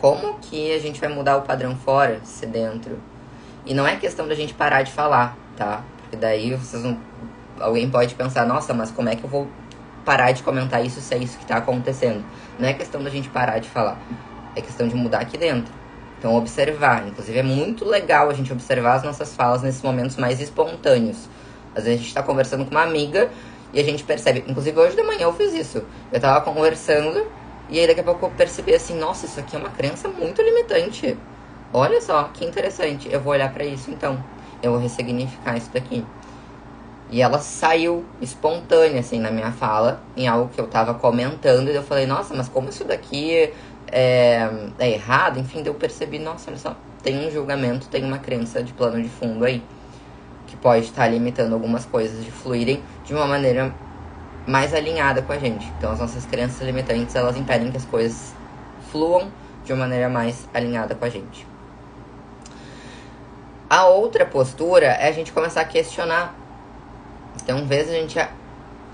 como 0.00 0.38
que 0.38 0.72
a 0.72 0.78
gente 0.78 0.98
vai 0.98 1.08
mudar 1.08 1.36
o 1.36 1.42
padrão 1.42 1.76
fora, 1.76 2.20
se 2.24 2.46
dentro? 2.46 2.98
E 3.66 3.74
não 3.74 3.86
é 3.86 3.96
questão 3.96 4.26
da 4.26 4.34
gente 4.34 4.54
parar 4.54 4.82
de 4.82 4.92
falar, 4.92 5.36
tá? 5.56 5.82
Porque 5.98 6.16
daí 6.16 6.54
vocês 6.54 6.82
não... 6.82 6.98
alguém 7.60 7.88
pode 7.90 8.14
pensar, 8.14 8.46
nossa, 8.46 8.72
mas 8.72 8.90
como 8.90 9.08
é 9.08 9.16
que 9.16 9.24
eu 9.24 9.30
vou 9.30 9.46
parar 10.04 10.32
de 10.32 10.42
comentar 10.42 10.84
isso 10.84 11.00
se 11.00 11.14
é 11.14 11.18
isso 11.18 11.38
que 11.38 11.44
tá 11.44 11.56
acontecendo? 11.56 12.24
Não 12.58 12.66
é 12.66 12.72
questão 12.72 13.02
da 13.02 13.10
gente 13.10 13.28
parar 13.28 13.58
de 13.58 13.68
falar, 13.68 13.98
é 14.56 14.62
questão 14.62 14.88
de 14.88 14.94
mudar 14.94 15.20
aqui 15.20 15.36
dentro. 15.36 15.72
Então, 16.18 16.34
observar. 16.34 17.06
Inclusive, 17.06 17.38
é 17.38 17.42
muito 17.42 17.84
legal 17.84 18.28
a 18.28 18.34
gente 18.34 18.52
observar 18.52 18.94
as 18.94 19.02
nossas 19.02 19.34
falas 19.34 19.62
nesses 19.62 19.82
momentos 19.82 20.16
mais 20.16 20.40
espontâneos. 20.40 21.28
Às 21.74 21.84
vezes 21.84 22.00
a 22.00 22.02
gente 22.02 22.14
tá 22.14 22.22
conversando 22.22 22.64
com 22.64 22.70
uma 22.70 22.82
amiga 22.82 23.30
e 23.72 23.80
a 23.80 23.84
gente 23.84 24.04
percebe. 24.04 24.44
Inclusive 24.46 24.78
hoje 24.78 24.96
de 24.96 25.02
manhã 25.02 25.22
eu 25.22 25.32
fiz 25.32 25.54
isso. 25.54 25.82
Eu 26.12 26.20
tava 26.20 26.40
conversando 26.42 27.26
e 27.70 27.78
aí 27.78 27.86
daqui 27.86 28.00
a 28.00 28.04
pouco 28.04 28.26
eu 28.26 28.30
percebi 28.30 28.74
assim, 28.74 28.98
nossa, 28.98 29.26
isso 29.26 29.38
aqui 29.38 29.54
é 29.54 29.58
uma 29.58 29.70
crença 29.70 30.08
muito 30.08 30.42
limitante. 30.42 31.16
Olha 31.72 32.00
só, 32.00 32.24
que 32.24 32.44
interessante. 32.44 33.08
Eu 33.10 33.20
vou 33.20 33.32
olhar 33.32 33.52
para 33.52 33.64
isso 33.64 33.90
então. 33.90 34.22
Eu 34.62 34.72
vou 34.72 34.80
ressignificar 34.80 35.56
isso 35.56 35.70
daqui. 35.72 36.04
E 37.10 37.22
ela 37.22 37.38
saiu 37.38 38.04
espontânea, 38.20 39.00
assim, 39.00 39.18
na 39.18 39.30
minha 39.30 39.50
fala, 39.50 40.00
em 40.16 40.28
algo 40.28 40.50
que 40.52 40.60
eu 40.60 40.66
tava 40.66 40.94
comentando, 40.94 41.68
e 41.68 41.74
eu 41.74 41.82
falei, 41.82 42.06
nossa, 42.06 42.34
mas 42.34 42.48
como 42.48 42.68
isso 42.68 42.84
daqui 42.84 43.50
é, 43.90 44.48
é 44.78 44.90
errado? 44.90 45.38
Enfim, 45.38 45.62
eu 45.64 45.74
percebi, 45.74 46.20
nossa, 46.20 46.50
olha 46.50 46.58
só, 46.58 46.76
tem 47.02 47.26
um 47.26 47.30
julgamento, 47.30 47.88
tem 47.88 48.04
uma 48.04 48.18
crença 48.18 48.62
de 48.62 48.72
plano 48.72 49.02
de 49.02 49.08
fundo 49.08 49.44
aí 49.44 49.62
que 50.46 50.56
pode 50.56 50.84
estar 50.84 51.06
limitando 51.08 51.54
algumas 51.54 51.84
coisas 51.84 52.24
de 52.24 52.30
fluírem 52.30 52.82
de 53.04 53.14
uma 53.14 53.26
maneira 53.26 53.72
mais 54.46 54.74
alinhada 54.74 55.22
com 55.22 55.32
a 55.32 55.38
gente. 55.38 55.66
Então, 55.78 55.92
as 55.92 56.00
nossas 56.00 56.24
crenças 56.24 56.60
limitantes, 56.62 57.14
elas 57.14 57.36
impedem 57.36 57.70
que 57.70 57.76
as 57.76 57.84
coisas 57.84 58.34
fluam 58.90 59.30
de 59.64 59.72
uma 59.72 59.80
maneira 59.80 60.08
mais 60.08 60.48
alinhada 60.52 60.94
com 60.94 61.04
a 61.04 61.08
gente. 61.08 61.46
A 63.68 63.86
outra 63.86 64.26
postura 64.26 64.86
é 64.86 65.08
a 65.08 65.12
gente 65.12 65.32
começar 65.32 65.60
a 65.60 65.64
questionar. 65.64 66.34
Então, 67.42 67.58
em 67.58 67.66
vez 67.66 67.88
a 67.88 67.92
gente 67.92 68.18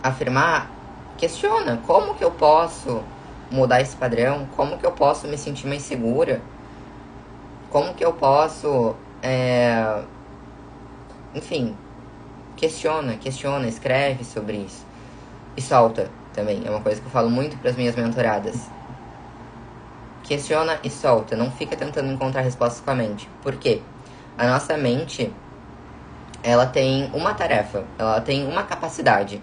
afirmar, 0.02 0.70
questiona 1.16 1.80
como 1.87 2.14
que 2.14 2.22
eu 2.22 2.30
posso 2.30 3.02
mudar 3.50 3.80
esse 3.80 3.96
padrão, 3.96 4.46
como 4.54 4.76
que 4.76 4.85
eu 4.85 4.92
posso 4.92 5.26
me 5.26 5.38
sentir 5.38 5.66
mais 5.66 5.82
segura, 5.82 6.42
como 7.70 7.94
que 7.94 8.04
eu 8.04 8.12
posso 8.12 8.94
é, 9.22 10.02
enfim, 11.35 11.76
questiona, 12.56 13.16
questiona, 13.16 13.66
escreve 13.66 14.24
sobre 14.24 14.56
isso. 14.59 14.86
E 15.57 15.62
solta 15.62 16.11
também, 16.35 16.62
é 16.66 16.71
uma 16.71 16.81
coisa 16.81 17.01
que 17.01 17.07
eu 17.07 17.11
falo 17.11 17.31
muito 17.31 17.57
para 17.57 17.71
as 17.71 17.77
minhas 17.77 17.97
mentoradas. 17.97 18.69
Questiona 20.23 20.79
e 20.85 20.90
solta, 20.90 21.35
não 21.35 21.51
fica 21.51 21.75
tentando 21.75 22.12
encontrar 22.12 22.42
respostas 22.42 22.83
com 22.85 22.90
a 22.90 22.95
mente. 22.95 23.29
Por 23.42 23.57
quê? 23.57 23.81
A 24.37 24.47
nossa 24.47 24.77
mente, 24.77 25.33
ela 26.42 26.66
tem 26.66 27.11
uma 27.14 27.33
tarefa, 27.33 27.85
ela 27.99 28.21
tem 28.21 28.47
uma 28.47 28.64
capacidade, 28.64 29.40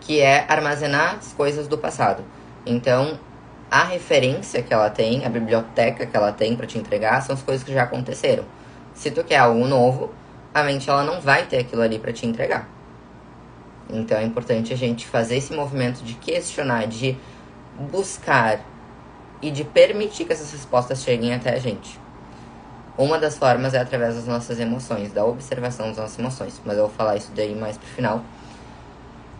que 0.00 0.20
é 0.20 0.46
armazenar 0.48 1.16
as 1.16 1.32
coisas 1.32 1.66
do 1.66 1.76
passado. 1.76 2.22
Então, 2.64 3.18
a 3.70 3.82
referência 3.82 4.62
que 4.62 4.72
ela 4.72 4.88
tem, 4.88 5.26
a 5.26 5.28
biblioteca 5.28 6.06
que 6.06 6.16
ela 6.16 6.30
tem 6.30 6.54
para 6.54 6.66
te 6.66 6.78
entregar, 6.78 7.20
são 7.22 7.34
as 7.34 7.42
coisas 7.42 7.64
que 7.64 7.72
já 7.72 7.82
aconteceram. 7.82 8.44
Se 8.94 9.10
tu 9.10 9.24
quer 9.24 9.38
algo 9.38 9.66
novo, 9.66 10.14
a 10.54 10.62
mente 10.62 10.88
ela 10.88 11.02
não 11.02 11.20
vai 11.20 11.46
ter 11.46 11.58
aquilo 11.58 11.82
ali 11.82 11.98
para 11.98 12.12
te 12.12 12.26
entregar. 12.26 12.68
Então 13.90 14.18
é 14.18 14.24
importante 14.24 14.72
a 14.72 14.76
gente 14.76 15.06
fazer 15.06 15.36
esse 15.36 15.52
movimento 15.52 16.02
de 16.04 16.14
questionar, 16.14 16.86
de 16.86 17.16
buscar 17.90 18.60
e 19.40 19.50
de 19.50 19.64
permitir 19.64 20.24
que 20.24 20.32
essas 20.32 20.52
respostas 20.52 21.02
cheguem 21.02 21.34
até 21.34 21.54
a 21.54 21.58
gente. 21.58 21.98
Uma 22.96 23.18
das 23.18 23.38
formas 23.38 23.74
é 23.74 23.78
através 23.78 24.16
das 24.16 24.26
nossas 24.26 24.58
emoções, 24.58 25.12
da 25.12 25.24
observação 25.24 25.88
das 25.88 25.96
nossas 25.98 26.18
emoções, 26.18 26.60
mas 26.64 26.76
eu 26.76 26.88
vou 26.88 26.92
falar 26.92 27.16
isso 27.16 27.30
daí 27.34 27.54
mais 27.54 27.76
pro 27.76 27.86
final. 27.88 28.22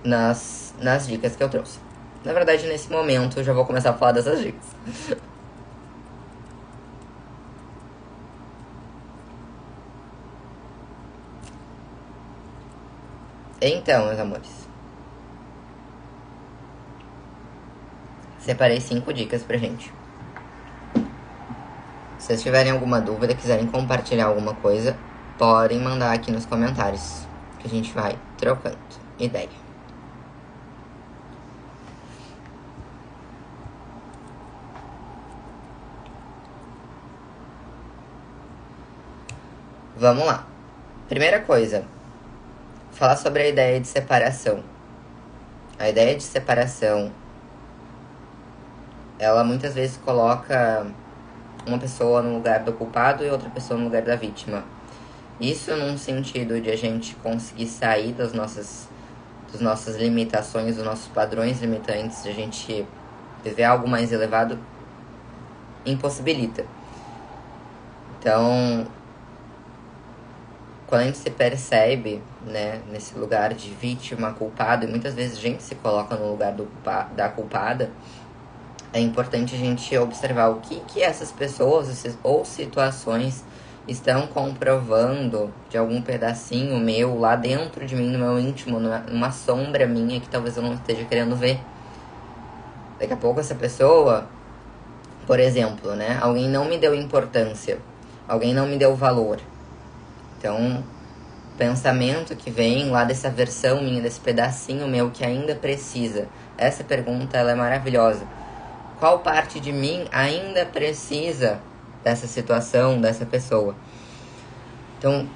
nas, 0.05 0.75
nas 0.81 1.07
dicas 1.07 1.35
que 1.35 1.43
eu 1.43 1.49
trouxe. 1.49 1.79
Na 2.25 2.33
verdade, 2.33 2.67
nesse 2.67 2.91
momento, 2.91 3.39
eu 3.41 3.45
já 3.45 3.53
vou 3.53 3.65
começar 3.65 3.91
a 3.91 3.95
falar 3.95 4.13
dessas 4.13 4.41
dicas. 4.41 4.65
Então, 13.61 14.07
meus 14.07 14.21
amores. 14.21 14.69
Separei 18.39 18.81
cinco 18.81 19.13
dicas 19.13 19.43
pra 19.43 19.57
gente. 19.57 19.93
Se 22.19 22.27
vocês 22.27 22.43
tiverem 22.43 22.71
alguma 22.71 23.01
dúvida, 23.01 23.35
quiserem 23.35 23.67
compartilhar 23.67 24.27
alguma 24.27 24.55
coisa, 24.55 24.97
podem 25.37 25.81
mandar 25.81 26.13
aqui 26.13 26.31
nos 26.31 26.47
comentários. 26.47 27.27
Que 27.59 27.67
a 27.67 27.71
gente 27.71 27.93
vai 27.93 28.17
trocando 28.37 28.79
ideia. 29.19 29.49
Vamos 39.97 40.25
lá. 40.25 40.47
Primeira 41.09 41.41
coisa, 41.41 41.85
falar 42.99 43.17
sobre 43.17 43.45
a 43.45 43.49
ideia 43.49 43.81
de 43.81 43.87
separação. 43.87 44.61
A 45.79 45.89
ideia 45.89 46.17
de 46.17 46.23
separação, 46.25 47.13
ela 49.21 49.45
muitas 49.45 49.77
vezes 49.77 49.97
coloca 49.99 50.85
uma 51.65 51.79
pessoa 51.79 52.21
no 52.21 52.35
lugar 52.35 52.65
do 52.65 52.73
culpado 52.73 53.25
e 53.25 53.31
outra 53.31 53.49
pessoa 53.51 53.79
no 53.79 53.85
lugar 53.85 54.03
da 54.03 54.17
vítima. 54.17 54.65
Isso 55.41 55.77
num 55.77 55.97
sentido 55.97 56.61
de 56.61 56.73
a 56.73 56.77
gente 56.77 57.15
conseguir 57.17 57.69
sair 57.69 58.13
das 58.13 58.33
nossas, 58.33 58.89
das 59.53 59.61
nossas 59.61 59.97
limitações, 59.97 60.75
dos 60.75 60.85
nossos 60.85 61.07
padrões 61.07 61.61
limitantes, 61.61 62.25
de 62.25 62.31
a 62.31 62.35
gente 62.35 62.85
viver 63.45 63.63
algo 63.63 63.87
mais 63.87 64.11
elevado, 64.11 64.59
impossibilita. 65.87 66.67
Então, 68.19 68.89
quando 70.89 71.03
a 71.03 71.05
gente 71.05 71.19
se 71.19 71.29
percebe, 71.29 72.23
né, 72.47 72.81
nesse 72.91 73.17
lugar 73.17 73.53
de 73.53 73.69
vítima, 73.75 74.33
culpado, 74.33 74.87
e 74.87 74.89
muitas 74.89 75.15
vezes 75.15 75.37
a 75.37 75.41
gente 75.41 75.63
se 75.63 75.75
coloca 75.75 76.17
no 76.17 76.31
lugar 76.31 76.53
do, 76.53 76.67
da 77.15 77.29
culpada, 77.29 77.91
é 78.91 78.99
importante 78.99 79.55
a 79.55 79.59
gente 79.59 79.97
observar 79.99 80.49
o 80.49 80.61
que, 80.61 80.81
que 80.89 81.03
essas 81.03 81.31
pessoas 81.31 82.17
ou 82.23 82.43
situações 82.43 83.45
estão 83.87 84.27
comprovando 84.29 85.53
de 85.69 85.77
algum 85.77 86.01
pedacinho 86.01 86.79
meu 86.79 87.19
lá 87.19 87.37
dentro 87.37 87.87
de 87.87 87.95
mim, 87.95 88.11
no 88.11 88.19
meu 88.19 88.39
íntimo, 88.39 88.81
numa 88.81 89.31
sombra 89.31 89.87
minha 89.87 90.19
que 90.19 90.29
talvez 90.29 90.57
eu 90.57 90.63
não 90.63 90.73
esteja 90.73 91.05
querendo 91.05 91.37
ver. 91.37 91.61
Daqui 92.99 93.13
a 93.13 93.17
pouco 93.17 93.41
essa 93.41 93.55
pessoa, 93.55 94.27
por 95.27 95.39
exemplo, 95.39 95.95
né, 95.95 96.19
alguém 96.19 96.49
não 96.49 96.65
me 96.65 96.79
deu 96.79 96.95
importância, 96.95 97.79
alguém 98.27 98.55
não 98.55 98.67
me 98.67 98.79
deu 98.79 98.97
valor 98.97 99.39
então, 100.39 100.85
pensamento 101.59 102.37
que 102.37 102.51
vem 102.51 102.91
lá 102.91 103.03
dessa 103.03 103.29
versão 103.29 103.83
minha, 103.83 104.01
desse 104.01 104.21
pedacinho 104.21 104.87
meu 104.87 105.11
que 105.11 105.25
ainda 105.25 105.57
precisa. 105.57 106.29
Essa 106.57 106.85
pergunta 106.85 107.37
ela 107.37 107.51
é 107.51 107.55
maravilhosa. 107.57 108.25
Qual 109.01 109.19
parte 109.19 109.59
de 109.59 109.73
mim 109.73 110.07
ainda 110.13 110.65
precisa 110.65 111.61
dessa 112.05 112.29
situação, 112.29 113.01
dessa 113.01 113.27
pessoa? 113.27 113.75
Então, 114.97 115.29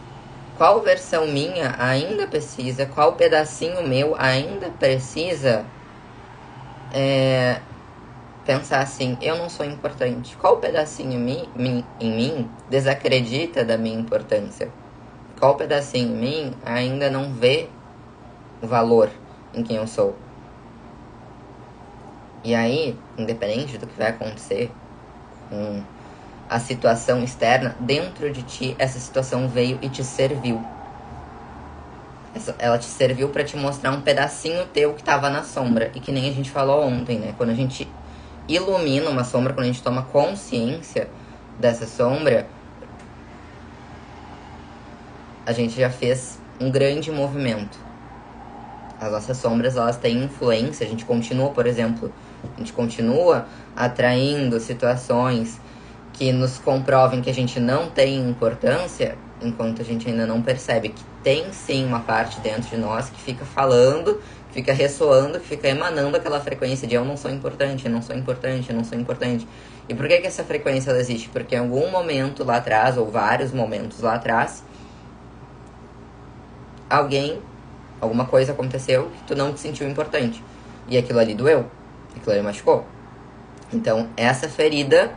qual 0.56 0.80
versão 0.80 1.26
minha 1.26 1.74
ainda 1.78 2.26
precisa, 2.26 2.86
qual 2.86 3.14
pedacinho 3.14 3.86
meu 3.86 4.14
ainda 4.16 4.70
precisa 4.70 5.64
é, 6.92 7.60
pensar 8.44 8.80
assim, 8.80 9.16
eu 9.20 9.36
não 9.36 9.48
sou 9.48 9.64
importante. 9.66 10.36
Qual 10.36 10.58
pedacinho 10.58 11.12
em 11.12 11.18
mim, 11.18 11.84
em 12.00 12.12
mim 12.12 12.50
desacredita 12.68 13.64
da 13.64 13.76
minha 13.76 13.98
importância? 13.98 14.68
Qual 15.42 15.56
pedacinho 15.56 16.14
em 16.14 16.16
mim 16.16 16.54
ainda 16.64 17.10
não 17.10 17.32
vê 17.32 17.68
o 18.62 18.66
valor 18.68 19.10
em 19.52 19.64
quem 19.64 19.76
eu 19.76 19.88
sou. 19.88 20.14
E 22.44 22.54
aí, 22.54 22.96
independente 23.18 23.76
do 23.76 23.88
que 23.88 23.98
vai 23.98 24.10
acontecer 24.10 24.70
com 25.50 25.82
a 26.48 26.60
situação 26.60 27.24
externa, 27.24 27.74
dentro 27.80 28.32
de 28.32 28.44
ti 28.44 28.76
essa 28.78 29.00
situação 29.00 29.48
veio 29.48 29.80
e 29.82 29.88
te 29.88 30.04
serviu. 30.04 30.64
Ela 32.56 32.78
te 32.78 32.84
serviu 32.84 33.28
para 33.30 33.42
te 33.42 33.56
mostrar 33.56 33.90
um 33.90 34.00
pedacinho 34.00 34.64
teu 34.66 34.94
que 34.94 35.00
estava 35.00 35.28
na 35.28 35.42
sombra. 35.42 35.90
E 35.92 35.98
que 35.98 36.12
nem 36.12 36.30
a 36.30 36.32
gente 36.32 36.52
falou 36.52 36.84
ontem, 36.86 37.18
né? 37.18 37.34
Quando 37.36 37.50
a 37.50 37.54
gente 37.54 37.88
ilumina 38.46 39.10
uma 39.10 39.24
sombra, 39.24 39.52
quando 39.52 39.64
a 39.64 39.72
gente 39.72 39.82
toma 39.82 40.02
consciência 40.02 41.08
dessa 41.58 41.84
sombra, 41.84 42.46
a 45.44 45.52
gente 45.52 45.78
já 45.78 45.90
fez 45.90 46.38
um 46.60 46.70
grande 46.70 47.10
movimento. 47.10 47.78
As 49.00 49.10
nossas 49.10 49.36
sombras, 49.36 49.76
elas 49.76 49.96
têm 49.96 50.22
influência. 50.24 50.86
A 50.86 50.88
gente 50.88 51.04
continua, 51.04 51.50
por 51.50 51.66
exemplo, 51.66 52.12
a 52.56 52.58
gente 52.58 52.72
continua 52.72 53.46
atraindo 53.74 54.60
situações 54.60 55.60
que 56.12 56.30
nos 56.30 56.58
comprovem 56.58 57.20
que 57.20 57.30
a 57.30 57.34
gente 57.34 57.58
não 57.58 57.90
tem 57.90 58.28
importância, 58.28 59.16
enquanto 59.40 59.82
a 59.82 59.84
gente 59.84 60.08
ainda 60.08 60.26
não 60.26 60.40
percebe 60.40 60.90
que 60.90 61.02
tem 61.22 61.52
sim 61.52 61.84
uma 61.84 62.00
parte 62.00 62.38
dentro 62.40 62.68
de 62.68 62.76
nós 62.76 63.08
que 63.08 63.20
fica 63.20 63.44
falando, 63.44 64.20
que 64.48 64.54
fica 64.54 64.72
ressoando, 64.72 65.40
que 65.40 65.46
fica 65.46 65.68
emanando 65.68 66.16
aquela 66.16 66.38
frequência 66.38 66.86
de 66.86 66.94
eu 66.94 67.04
não 67.04 67.16
sou 67.16 67.30
importante, 67.30 67.86
eu 67.86 67.90
não 67.90 68.02
sou 68.02 68.14
importante, 68.14 68.70
eu 68.70 68.76
não 68.76 68.84
sou 68.84 68.96
importante. 68.98 69.48
E 69.88 69.94
por 69.94 70.06
que, 70.06 70.18
que 70.18 70.26
essa 70.26 70.44
frequência 70.44 70.92
existe? 70.92 71.28
Porque 71.28 71.56
em 71.56 71.58
algum 71.58 71.90
momento 71.90 72.44
lá 72.44 72.56
atrás, 72.56 72.96
ou 72.96 73.10
vários 73.10 73.52
momentos 73.52 74.00
lá 74.00 74.14
atrás, 74.14 74.62
alguém, 76.92 77.40
alguma 78.00 78.26
coisa 78.26 78.52
aconteceu 78.52 79.10
que 79.16 79.24
tu 79.24 79.36
não 79.36 79.52
te 79.52 79.60
sentiu 79.60 79.88
importante. 79.88 80.42
E 80.88 80.98
aquilo 80.98 81.18
ali 81.18 81.34
doeu, 81.34 81.66
aquilo 82.14 82.32
ali 82.32 82.42
machucou. 82.42 82.84
Então, 83.72 84.08
essa 84.16 84.48
ferida 84.48 85.10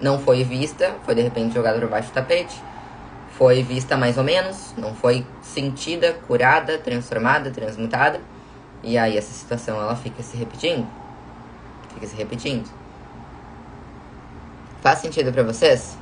não 0.00 0.18
foi 0.18 0.42
vista, 0.42 0.94
foi 1.04 1.14
de 1.14 1.20
repente 1.20 1.54
jogada 1.54 1.78
por 1.78 1.88
baixo 1.88 2.08
do 2.08 2.14
tapete. 2.14 2.58
Foi 3.36 3.62
vista 3.62 3.96
mais 3.96 4.16
ou 4.16 4.24
menos, 4.24 4.74
não 4.76 4.94
foi 4.94 5.26
sentida, 5.42 6.14
curada, 6.26 6.78
transformada, 6.78 7.50
transmutada. 7.50 8.20
E 8.82 8.96
aí 8.96 9.16
essa 9.16 9.32
situação 9.32 9.80
ela 9.80 9.94
fica 9.94 10.22
se 10.22 10.36
repetindo. 10.36 10.86
Fica 11.94 12.06
se 12.06 12.16
repetindo. 12.16 12.68
Faz 14.80 14.98
sentido 15.00 15.32
para 15.32 15.42
vocês? 15.42 15.96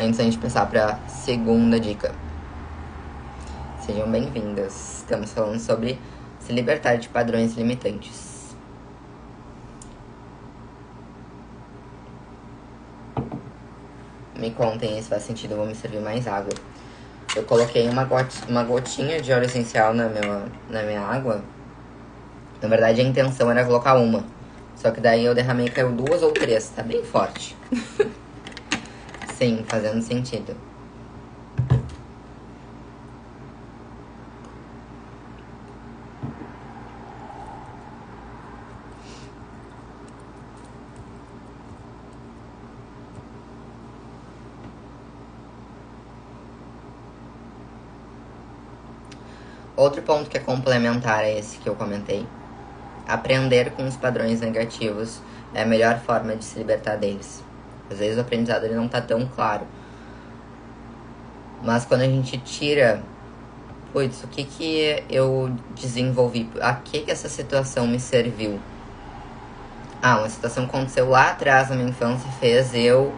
Antes 0.00 0.18
da 0.18 0.24
gente 0.24 0.38
passar 0.38 0.66
para 0.66 0.98
segunda 1.08 1.78
dica. 1.78 2.23
Sejam 3.84 4.10
bem-vindas. 4.10 5.00
Estamos 5.00 5.30
falando 5.34 5.60
sobre 5.60 6.00
se 6.40 6.54
libertar 6.54 6.96
de 6.96 7.06
padrões 7.10 7.52
limitantes. 7.52 8.56
Me 14.34 14.50
contem 14.52 15.02
se 15.02 15.10
faz 15.10 15.24
sentido, 15.24 15.50
eu 15.50 15.58
vou 15.58 15.66
me 15.66 15.74
servir 15.74 16.00
mais 16.00 16.26
água. 16.26 16.54
Eu 17.36 17.42
coloquei 17.42 17.86
uma, 17.86 18.04
gotinha, 18.04 18.48
uma 18.48 18.64
gotinha 18.64 19.20
de 19.20 19.30
óleo 19.30 19.44
essencial 19.44 19.92
na 19.92 20.08
minha, 20.08 20.46
na 20.70 20.82
minha 20.82 21.02
água. 21.02 21.44
Na 22.62 22.68
verdade, 22.68 23.02
a 23.02 23.04
intenção 23.04 23.50
era 23.50 23.66
colocar 23.66 23.96
uma. 23.96 24.24
Só 24.76 24.90
que 24.92 25.00
daí 25.02 25.26
eu 25.26 25.34
derramei 25.34 25.66
e 25.66 25.70
caiu 25.70 25.92
duas 25.92 26.22
ou 26.22 26.32
três. 26.32 26.70
Tá 26.70 26.82
bem 26.82 27.04
forte. 27.04 27.54
Sim, 29.36 29.62
fazendo 29.68 30.00
sentido. 30.00 30.56
Outro 49.76 50.02
ponto 50.02 50.30
que 50.30 50.36
é 50.36 50.40
complementar 50.40 51.20
a 51.20 51.30
esse 51.30 51.58
que 51.58 51.68
eu 51.68 51.74
comentei. 51.74 52.26
Aprender 53.08 53.72
com 53.72 53.86
os 53.86 53.96
padrões 53.96 54.40
negativos 54.40 55.20
é 55.52 55.62
a 55.62 55.66
melhor 55.66 55.98
forma 55.98 56.36
de 56.36 56.44
se 56.44 56.58
libertar 56.58 56.96
deles. 56.96 57.42
Às 57.90 57.98
vezes 57.98 58.16
o 58.16 58.20
aprendizado 58.20 58.64
ele 58.64 58.74
não 58.74 58.88
tá 58.88 59.00
tão 59.00 59.26
claro. 59.26 59.66
Mas 61.62 61.84
quando 61.84 62.02
a 62.02 62.06
gente 62.06 62.38
tira, 62.38 63.02
putz, 63.92 64.22
o 64.22 64.28
que 64.28 64.44
que 64.44 65.02
eu 65.10 65.50
desenvolvi? 65.74 66.48
A 66.60 66.74
que 66.74 67.00
que 67.00 67.10
essa 67.10 67.28
situação 67.28 67.86
me 67.86 67.98
serviu? 67.98 68.60
Ah, 70.00 70.18
uma 70.18 70.28
situação 70.28 70.64
aconteceu 70.64 71.08
lá 71.08 71.30
atrás 71.30 71.70
na 71.70 71.76
minha 71.76 71.88
infância 71.88 72.30
fez 72.32 72.74
eu 72.74 73.12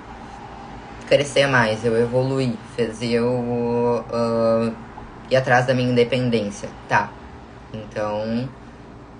crescer 1.07 1.47
mais, 1.47 1.85
eu 1.85 1.97
evoluir, 1.97 2.55
fez 2.75 3.03
eu 3.03 3.27
uh, 3.27 4.75
ir 5.31 5.37
atrás 5.37 5.67
da 5.67 5.75
minha 5.75 5.91
independência. 5.91 6.69
Tá. 6.89 7.11
Então, 7.73 8.49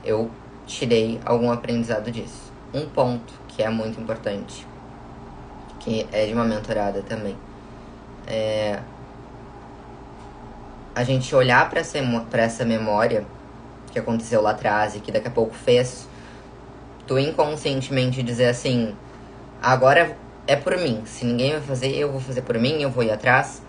eu 0.05 0.31
tirei 0.67 1.21
algum 1.25 1.51
aprendizado 1.51 2.11
disso. 2.11 2.53
Um 2.73 2.87
ponto 2.87 3.33
que 3.49 3.63
é 3.63 3.71
muito 3.71 4.01
importante, 4.01 4.67
que 5.81 6.07
é 6.13 6.27
de 6.27 6.33
uma 6.33 6.45
mentorada 6.45 7.03
também, 7.03 7.37
é 8.27 8.81
a 10.95 11.05
gente 11.05 11.35
olhar 11.35 11.69
para 11.69 11.81
essa, 11.81 11.99
essa 12.33 12.65
memória 12.65 13.27
que 13.93 13.99
aconteceu 13.99 14.41
lá 14.41 14.51
atrás 14.51 14.97
e 14.97 15.01
que 15.01 15.13
daqui 15.13 15.29
a 15.29 15.31
pouco 15.31 15.55
fez 15.55 16.09
tu 17.07 17.19
inconscientemente 17.19 18.23
dizer 18.23 18.49
assim: 18.49 18.95
agora 19.63 20.17
é 20.47 20.57
por 20.57 20.77
mim, 20.79 21.03
se 21.05 21.25
ninguém 21.25 21.53
vai 21.53 21.61
fazer, 21.61 21.95
eu 21.95 22.11
vou 22.11 22.21
fazer 22.21 22.43
por 22.43 22.59
mim, 22.59 22.81
eu 22.81 22.91
vou 22.91 23.05
ir 23.05 23.11
atrás. 23.11 23.63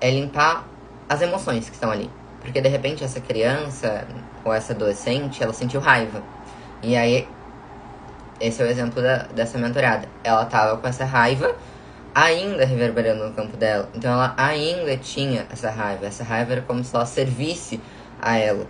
É 0.00 0.10
limpar 0.10 0.66
as 1.08 1.20
emoções 1.22 1.68
que 1.68 1.74
estão 1.74 1.90
ali. 1.90 2.10
Porque 2.40 2.60
de 2.60 2.68
repente 2.68 3.02
essa 3.02 3.20
criança 3.20 4.06
ou 4.44 4.52
essa 4.52 4.72
adolescente, 4.72 5.42
ela 5.42 5.52
sentiu 5.52 5.80
raiva. 5.80 6.22
E 6.82 6.94
aí, 6.96 7.26
esse 8.40 8.62
é 8.62 8.66
o 8.66 8.68
exemplo 8.68 9.02
da, 9.02 9.18
dessa 9.34 9.56
mentorada. 9.56 10.06
Ela 10.22 10.44
tava 10.44 10.76
com 10.76 10.86
essa 10.86 11.04
raiva 11.04 11.54
ainda 12.14 12.64
reverberando 12.64 13.26
no 13.26 13.32
campo 13.32 13.56
dela. 13.56 13.88
Então 13.94 14.12
ela 14.12 14.34
ainda 14.36 14.96
tinha 14.96 15.46
essa 15.50 15.70
raiva. 15.70 16.06
Essa 16.06 16.22
raiva 16.22 16.52
era 16.52 16.62
como 16.62 16.84
se 16.84 16.94
ela 16.94 17.06
servisse 17.06 17.80
a 18.20 18.36
ela. 18.36 18.66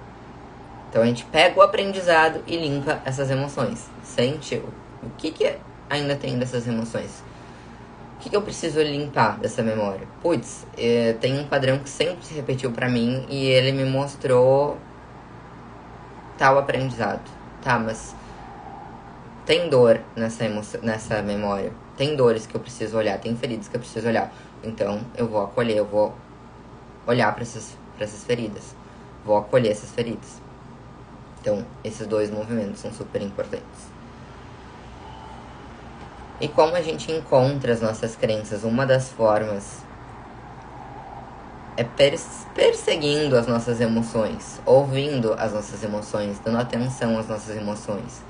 Então 0.89 1.03
a 1.03 1.07
gente 1.07 1.25
pega 1.25 1.59
o 1.59 1.63
aprendizado 1.63 2.41
e 2.47 2.57
limpa 2.57 3.03
essas 3.05 3.31
emoções. 3.31 3.91
Sente 4.03 4.63
o 5.03 5.11
que, 5.19 5.31
que 5.33 5.57
ainda 5.91 6.15
tem 6.15 6.39
dessas 6.39 6.67
emoções. 6.67 7.23
Que, 8.25 8.31
que 8.31 8.37
eu 8.37 8.41
preciso 8.41 8.81
limpar 8.81 9.39
dessa 9.39 9.63
memória? 9.63 10.09
Putz, 10.23 10.67
é, 10.79 11.13
tem 11.21 11.39
um 11.39 11.47
padrão 11.47 11.79
que 11.79 11.91
sempre 11.91 12.25
se 12.25 12.33
repetiu 12.33 12.73
para 12.73 12.89
mim 12.89 13.27
e 13.29 13.45
ele 13.45 13.71
me 13.71 13.85
mostrou 13.85 14.79
tal 16.39 16.57
aprendizado. 16.57 17.21
Tá, 17.61 17.79
mas 17.79 18.17
tem 19.45 19.69
dor 19.69 20.01
nessa, 20.17 20.47
emoção, 20.47 20.81
nessa 20.83 21.21
memória 21.21 21.71
tem 21.99 22.17
dores 22.17 22.47
que 22.47 22.55
eu 22.55 22.61
preciso 22.63 22.97
olhar, 22.97 23.19
tem 23.19 23.37
feridas 23.37 23.69
que 23.69 23.77
eu 23.77 23.81
preciso 23.81 24.09
olhar. 24.09 24.33
Então 24.63 25.03
eu 25.19 25.29
vou 25.29 25.45
acolher, 25.45 25.77
eu 25.77 25.85
vou 25.85 26.15
olhar 27.07 27.31
para 27.35 27.43
essas, 27.43 27.77
essas 28.01 28.25
feridas. 28.25 28.75
Vou 29.23 29.37
acolher 29.37 29.71
essas 29.71 29.91
feridas. 29.91 30.41
Então, 31.43 31.63
esses 31.85 32.07
dois 32.07 32.31
movimentos 32.31 32.81
são 32.81 32.91
super 32.91 33.21
importantes. 33.21 33.94
E 36.41 36.49
como 36.49 36.75
a 36.75 36.83
gente 36.83 37.13
encontra 37.13 37.73
as 37.73 37.81
nossas 37.81 38.17
crenças? 38.17 38.65
Uma 38.65 38.85
das 38.85 39.11
formas 39.11 39.85
é 41.77 41.85
perseguindo 42.55 43.37
as 43.37 43.47
nossas 43.47 43.81
emoções, 43.81 44.61
ouvindo 44.65 45.35
as 45.35 45.53
nossas 45.53 45.83
emoções, 45.83 46.39
dando 46.45 46.59
atenção 46.59 47.19
às 47.19 47.29
nossas 47.29 47.57
emoções. 47.57 48.23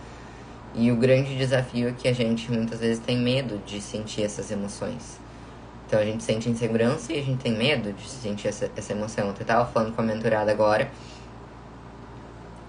E 0.74 0.90
o 0.90 0.96
grande 0.96 1.36
desafio 1.36 1.88
é 1.88 1.92
que 1.92 2.08
a 2.08 2.12
gente 2.12 2.50
muitas 2.50 2.80
vezes 2.80 2.98
tem 2.98 3.18
medo 3.18 3.58
de 3.64 3.80
sentir 3.80 4.22
essas 4.22 4.50
emoções. 4.50 5.20
Então 5.86 6.00
a 6.00 6.04
gente 6.04 6.24
sente 6.24 6.48
insegurança 6.48 7.12
e 7.12 7.20
a 7.20 7.22
gente 7.22 7.42
tem 7.42 7.52
medo 7.52 7.92
de 7.92 8.08
sentir 8.08 8.48
essa, 8.48 8.70
essa 8.74 8.92
emoção. 8.92 9.28
Eu 9.28 9.46
tava 9.46 9.70
falando 9.70 9.94
com 9.94 10.00
a 10.00 10.04
mentorada 10.04 10.50
agora, 10.50 10.90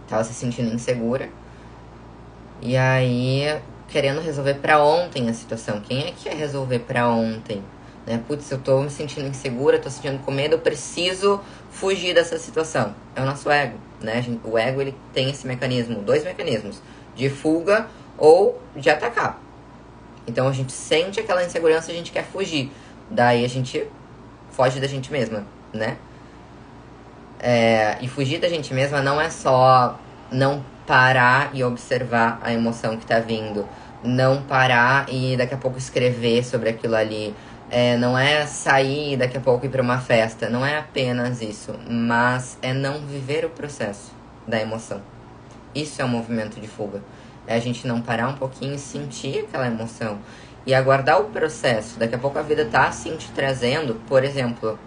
tava 0.07 0.23
se 0.23 0.33
sentindo 0.33 0.73
insegura. 0.73 1.29
E 2.61 2.77
aí, 2.77 3.59
querendo 3.87 4.21
resolver 4.21 4.55
para 4.55 4.83
ontem 4.83 5.29
a 5.29 5.33
situação. 5.33 5.79
Quem 5.79 6.07
é 6.07 6.11
que 6.11 6.29
quer 6.29 6.35
resolver 6.35 6.79
para 6.79 7.07
ontem? 7.07 7.63
Né? 8.05 8.21
Putz, 8.27 8.49
eu 8.51 8.59
tô 8.59 8.81
me 8.81 8.89
sentindo 8.89 9.27
insegura, 9.27 9.79
tô 9.79 9.89
sentindo 9.89 10.19
com 10.23 10.31
medo, 10.31 10.53
eu 10.55 10.59
preciso 10.59 11.39
fugir 11.71 12.13
dessa 12.13 12.37
situação. 12.37 12.95
É 13.15 13.21
o 13.21 13.25
nosso 13.25 13.49
ego, 13.49 13.77
né? 14.01 14.23
O 14.43 14.57
ego 14.57 14.81
ele 14.81 14.95
tem 15.13 15.29
esse 15.29 15.47
mecanismo, 15.47 16.01
dois 16.01 16.23
mecanismos 16.23 16.81
de 17.15 17.29
fuga 17.29 17.87
ou 18.17 18.61
de 18.75 18.89
atacar. 18.89 19.41
Então 20.27 20.47
a 20.47 20.51
gente 20.51 20.71
sente 20.71 21.19
aquela 21.19 21.43
insegurança 21.43 21.91
a 21.91 21.95
gente 21.95 22.11
quer 22.11 22.23
fugir. 22.23 22.71
Daí 23.09 23.43
a 23.43 23.49
gente 23.49 23.87
foge 24.51 24.79
da 24.79 24.87
gente 24.87 25.11
mesma, 25.11 25.45
né? 25.73 25.97
É, 27.39 27.97
e 28.01 28.07
fugir 28.07 28.39
da 28.39 28.47
gente 28.47 28.73
mesma 28.73 29.01
não 29.01 29.19
é 29.19 29.29
só 29.29 29.99
não 30.31 30.63
parar 30.85 31.49
e 31.53 31.63
observar 31.63 32.39
a 32.43 32.53
emoção 32.53 32.97
que 32.97 33.05
tá 33.05 33.19
vindo. 33.19 33.67
Não 34.03 34.41
parar 34.43 35.07
e 35.09 35.35
daqui 35.35 35.53
a 35.53 35.57
pouco 35.57 35.77
escrever 35.77 36.43
sobre 36.43 36.69
aquilo 36.69 36.95
ali. 36.95 37.35
É, 37.69 37.97
não 37.97 38.17
é 38.17 38.45
sair 38.45 39.13
e 39.13 39.17
daqui 39.17 39.37
a 39.37 39.41
pouco 39.41 39.65
ir 39.65 39.69
para 39.69 39.81
uma 39.81 39.97
festa. 39.97 40.49
Não 40.49 40.65
é 40.65 40.77
apenas 40.77 41.41
isso. 41.41 41.73
Mas 41.89 42.57
é 42.61 42.73
não 42.73 42.99
viver 43.01 43.45
o 43.45 43.49
processo 43.49 44.11
da 44.47 44.59
emoção. 44.61 45.01
Isso 45.73 46.01
é 46.01 46.05
um 46.05 46.09
movimento 46.09 46.59
de 46.59 46.67
fuga. 46.67 47.01
É 47.47 47.55
a 47.55 47.59
gente 47.59 47.87
não 47.87 48.01
parar 48.01 48.27
um 48.27 48.35
pouquinho 48.35 48.75
e 48.75 48.79
sentir 48.79 49.39
aquela 49.39 49.67
emoção. 49.67 50.19
E 50.65 50.73
aguardar 50.73 51.19
o 51.19 51.25
processo. 51.25 51.99
Daqui 51.99 52.15
a 52.15 52.17
pouco 52.17 52.39
a 52.39 52.41
vida 52.41 52.65
tá 52.65 52.87
assim 52.87 53.15
te 53.17 53.29
trazendo, 53.31 53.95
por 54.07 54.23
exemplo, 54.23 54.79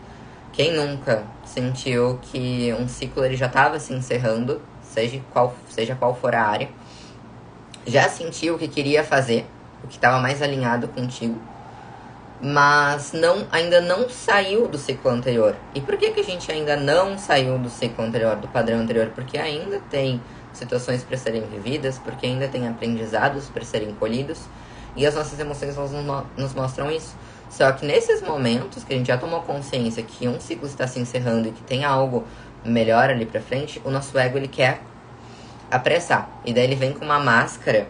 quem 0.53 0.75
nunca 0.75 1.23
sentiu 1.45 2.19
que 2.21 2.75
um 2.79 2.89
ciclo 2.89 3.25
ele 3.25 3.37
já 3.37 3.47
estava 3.47 3.79
se 3.79 3.93
encerrando, 3.93 4.61
seja 4.92 5.20
qual, 5.33 5.55
seja 5.68 5.94
qual 5.94 6.14
for 6.14 6.35
a 6.35 6.42
área, 6.42 6.68
já 7.87 8.09
sentiu 8.09 8.55
o 8.55 8.59
que 8.59 8.68
queria 8.68 9.03
fazer, 9.05 9.46
o 9.83 9.87
que 9.87 9.94
estava 9.94 10.18
mais 10.18 10.42
alinhado 10.42 10.88
contigo, 10.88 11.40
mas 12.40 13.12
não 13.12 13.46
ainda 13.51 13.81
não 13.81 14.09
saiu 14.09 14.68
do 14.68 14.79
ciclo 14.79 15.11
anterior. 15.11 15.57
E 15.74 15.81
por 15.81 15.96
que, 15.96 16.11
que 16.11 16.20
a 16.20 16.24
gente 16.24 16.51
ainda 16.53 16.77
não 16.77 17.18
saiu 17.18 17.59
do 17.59 17.68
ciclo 17.68 18.05
anterior, 18.05 18.37
do 18.37 18.48
padrão 18.48 18.79
anterior? 18.81 19.11
Porque 19.14 19.38
ainda 19.38 19.81
tem 19.90 20.20
situações 20.53 21.03
para 21.03 21.16
serem 21.16 21.42
vividas, 21.42 21.98
porque 21.98 22.27
ainda 22.27 22.48
tem 22.48 22.68
aprendizados 22.68 23.46
para 23.48 23.64
serem 23.64 23.92
colhidos, 23.94 24.40
e 24.96 25.07
as 25.07 25.14
nossas 25.14 25.38
emoções 25.38 25.77
nos 26.37 26.55
mostram 26.55 26.90
isso. 26.90 27.16
Só 27.51 27.72
que 27.72 27.87
nesses 27.87 28.20
momentos 28.20 28.85
que 28.85 28.92
a 28.92 28.96
gente 28.96 29.07
já 29.07 29.16
tomou 29.16 29.40
consciência 29.40 30.03
que 30.03 30.29
um 30.29 30.38
ciclo 30.38 30.66
está 30.66 30.87
se 30.87 31.01
encerrando 31.01 31.48
e 31.48 31.53
que 31.53 31.62
tem 31.62 31.85
algo 31.85 32.24
melhor 32.64 33.11
ali 33.11 33.27
para 33.27 33.40
frente, 33.40 33.81
o 33.85 33.90
nosso 33.90 34.18
ego 34.18 34.37
ele 34.37 34.49
quer 34.49 34.81
apressar. 35.71 36.29
E 36.44 36.53
daí 36.53 36.64
ele 36.64 36.75
vem 36.75 36.92
com 36.92 37.05
uma 37.05 37.18
máscara. 37.18 37.88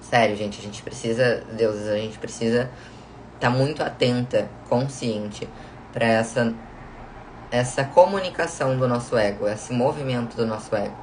Sério, 0.00 0.36
gente, 0.36 0.58
a 0.58 0.62
gente 0.62 0.82
precisa, 0.82 1.44
Deus, 1.52 1.86
a 1.88 1.96
gente 1.96 2.18
precisa 2.18 2.70
estar 3.34 3.50
tá 3.50 3.50
muito 3.50 3.82
atenta, 3.82 4.48
consciente 4.68 5.48
para 5.92 6.06
essa 6.06 6.54
essa 7.50 7.84
comunicação 7.84 8.78
do 8.78 8.88
nosso 8.88 9.14
ego, 9.14 9.46
esse 9.46 9.74
movimento 9.74 10.34
do 10.34 10.46
nosso 10.46 10.74
ego 10.74 10.96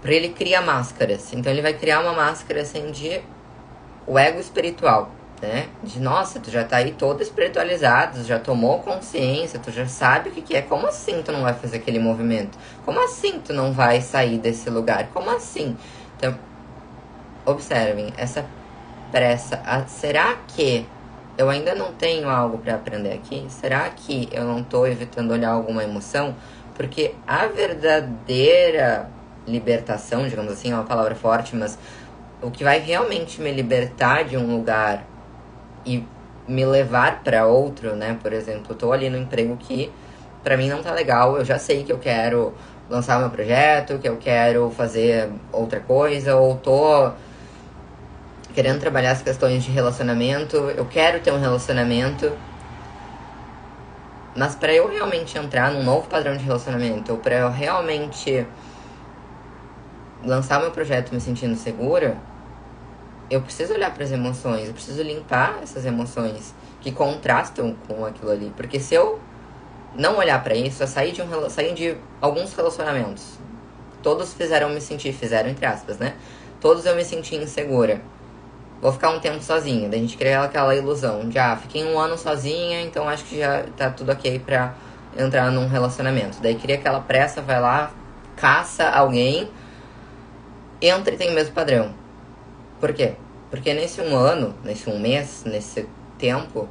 para 0.00 0.12
ele 0.12 0.30
criar 0.30 0.62
máscaras. 0.62 1.32
Então 1.32 1.52
ele 1.52 1.62
vai 1.62 1.74
criar 1.74 2.00
uma 2.00 2.12
máscara 2.12 2.62
assim 2.62 2.90
de 2.90 3.20
o 4.06 4.18
ego 4.18 4.40
espiritual, 4.40 5.10
né? 5.40 5.68
De 5.82 6.00
nossa, 6.00 6.40
tu 6.40 6.50
já 6.50 6.64
tá 6.64 6.78
aí 6.78 6.92
todo 6.92 7.22
espiritualizado, 7.22 8.24
já 8.24 8.38
tomou 8.38 8.80
consciência, 8.80 9.58
tu 9.58 9.70
já 9.70 9.86
sabe 9.86 10.30
o 10.30 10.32
que, 10.32 10.42
que 10.42 10.56
é. 10.56 10.62
Como 10.62 10.86
assim 10.86 11.22
tu 11.22 11.32
não 11.32 11.42
vai 11.42 11.54
fazer 11.54 11.76
aquele 11.76 11.98
movimento? 11.98 12.58
Como 12.84 13.02
assim 13.02 13.40
tu 13.40 13.52
não 13.52 13.72
vai 13.72 14.00
sair 14.00 14.38
desse 14.38 14.68
lugar? 14.68 15.08
Como 15.12 15.30
assim? 15.30 15.76
Então, 16.16 16.36
observem 17.46 18.12
essa 18.16 18.44
pressa. 19.12 19.62
Ah, 19.64 19.86
será 19.86 20.36
que 20.48 20.86
eu 21.36 21.48
ainda 21.48 21.74
não 21.74 21.92
tenho 21.92 22.28
algo 22.28 22.58
para 22.58 22.74
aprender 22.74 23.12
aqui? 23.12 23.46
Será 23.48 23.88
que 23.90 24.28
eu 24.32 24.44
não 24.44 24.62
tô 24.62 24.86
evitando 24.86 25.30
olhar 25.30 25.50
alguma 25.50 25.84
emoção? 25.84 26.34
Porque 26.74 27.14
a 27.26 27.46
verdadeira 27.46 29.08
libertação, 29.46 30.28
digamos 30.28 30.52
assim, 30.52 30.72
é 30.72 30.74
uma 30.74 30.84
palavra 30.84 31.14
forte, 31.14 31.56
mas 31.56 31.78
o 32.42 32.50
que 32.50 32.62
vai 32.62 32.78
realmente 32.78 33.40
me 33.40 33.50
libertar 33.50 34.24
de 34.24 34.36
um 34.36 34.56
lugar 34.56 35.04
e 35.88 36.06
me 36.46 36.64
levar 36.64 37.22
para 37.22 37.46
outro, 37.46 37.96
né? 37.96 38.18
Por 38.22 38.32
exemplo, 38.32 38.66
eu 38.70 38.76
tô 38.76 38.92
ali 38.92 39.08
no 39.08 39.16
emprego 39.16 39.56
que 39.56 39.90
para 40.42 40.56
mim 40.56 40.68
não 40.68 40.82
tá 40.82 40.92
legal, 40.92 41.36
eu 41.36 41.44
já 41.44 41.58
sei 41.58 41.82
que 41.82 41.92
eu 41.92 41.98
quero 41.98 42.54
lançar 42.88 43.18
meu 43.18 43.30
projeto, 43.30 43.98
que 43.98 44.08
eu 44.08 44.16
quero 44.16 44.70
fazer 44.70 45.30
outra 45.52 45.80
coisa, 45.80 46.36
ou 46.36 46.56
tô 46.56 47.10
querendo 48.54 48.80
trabalhar 48.80 49.12
as 49.12 49.22
questões 49.22 49.62
de 49.62 49.70
relacionamento, 49.70 50.56
eu 50.56 50.86
quero 50.86 51.20
ter 51.20 51.32
um 51.32 51.40
relacionamento. 51.40 52.32
Mas 54.34 54.54
para 54.54 54.72
eu 54.72 54.88
realmente 54.88 55.36
entrar 55.36 55.70
num 55.72 55.82
novo 55.82 56.08
padrão 56.08 56.36
de 56.36 56.44
relacionamento, 56.44 57.12
ou 57.12 57.18
para 57.18 57.36
eu 57.36 57.50
realmente 57.50 58.46
lançar 60.24 60.60
meu 60.60 60.70
projeto 60.70 61.12
me 61.12 61.20
sentindo 61.20 61.56
segura, 61.56 62.16
eu 63.30 63.42
preciso 63.42 63.74
olhar 63.74 63.92
para 63.92 64.04
as 64.04 64.12
emoções, 64.12 64.68
eu 64.68 64.74
preciso 64.74 65.02
limpar 65.02 65.58
essas 65.62 65.84
emoções 65.84 66.54
que 66.80 66.90
contrastam 66.92 67.76
com 67.86 68.04
aquilo 68.04 68.30
ali, 68.30 68.52
porque 68.56 68.80
se 68.80 68.94
eu 68.94 69.20
não 69.94 70.16
olhar 70.16 70.42
para 70.42 70.54
isso, 70.54 70.82
eu 70.82 70.86
sair 70.86 71.12
de 71.12 71.22
um 71.22 71.50
sair 71.50 71.74
de 71.74 71.96
alguns 72.20 72.54
relacionamentos, 72.54 73.38
todos 74.02 74.32
fizeram 74.32 74.70
me 74.70 74.80
sentir, 74.80 75.12
fizeram 75.12 75.50
entre 75.50 75.66
aspas, 75.66 75.98
né? 75.98 76.14
Todos 76.60 76.86
eu 76.86 76.96
me 76.96 77.04
senti 77.04 77.36
insegura. 77.36 78.00
Vou 78.80 78.92
ficar 78.92 79.10
um 79.10 79.18
tempo 79.18 79.42
sozinha, 79.42 79.88
daí 79.88 79.98
a 79.98 80.02
gente 80.02 80.16
cria 80.16 80.40
aquela 80.40 80.74
ilusão 80.74 81.28
de 81.28 81.38
ah, 81.38 81.56
fiquei 81.56 81.84
um 81.84 81.98
ano 81.98 82.16
sozinha, 82.16 82.80
então 82.80 83.08
acho 83.08 83.24
que 83.24 83.38
já 83.38 83.64
tá 83.76 83.90
tudo 83.90 84.12
ok 84.12 84.38
pra 84.38 84.74
entrar 85.16 85.50
num 85.50 85.66
relacionamento. 85.66 86.38
Daí 86.40 86.54
cria 86.54 86.76
aquela 86.76 87.00
pressa, 87.00 87.42
vai 87.42 87.60
lá, 87.60 87.90
caça 88.36 88.88
alguém, 88.88 89.50
entra 90.80 91.12
e 91.12 91.16
tem 91.16 91.30
o 91.30 91.34
mesmo 91.34 91.52
padrão. 91.52 91.92
Por 92.80 92.92
quê? 92.92 93.14
Porque 93.50 93.72
nesse 93.74 94.00
um 94.00 94.16
ano, 94.16 94.54
nesse 94.62 94.88
um 94.88 94.98
mês, 94.98 95.42
nesse 95.44 95.88
tempo, 96.18 96.68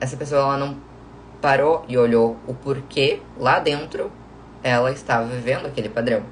essa 0.00 0.16
pessoa 0.16 0.40
ela 0.40 0.56
não 0.56 0.76
parou 1.40 1.84
e 1.88 1.98
olhou 1.98 2.36
o 2.46 2.54
porquê 2.54 3.20
lá 3.38 3.58
dentro 3.58 4.10
ela 4.62 4.90
estava 4.90 5.26
vivendo 5.26 5.66
aquele 5.66 5.88
padrão. 5.88 6.22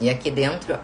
E 0.00 0.08
aqui 0.08 0.30
dentro 0.30 0.78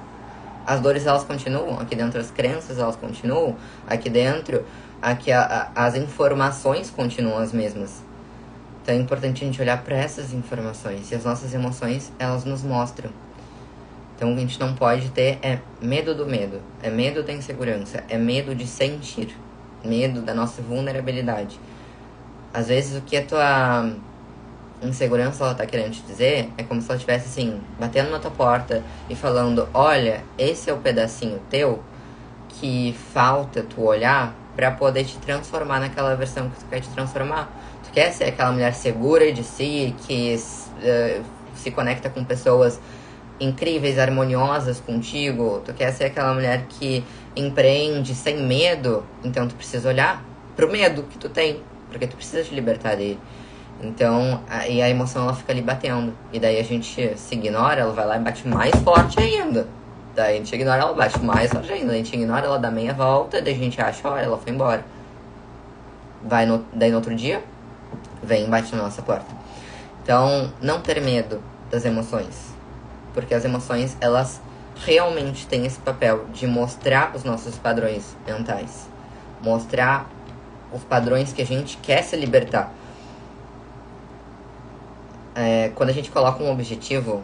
as 0.67 0.81
dores 0.81 1.07
elas 1.07 1.23
continuam, 1.23 1.79
aqui 1.79 1.95
dentro 1.95 2.21
as 2.21 2.31
crenças 2.31 2.79
elas 2.79 2.97
continuam, 2.97 3.57
aqui 3.87 4.11
dentro 4.11 4.65
aqui 5.01 5.31
a, 5.31 5.71
a, 5.75 5.85
as 5.85 5.95
informações 5.95 6.91
continuam 6.91 7.39
as 7.39 7.53
mesmas. 7.53 8.03
Então 8.83 8.95
é 8.95 8.99
importante 8.99 9.45
a 9.45 9.47
gente 9.47 9.61
olhar 9.61 9.83
para 9.83 9.97
essas 9.97 10.33
informações 10.33 11.13
e 11.13 11.15
as 11.15 11.25
nossas 11.25 11.55
emoções 11.55 12.13
elas 12.19 12.45
nos 12.45 12.63
mostram. 12.63 13.11
Então 14.17 14.33
o 14.33 14.35
que 14.35 14.43
a 14.43 14.47
gente 14.47 14.61
não 14.61 14.75
pode 14.75 15.09
ter 15.11 15.39
é 15.43 15.59
medo 15.81 16.15
do 16.15 16.27
medo, 16.27 16.61
é 16.83 16.89
medo 16.89 17.23
da 17.23 17.33
insegurança, 17.33 18.05
é 18.09 18.17
medo 18.17 18.55
de 18.55 18.67
sentir, 18.67 19.37
medo 19.85 20.23
da 20.23 20.33
nossa 20.33 20.63
vulnerabilidade. 20.63 21.59
Às 22.53 22.69
vezes 22.69 22.97
o 22.97 23.03
que 23.03 23.17
a 23.17 23.25
tua 23.25 23.91
insegurança 24.83 25.45
ela 25.45 25.55
tá 25.55 25.67
querendo 25.67 25.93
te 25.93 26.03
dizer 26.03 26.51
é 26.57 26.63
como 26.63 26.81
se 26.81 26.89
ela 26.89 26.97
estivesse 26.97 27.27
assim, 27.27 27.61
batendo 27.79 28.11
na 28.11 28.19
tua 28.21 28.31
porta 28.31 28.83
e 29.09 29.17
falando: 29.17 29.69
Olha, 29.75 30.23
esse 30.39 30.71
é 30.71 30.73
o 30.73 30.79
pedacinho 30.79 31.41
teu 31.51 31.83
que 32.49 32.95
falta 33.13 33.63
tu 33.63 33.83
olhar 33.83 34.35
para 34.55 34.71
poder 34.71 35.05
te 35.05 35.19
transformar 35.19 35.81
naquela 35.81 36.15
versão 36.15 36.49
que 36.49 36.61
tu 36.61 36.67
quer 36.67 36.81
te 36.81 36.89
transformar. 36.91 37.51
Tu 37.85 37.91
quer 37.93 38.13
ser 38.13 38.25
aquela 38.25 38.53
mulher 38.53 38.73
segura 38.73 39.33
de 39.33 39.43
si, 39.43 39.95
que 40.07 40.37
uh, 40.37 41.25
se 41.57 41.71
conecta 41.73 42.09
com 42.09 42.25
pessoas 42.25 42.81
incríveis, 43.41 43.99
harmoniosas 43.99 44.81
contigo. 44.81 45.63
Tu 45.65 45.73
quer 45.75 45.93
ser 45.93 46.05
aquela 46.05 46.33
mulher 46.35 46.67
que 46.69 47.05
empreende 47.37 48.15
sem 48.15 48.43
medo. 48.43 49.05
Então 49.23 49.47
tu 49.49 49.55
precisa 49.55 49.89
olhar 49.89 50.25
pro 50.55 50.71
medo 50.71 51.03
que 51.05 51.19
tu 51.19 51.29
tem, 51.29 51.61
porque 51.91 52.07
tu 52.07 52.17
precisa 52.17 52.43
te 52.43 52.55
libertar 52.55 52.97
dele. 52.97 53.19
Então, 53.83 54.41
a, 54.49 54.69
e 54.69 54.81
a 54.81 54.89
emoção 54.89 55.25
ela 55.25 55.35
fica 55.35 55.53
ali 55.53 55.61
batendo. 55.61 56.15
E 56.33 56.39
daí 56.39 56.59
a 56.59 56.65
gente 56.65 57.17
se 57.17 57.35
ignora, 57.35 57.81
ela 57.81 57.93
vai 57.93 58.07
lá 58.07 58.17
e 58.17 58.21
bate 58.21 58.47
mais 58.47 58.75
forte 58.77 59.21
ainda. 59.21 59.67
Daí 60.15 60.35
a 60.35 60.39
gente 60.39 60.55
ignora, 60.55 60.81
ela 60.81 60.95
bate 60.95 61.21
mais 61.21 61.51
forte 61.51 61.73
ainda. 61.73 61.93
A 61.93 61.97
gente 61.97 62.15
ignora, 62.15 62.47
ela 62.47 62.59
dá 62.59 62.71
meia 62.71 62.95
volta, 62.95 63.43
daí 63.43 63.53
a 63.53 63.57
gente 63.57 63.81
acha, 63.81 64.09
olha, 64.09 64.23
ela 64.23 64.39
foi 64.39 64.53
embora. 64.53 64.85
Vai 66.23 66.47
no, 66.47 66.65
daí 66.73 66.91
no 66.91 66.97
outro 66.97 67.15
dia, 67.15 67.43
vem 68.23 68.45
e 68.45 68.49
bate 68.49 68.75
na 68.75 68.85
nossa 68.85 69.03
porta. 69.03 69.27
Então, 70.03 70.53
não 70.63 70.81
ter 70.81 71.01
medo 71.01 71.43
das 71.71 71.85
emoções. 71.85 72.54
Porque 73.15 73.35
as 73.35 73.45
emoções, 73.45 73.97
elas 74.01 74.43
realmente 74.85 75.47
têm 75.47 75.65
esse 75.65 75.79
papel 75.79 76.27
de 76.33 76.47
mostrar 76.47 77.15
os 77.15 77.25
nossos 77.25 77.57
padrões 77.57 78.17
mentais. 78.27 78.89
Mostrar 79.41 80.11
os 80.73 80.83
padrões 80.83 81.33
que 81.33 81.41
a 81.41 81.47
gente 81.47 81.79
quer 81.79 82.03
se 82.03 82.17
libertar 82.17 82.73
é, 85.35 85.71
quando 85.75 85.91
a 85.91 85.93
gente 85.93 86.11
coloca 86.11 86.43
um 86.43 86.51
objetivo, 86.51 87.23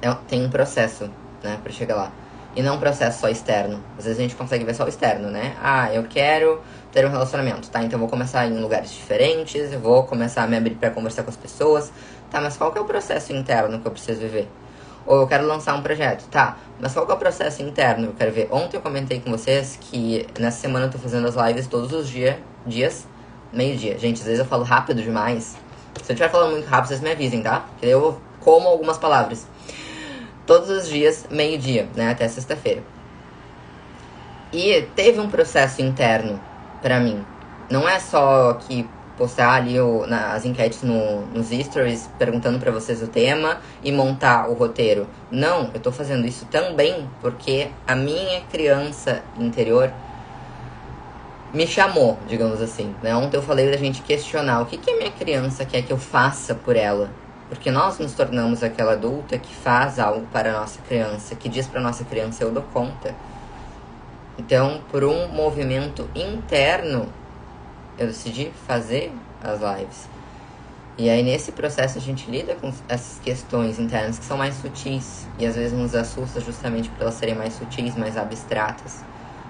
é, 0.00 0.12
tem 0.28 0.44
um 0.44 0.50
processo, 0.50 1.10
né, 1.42 1.58
para 1.62 1.72
chegar 1.72 1.96
lá. 1.96 2.12
E 2.54 2.62
não 2.62 2.76
um 2.76 2.78
processo 2.78 3.20
só 3.20 3.28
externo. 3.28 3.82
Às 3.98 4.04
vezes 4.04 4.18
a 4.18 4.22
gente 4.22 4.34
consegue 4.34 4.64
ver 4.64 4.74
só 4.74 4.84
o 4.84 4.88
externo, 4.88 5.30
né? 5.30 5.54
Ah, 5.62 5.92
eu 5.92 6.04
quero 6.04 6.60
ter 6.98 7.06
um 7.06 7.10
relacionamento, 7.10 7.70
tá? 7.70 7.80
Então 7.80 7.96
eu 7.96 8.00
vou 8.00 8.08
começar 8.08 8.44
em 8.48 8.58
lugares 8.58 8.90
diferentes, 8.90 9.72
eu 9.72 9.78
vou 9.78 10.02
começar 10.02 10.42
a 10.42 10.46
me 10.48 10.56
abrir 10.56 10.74
para 10.74 10.90
conversar 10.90 11.22
com 11.22 11.30
as 11.30 11.36
pessoas. 11.36 11.92
Tá, 12.28 12.40
mas 12.40 12.56
qual 12.56 12.72
que 12.72 12.78
é 12.78 12.80
o 12.80 12.84
processo 12.84 13.32
interno 13.32 13.78
que 13.78 13.86
eu 13.86 13.92
preciso 13.92 14.20
viver? 14.20 14.48
Ou 15.06 15.20
eu 15.20 15.26
quero 15.28 15.46
lançar 15.46 15.74
um 15.76 15.82
projeto, 15.82 16.28
tá? 16.28 16.56
Mas 16.80 16.92
qual 16.92 17.06
que 17.06 17.12
é 17.12 17.14
o 17.14 17.18
processo 17.18 17.62
interno 17.62 18.08
que 18.08 18.12
eu 18.12 18.16
quero 18.16 18.32
ver? 18.32 18.48
Ontem 18.50 18.76
eu 18.76 18.80
comentei 18.80 19.20
com 19.20 19.30
vocês 19.30 19.78
que 19.80 20.26
nessa 20.40 20.58
semana 20.58 20.86
eu 20.86 20.90
tô 20.90 20.98
fazendo 20.98 21.28
as 21.28 21.36
lives 21.36 21.68
todos 21.68 21.92
os 21.92 22.08
dia, 22.08 22.40
dias, 22.66 23.06
meio-dia. 23.52 23.96
Gente, 23.96 24.18
às 24.20 24.26
vezes 24.26 24.40
eu 24.40 24.44
falo 24.44 24.64
rápido 24.64 25.00
demais. 25.00 25.56
Se 26.02 26.10
eu 26.10 26.14
estiver 26.14 26.28
falando 26.28 26.50
muito 26.50 26.66
rápido, 26.66 26.88
vocês 26.88 27.00
me 27.00 27.12
avisem, 27.12 27.42
tá? 27.42 27.60
Porque 27.60 27.86
eu 27.86 28.20
como 28.40 28.68
algumas 28.68 28.98
palavras. 28.98 29.46
Todos 30.44 30.68
os 30.68 30.88
dias, 30.88 31.26
meio-dia, 31.30 31.88
né? 31.94 32.10
Até 32.10 32.26
sexta-feira. 32.26 32.82
E 34.52 34.82
teve 34.96 35.20
um 35.20 35.30
processo 35.30 35.80
interno 35.80 36.47
para 36.80 37.00
mim. 37.00 37.24
Não 37.70 37.88
é 37.88 37.98
só 37.98 38.54
que 38.54 38.88
postar 39.16 39.54
ali 39.54 39.78
o, 39.80 40.06
na, 40.06 40.32
as 40.32 40.44
enquetes 40.44 40.82
no, 40.82 41.22
nos 41.26 41.48
stories 41.48 42.08
perguntando 42.18 42.58
para 42.58 42.70
vocês 42.70 43.02
o 43.02 43.08
tema 43.08 43.58
e 43.82 43.90
montar 43.90 44.48
o 44.48 44.54
roteiro. 44.54 45.06
Não, 45.30 45.70
eu 45.74 45.80
tô 45.80 45.90
fazendo 45.90 46.26
isso 46.26 46.46
também 46.46 47.10
porque 47.20 47.68
a 47.86 47.96
minha 47.96 48.40
criança 48.42 49.22
interior 49.36 49.92
me 51.52 51.66
chamou, 51.66 52.18
digamos 52.28 52.62
assim. 52.62 52.94
Né? 53.02 53.14
Ontem 53.14 53.36
eu 53.36 53.42
falei 53.42 53.70
da 53.70 53.76
gente 53.76 54.02
questionar 54.02 54.60
o 54.60 54.66
que, 54.66 54.76
que 54.76 54.90
a 54.90 54.96
minha 54.96 55.10
criança 55.10 55.64
quer 55.64 55.82
que 55.82 55.92
eu 55.92 55.98
faça 55.98 56.54
por 56.54 56.76
ela. 56.76 57.10
Porque 57.48 57.70
nós 57.70 57.98
nos 57.98 58.12
tornamos 58.12 58.62
aquela 58.62 58.92
adulta 58.92 59.38
que 59.38 59.54
faz 59.54 59.98
algo 59.98 60.26
para 60.30 60.50
a 60.50 60.60
nossa 60.60 60.80
criança, 60.82 61.34
que 61.34 61.48
diz 61.48 61.66
para 61.66 61.80
nossa 61.80 62.04
criança: 62.04 62.44
eu 62.44 62.50
dou 62.50 62.62
conta. 62.74 63.14
Então, 64.38 64.80
por 64.90 65.02
um 65.02 65.28
movimento 65.28 66.08
interno, 66.14 67.08
eu 67.98 68.06
decidi 68.06 68.50
fazer 68.66 69.12
as 69.42 69.60
lives. 69.60 70.08
E 70.96 71.10
aí, 71.10 71.22
nesse 71.22 71.52
processo, 71.52 71.98
a 71.98 72.00
gente 72.00 72.30
lida 72.30 72.54
com 72.54 72.72
essas 72.88 73.18
questões 73.18 73.78
internas 73.78 74.18
que 74.18 74.24
são 74.24 74.36
mais 74.36 74.54
sutis 74.54 75.26
e 75.38 75.46
às 75.46 75.56
vezes 75.56 75.72
nos 75.72 75.94
assusta 75.94 76.40
justamente 76.40 76.88
por 76.88 77.02
elas 77.02 77.14
serem 77.14 77.34
mais 77.34 77.54
sutis, 77.54 77.96
mais 77.96 78.16
abstratas. 78.16 79.04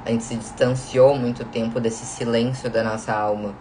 A 0.04 0.10
gente 0.10 0.24
se 0.24 0.34
distanciou 0.36 1.14
muito 1.14 1.44
tempo 1.44 1.78
desse 1.80 2.04
silêncio 2.06 2.70
da 2.70 2.82
nossa 2.82 3.12
alma, 3.12 3.54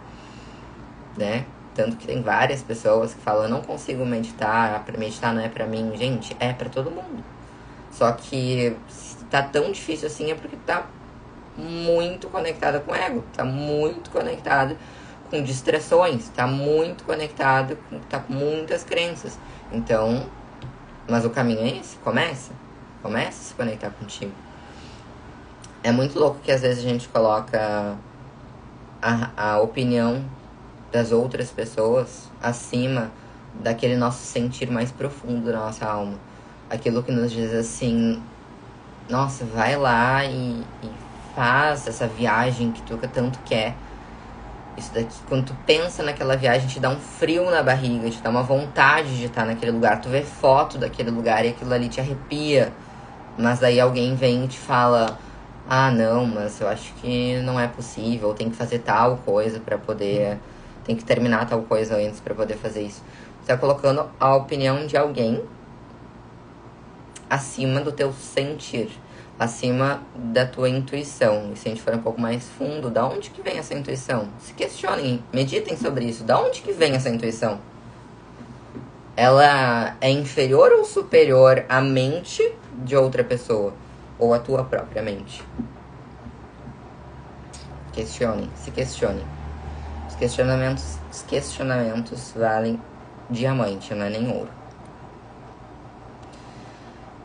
né? 1.16 1.44
Tanto 1.74 1.96
que 1.96 2.06
tem 2.06 2.22
várias 2.22 2.62
pessoas 2.62 3.14
que 3.14 3.20
falam, 3.20 3.44
eu 3.44 3.48
não 3.48 3.62
consigo 3.62 4.04
meditar, 4.04 4.84
meditar 4.98 5.34
não 5.34 5.42
é 5.42 5.48
para 5.48 5.66
mim. 5.66 5.92
Gente, 5.96 6.36
é 6.40 6.52
para 6.52 6.68
todo 6.68 6.90
mundo. 6.90 7.22
Só 7.92 8.12
que 8.12 8.76
se 8.88 9.16
tá 9.30 9.42
tão 9.42 9.70
difícil 9.72 10.08
assim 10.08 10.30
é 10.30 10.34
porque 10.34 10.56
tá 10.66 10.86
muito 11.58 12.28
conectada 12.28 12.80
com 12.80 12.92
o 12.92 12.94
ego, 12.94 13.24
tá 13.34 13.44
muito 13.44 14.10
conectado 14.10 14.76
com 15.30 15.42
distrações, 15.42 16.28
tá 16.30 16.46
muito 16.46 17.04
conectado, 17.04 17.76
com, 17.88 17.98
tá 18.00 18.20
com 18.20 18.32
muitas 18.32 18.84
crenças. 18.84 19.38
Então, 19.70 20.26
mas 21.08 21.24
o 21.24 21.30
caminho 21.30 21.60
é 21.60 21.78
esse, 21.78 21.96
começa. 21.98 22.52
Começa 23.02 23.28
a 23.28 23.44
se 23.44 23.54
conectar 23.54 23.90
contigo. 23.90 24.32
É 25.82 25.92
muito 25.92 26.18
louco 26.18 26.40
que 26.42 26.50
às 26.50 26.62
vezes 26.62 26.84
a 26.84 26.88
gente 26.88 27.08
coloca 27.08 27.96
a, 29.00 29.30
a 29.36 29.60
opinião 29.60 30.24
das 30.90 31.12
outras 31.12 31.50
pessoas 31.50 32.30
acima 32.42 33.10
daquele 33.54 33.96
nosso 33.96 34.24
sentir 34.24 34.70
mais 34.70 34.90
profundo 34.90 35.52
da 35.52 35.58
nossa 35.58 35.86
alma. 35.86 36.18
Aquilo 36.68 37.02
que 37.02 37.12
nos 37.12 37.30
diz 37.30 37.52
assim, 37.52 38.22
nossa, 39.08 39.44
vai 39.44 39.76
lá 39.76 40.24
e, 40.24 40.62
e 40.82 40.90
faz 41.38 41.86
essa 41.86 42.08
viagem 42.08 42.72
que 42.72 42.82
tu 42.82 42.98
tanto 43.06 43.38
quer. 43.44 43.76
Isso 44.76 44.92
daqui, 44.92 45.14
quando 45.28 45.46
tu 45.46 45.56
pensa 45.64 46.02
naquela 46.02 46.36
viagem, 46.36 46.66
te 46.66 46.80
dá 46.80 46.90
um 46.90 46.98
frio 46.98 47.48
na 47.48 47.62
barriga, 47.62 48.10
te 48.10 48.20
dá 48.20 48.28
uma 48.28 48.42
vontade 48.42 49.16
de 49.16 49.26
estar 49.26 49.46
naquele 49.46 49.70
lugar. 49.70 50.00
Tu 50.00 50.08
vê 50.08 50.22
foto 50.22 50.78
daquele 50.78 51.12
lugar 51.12 51.44
e 51.44 51.50
aquilo 51.50 51.72
ali 51.72 51.88
te 51.88 52.00
arrepia. 52.00 52.72
Mas 53.38 53.60
daí 53.60 53.78
alguém 53.78 54.16
vem 54.16 54.46
e 54.46 54.48
te 54.48 54.58
fala: 54.58 55.16
ah, 55.68 55.92
não, 55.92 56.26
mas 56.26 56.60
eu 56.60 56.68
acho 56.68 56.92
que 56.94 57.40
não 57.42 57.58
é 57.60 57.68
possível, 57.68 58.34
tem 58.34 58.50
que 58.50 58.56
fazer 58.56 58.80
tal 58.80 59.18
coisa 59.18 59.60
para 59.60 59.78
poder, 59.78 60.38
tem 60.84 60.96
que 60.96 61.04
terminar 61.04 61.46
tal 61.46 61.62
coisa 61.62 61.94
antes 61.98 62.18
para 62.18 62.34
poder 62.34 62.56
fazer 62.56 62.82
isso. 62.82 63.00
Você 63.36 63.52
está 63.52 63.56
colocando 63.56 64.10
a 64.18 64.34
opinião 64.34 64.84
de 64.88 64.96
alguém 64.96 65.40
acima 67.30 67.80
do 67.80 67.92
teu 67.92 68.12
sentir, 68.12 68.90
acima 69.38 70.02
da 70.14 70.44
tua 70.44 70.68
intuição. 70.68 71.50
E 71.52 71.56
se 71.56 71.68
a 71.68 71.70
gente 71.70 71.82
for 71.82 71.94
um 71.94 72.02
pouco 72.02 72.20
mais 72.20 72.48
fundo, 72.48 72.90
da 72.90 73.06
onde 73.06 73.30
que 73.30 73.42
vem 73.42 73.58
essa 73.58 73.74
intuição? 73.74 74.28
Se 74.38 74.52
questionem, 74.54 75.22
meditem 75.32 75.76
sobre 75.76 76.04
isso. 76.04 76.24
Da 76.24 76.40
onde 76.40 76.60
que 76.60 76.72
vem 76.72 76.94
essa 76.94 77.08
intuição? 77.08 77.60
Ela 79.16 79.96
é 80.00 80.10
inferior 80.10 80.72
ou 80.72 80.84
superior 80.84 81.64
à 81.68 81.80
mente 81.80 82.42
de 82.84 82.96
outra 82.96 83.22
pessoa? 83.24 83.74
ou 84.18 84.34
a 84.34 84.38
tua 84.38 84.64
própria 84.64 85.02
mente. 85.02 85.42
Questione, 87.92 88.50
se 88.56 88.70
questione. 88.70 89.24
Os 90.08 90.14
questionamentos, 90.16 90.98
os 91.10 91.22
questionamentos 91.22 92.32
valem 92.36 92.80
diamante, 93.30 93.94
não 93.94 94.06
é 94.06 94.10
nem 94.10 94.28
ouro. 94.30 94.50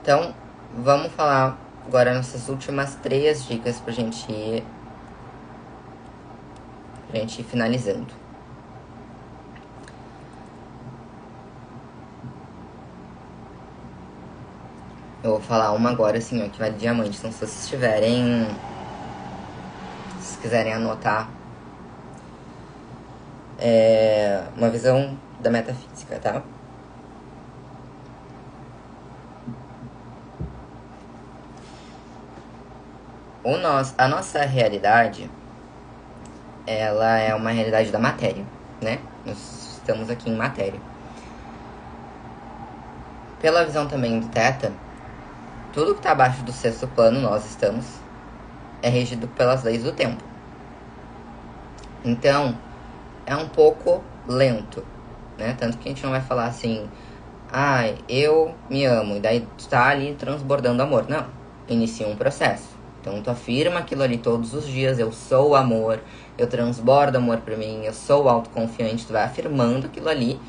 Então, 0.01 0.34
vamos 0.78 1.11
falar 1.14 1.57
agora 1.88 2.14
nossas 2.14 2.50
últimas 2.50 2.96
três 2.96 3.46
dicas 3.46 3.80
pra 3.80 3.94
gente 3.94 4.32
ir, 4.32 4.64
pra 7.10 7.20
gente 7.20 7.42
ir 7.42 7.44
finalizando. 7.44 8.24
Eu 15.24 15.32
vou 15.32 15.40
falar 15.40 15.72
uma 15.72 15.90
agora, 15.90 16.18
assim, 16.18 16.44
ó, 16.46 16.50
que 16.50 16.60
vale 16.60 16.76
diamante. 16.78 17.18
Então, 17.18 17.32
se 17.32 17.38
vocês 17.40 17.70
tiverem. 17.70 18.46
Se 20.20 20.26
vocês 20.26 20.42
quiserem 20.42 20.74
anotar. 20.74 21.30
É 23.58 24.44
uma 24.58 24.70
visão 24.70 25.18
da 25.40 25.50
metafísica, 25.50 26.20
tá? 26.20 26.42
O 33.54 33.58
nosso, 33.60 33.93
a 33.99 34.08
nossa 34.08 34.39
realidade, 34.45 35.30
ela 36.66 37.20
é 37.20 37.36
uma 37.36 37.51
realidade 37.51 37.91
da 37.91 37.99
matéria, 37.99 38.43
né? 38.82 38.97
Nós 39.24 39.78
estamos 39.78 40.10
aqui 40.10 40.28
em 40.28 40.36
matéria. 40.36 40.80
Pela 43.39 43.64
visão 43.64 43.86
também 43.88 44.20
do 44.20 44.28
Teta, 44.30 44.72
tudo 45.72 45.93
que 45.93 45.99
está 45.99 46.14
abaixo 46.14 46.41
do 46.41 46.51
sexto 46.51 46.88
plano, 46.88 47.22
nós 47.22 47.45
estamos, 47.45 47.86
é 48.82 48.89
regido 48.89 49.28
pelas 49.28 49.62
leis 49.62 49.84
do 49.84 49.91
tempo. 49.91 50.24
Então, 52.04 52.58
é 53.24 53.36
um 53.36 53.47
pouco 53.47 54.04
lento, 54.28 54.84
né? 55.38 55.56
Tanto 55.60 55.78
que 55.78 55.89
a 55.89 55.91
gente 55.91 56.04
não 56.04 56.10
vai 56.10 56.22
falar 56.22 56.47
assim, 56.47 56.89
ai, 57.51 57.97
ah, 57.99 58.04
eu 58.10 58.56
me 58.68 58.84
amo, 58.84 59.18
e 59.18 59.20
daí 59.20 59.47
tu 59.60 59.70
tá 59.70 59.89
ali 59.89 60.16
transbordando 60.16 60.82
amor. 60.82 61.08
Não, 61.08 61.28
inicia 61.70 62.08
um 62.08 62.16
processo. 62.16 62.72
Então 63.04 63.22
tu 63.22 63.30
afirma 63.30 63.82
aquilo 63.82 64.01
ali 64.01 64.18
todos 64.18 64.54
os 64.54 64.66
dias, 64.66 64.97
eu 64.97 65.12
sou 65.12 65.58
amor, 65.58 65.99
eu 66.38 66.47
transbordo 66.47 67.18
amor 67.18 67.39
para 67.39 67.58
mim, 67.58 67.84
eu 67.84 67.91
sou 67.91 68.30
autoconfiante, 68.30 69.06
tu 69.06 69.12
vai 69.12 69.26
afirmando 69.26 69.88
aquilo 69.88 70.08
ali 70.08 70.39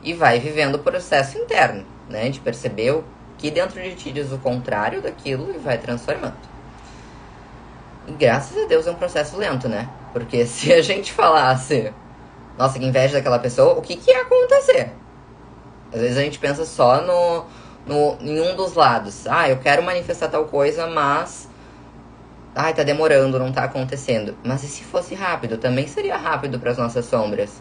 e 0.00 0.12
vai 0.12 0.38
vivendo 0.38 0.76
o 0.76 0.78
processo 0.78 1.36
interno, 1.36 1.84
né? 2.08 2.28
De 2.28 2.38
perceber 2.38 2.92
o 2.92 3.04
que 3.36 3.50
dentro 3.50 3.82
de 3.82 3.96
ti 3.96 4.12
diz 4.12 4.30
o 4.30 4.38
contrário 4.38 5.02
daquilo 5.02 5.52
e 5.52 5.58
vai 5.58 5.76
transformando. 5.76 6.36
E 8.06 8.12
graças 8.12 8.56
a 8.62 8.68
Deus 8.68 8.86
é 8.86 8.92
um 8.92 8.94
processo 8.94 9.36
lento, 9.36 9.68
né? 9.68 9.88
Porque 10.12 10.46
se 10.46 10.72
a 10.72 10.80
gente 10.80 11.12
falasse, 11.12 11.92
nossa, 12.56 12.78
que 12.78 12.86
inveja 12.86 13.14
daquela 13.14 13.40
pessoa, 13.40 13.76
o 13.76 13.82
que, 13.82 13.96
que 13.96 14.12
ia 14.12 14.22
acontecer? 14.22 14.92
Às 15.92 16.00
vezes 16.00 16.16
a 16.16 16.20
gente 16.20 16.38
pensa 16.38 16.64
só 16.64 17.00
no, 17.00 17.44
no, 17.84 18.16
em 18.20 18.40
um 18.40 18.54
dos 18.54 18.74
lados. 18.74 19.26
Ah, 19.26 19.48
eu 19.48 19.56
quero 19.56 19.82
manifestar 19.82 20.28
tal 20.28 20.44
coisa, 20.44 20.86
mas 20.86 21.52
Ai, 22.56 22.72
tá 22.72 22.84
demorando, 22.84 23.36
não 23.36 23.50
tá 23.50 23.64
acontecendo. 23.64 24.36
Mas 24.44 24.62
e 24.62 24.68
se 24.68 24.84
fosse 24.84 25.12
rápido? 25.12 25.58
Também 25.58 25.88
seria 25.88 26.16
rápido 26.16 26.60
para 26.60 26.70
as 26.70 26.78
nossas 26.78 27.04
sombras. 27.04 27.60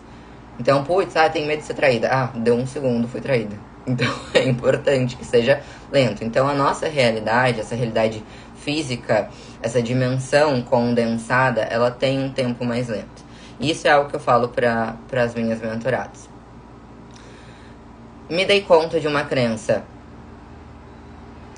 Então, 0.59 0.83
putz, 0.83 1.15
ah, 1.15 1.27
tenho 1.27 1.47
medo 1.47 1.59
de 1.59 1.65
ser 1.65 1.73
traída. 1.73 2.09
Ah, 2.11 2.29
deu 2.35 2.53
um 2.53 2.67
segundo, 2.67 3.07
fui 3.07 3.21
traída. 3.21 3.55
Então, 3.85 4.07
é 4.33 4.47
importante 4.47 5.17
que 5.17 5.25
seja 5.25 5.61
lento. 5.91 6.23
Então, 6.23 6.47
a 6.47 6.53
nossa 6.53 6.87
realidade, 6.87 7.59
essa 7.59 7.75
realidade 7.75 8.23
física, 8.55 9.29
essa 9.61 9.81
dimensão 9.81 10.61
condensada, 10.61 11.63
ela 11.63 11.91
tem 11.91 12.17
um 12.17 12.29
tempo 12.29 12.63
mais 12.63 12.87
lento. 12.87 13.25
Isso 13.59 13.85
é 13.85 13.91
algo 13.91 14.09
que 14.09 14.15
eu 14.15 14.21
falo 14.21 14.47
para 14.47 14.95
as 15.21 15.35
minhas 15.35 15.59
mentoradas. 15.59 16.29
Me 18.29 18.45
dei 18.45 18.61
conta 18.61 19.01
de 19.01 19.07
uma 19.09 19.25
crença. 19.25 19.83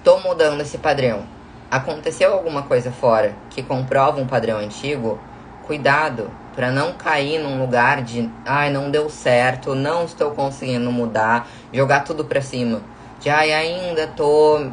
Tô 0.04 0.20
mudando 0.22 0.62
esse 0.62 0.80
padrão 0.80 1.35
aconteceu 1.70 2.34
alguma 2.34 2.63
coisa 2.63 2.91
fora 2.91 3.36
que 3.49 3.63
comprova 3.63 4.20
um 4.20 4.28
padrão 4.28 4.57
antigo, 4.57 5.20
cuidado 5.63 6.30
para 6.55 6.72
não 6.72 6.93
cair 6.93 7.39
num 7.39 7.59
lugar 7.59 8.01
de, 8.01 8.30
ai, 8.45 8.72
não 8.72 8.89
deu 8.89 9.09
certo, 9.09 9.76
não 9.76 10.05
estou 10.05 10.32
conseguindo 10.32 10.89
mudar, 10.91 11.47
jogar 11.74 12.01
tudo 12.05 12.24
para 12.24 12.41
cima. 12.41 12.82
De, 13.20 13.30
ai, 13.30 13.51
ainda 13.51 14.07
tô 14.07 14.66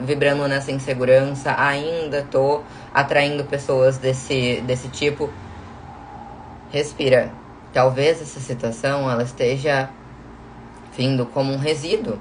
vibrando 0.00 0.46
nessa 0.46 0.70
insegurança, 0.70 1.54
ainda 1.58 2.26
tô 2.30 2.60
atraindo 2.92 3.44
pessoas 3.44 3.96
desse, 3.96 4.60
desse 4.66 4.88
tipo. 4.88 5.30
Respira. 6.70 7.32
Talvez 7.72 8.20
essa 8.20 8.40
situação 8.40 9.10
ela 9.10 9.22
esteja 9.22 9.88
vindo 10.96 11.24
como 11.24 11.52
um 11.52 11.58
resíduo 11.58 12.18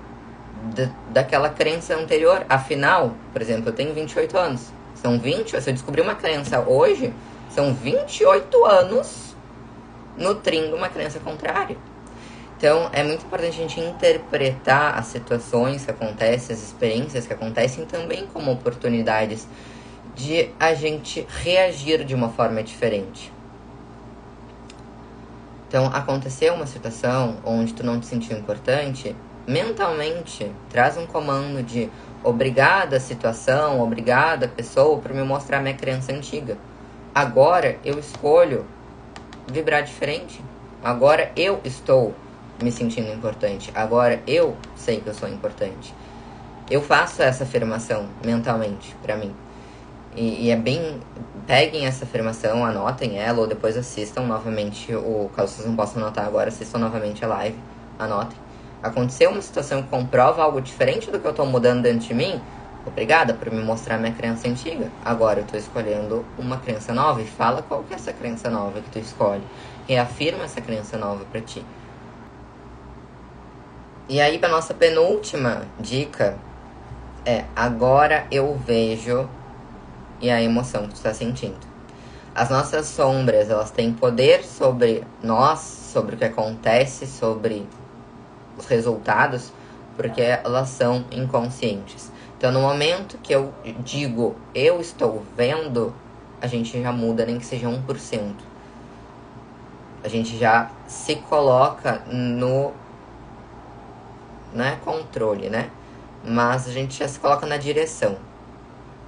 daquela 1.10 1.50
crença 1.50 1.96
anterior. 1.96 2.46
Afinal, 2.50 3.14
por 3.32 3.42
exemplo, 3.42 3.70
eu 3.70 3.74
tenho 3.74 3.94
28 3.94 4.38
anos. 4.38 4.72
São 4.96 5.18
20, 5.20 5.62
se 5.62 5.70
eu 5.70 5.74
descobrir 5.74 6.02
uma 6.02 6.16
crença 6.16 6.60
hoje, 6.60 7.14
são 7.50 7.74
28 7.74 8.66
anos 8.66 9.36
nutrindo 10.18 10.76
uma 10.76 10.90
crença 10.90 11.20
contrária. 11.20 11.78
Então, 12.58 12.90
é 12.92 13.02
muito 13.04 13.26
importante 13.26 13.52
a 13.52 13.68
gente 13.68 13.80
interpretar 13.80 14.98
as 14.98 15.06
situações 15.06 15.86
que 15.86 15.92
acontecem, 15.92 16.54
as 16.54 16.62
experiências 16.62 17.26
que 17.26 17.32
acontecem 17.32 17.86
também 17.86 18.28
como 18.34 18.52
oportunidades 18.52 19.48
de 20.14 20.50
a 20.60 20.74
gente 20.74 21.26
reagir 21.42 22.04
de 22.04 22.14
uma 22.14 22.28
forma 22.28 22.62
diferente. 22.62 23.32
Então, 25.70 25.86
aconteceu 25.86 26.54
uma 26.54 26.66
situação 26.66 27.38
onde 27.46 27.74
tu 27.74 27.86
não 27.86 27.98
te 27.98 28.08
sentiu 28.08 28.38
importante, 28.38 29.16
mentalmente 29.50 30.52
traz 30.70 30.96
um 30.96 31.08
comando 31.08 31.64
de 31.64 31.90
obrigada 32.24 33.00
situação, 33.00 33.82
obrigada 33.82 34.48
pessoa 34.48 35.00
por 35.00 35.12
me 35.12 35.24
mostrar 35.24 35.60
minha 35.60 35.74
crença 35.74 36.12
antiga. 36.12 36.56
Agora 37.16 37.78
eu 37.84 37.98
escolho 37.98 38.64
vibrar 39.52 39.82
diferente. 39.82 40.40
Agora 40.84 41.32
eu 41.36 41.60
estou 41.64 42.14
me 42.62 42.72
sentindo 42.72 43.12
importante. 43.12 43.72
Agora 43.74 44.22
eu 44.28 44.56
sei 44.76 45.02
que 45.02 45.08
eu 45.08 45.16
sou 45.16 45.28
importante. 45.28 45.96
Eu 46.70 46.84
faço 46.84 47.24
essa 47.24 47.44
afirmação 47.44 48.08
mentalmente 48.24 48.96
para 49.02 49.16
mim. 49.16 49.34
E, 50.16 50.46
e, 50.46 50.52
é 50.52 50.56
bem. 50.56 51.00
Peguem 51.48 51.88
essa 51.88 52.06
afirmação, 52.06 52.64
anotem 52.64 53.18
ela, 53.18 53.40
ou 53.40 53.48
depois 53.48 53.76
assistam 53.76 54.22
novamente 54.22 54.94
o. 54.94 55.32
Caso 55.36 55.54
vocês 55.54 55.68
não 55.68 55.76
possam 55.76 56.04
anotar 56.04 56.28
agora, 56.28 56.50
assistam 56.50 56.78
novamente 56.78 57.26
a 57.26 57.28
live, 57.28 57.58
anotem 57.98 58.38
aconteceu 58.82 59.30
uma 59.32 59.42
situação 59.42 59.84
que 59.84 59.90
comprova 59.90 60.42
algo 60.42 60.62
diferente 60.62 61.12
do 61.12 61.20
que 61.20 61.26
eu 61.26 61.32
estou 61.32 61.46
mudando 61.46 61.84
dentro 61.84 62.08
de 62.08 62.14
mim, 62.14 62.42
obrigada 62.86 63.34
por 63.34 63.52
me 63.52 63.62
mostrar 63.62 63.98
minha 63.98 64.14
crença 64.14 64.48
antiga. 64.48 64.92
Agora 65.04 65.40
eu 65.40 65.46
estou 65.46 65.60
escolhendo 65.60 66.26
uma 66.38 66.58
crença 66.58 66.94
nova 66.94 67.22
e 67.22 67.26
fala 67.26 67.62
qual 67.62 67.84
que 67.84 67.94
é 67.94 67.96
essa 67.96 68.14
crença 68.14 68.50
nova 68.50 68.82
que 68.82 68.90
tu 68.90 69.00
escolhe. 69.00 69.44
Reafirma 69.88 70.44
essa 70.44 70.62
crença 70.62 70.98
nova 70.98 71.26
para 71.32 71.42
ti. 71.42 71.64
E 74.08 74.20
aí, 74.20 74.40
para 74.40 74.50
nossa 74.50 74.74
penúltima 74.74 75.64
dica 75.80 76.36
é: 77.26 77.46
agora 77.56 78.26
eu 78.32 78.56
vejo 78.56 79.30
e 80.20 80.30
a 80.30 80.42
emoção 80.42 80.84
que 80.84 80.90
tu 80.90 80.96
está 80.96 81.14
sentindo. 81.14 81.70
As 82.34 82.50
nossas 82.50 82.88
sombras, 82.88 83.50
elas 83.50 83.70
têm 83.70 83.94
poder 83.94 84.44
sobre 84.44 85.04
nós, 85.22 85.60
sobre 85.60 86.16
o 86.16 86.18
que 86.18 86.26
acontece, 86.26 87.06
sobre 87.06 87.68
os 88.60 88.68
resultados 88.68 89.52
porque 89.96 90.22
elas 90.22 90.70
são 90.70 91.04
inconscientes. 91.12 92.12
Então, 92.38 92.52
no 92.52 92.62
momento 92.62 93.18
que 93.18 93.34
eu 93.34 93.54
digo 93.84 94.36
eu 94.56 94.80
estou 94.80 95.26
vendo, 95.36 95.94
a 96.42 96.48
gente 96.48 96.82
já 96.82 96.92
muda, 96.92 97.26
nem 97.26 97.38
que 97.38 97.46
seja 97.46 97.68
1%. 97.68 98.32
A 100.02 100.08
gente 100.08 100.38
já 100.38 100.72
se 100.88 101.18
coloca 101.18 102.02
no 102.08 102.72
né, 104.54 104.80
controle, 104.86 105.50
né? 105.50 105.70
Mas 106.24 106.68
a 106.68 106.72
gente 106.72 106.98
já 106.98 107.08
se 107.08 107.20
coloca 107.20 107.46
na 107.46 107.58
direção. 107.58 108.18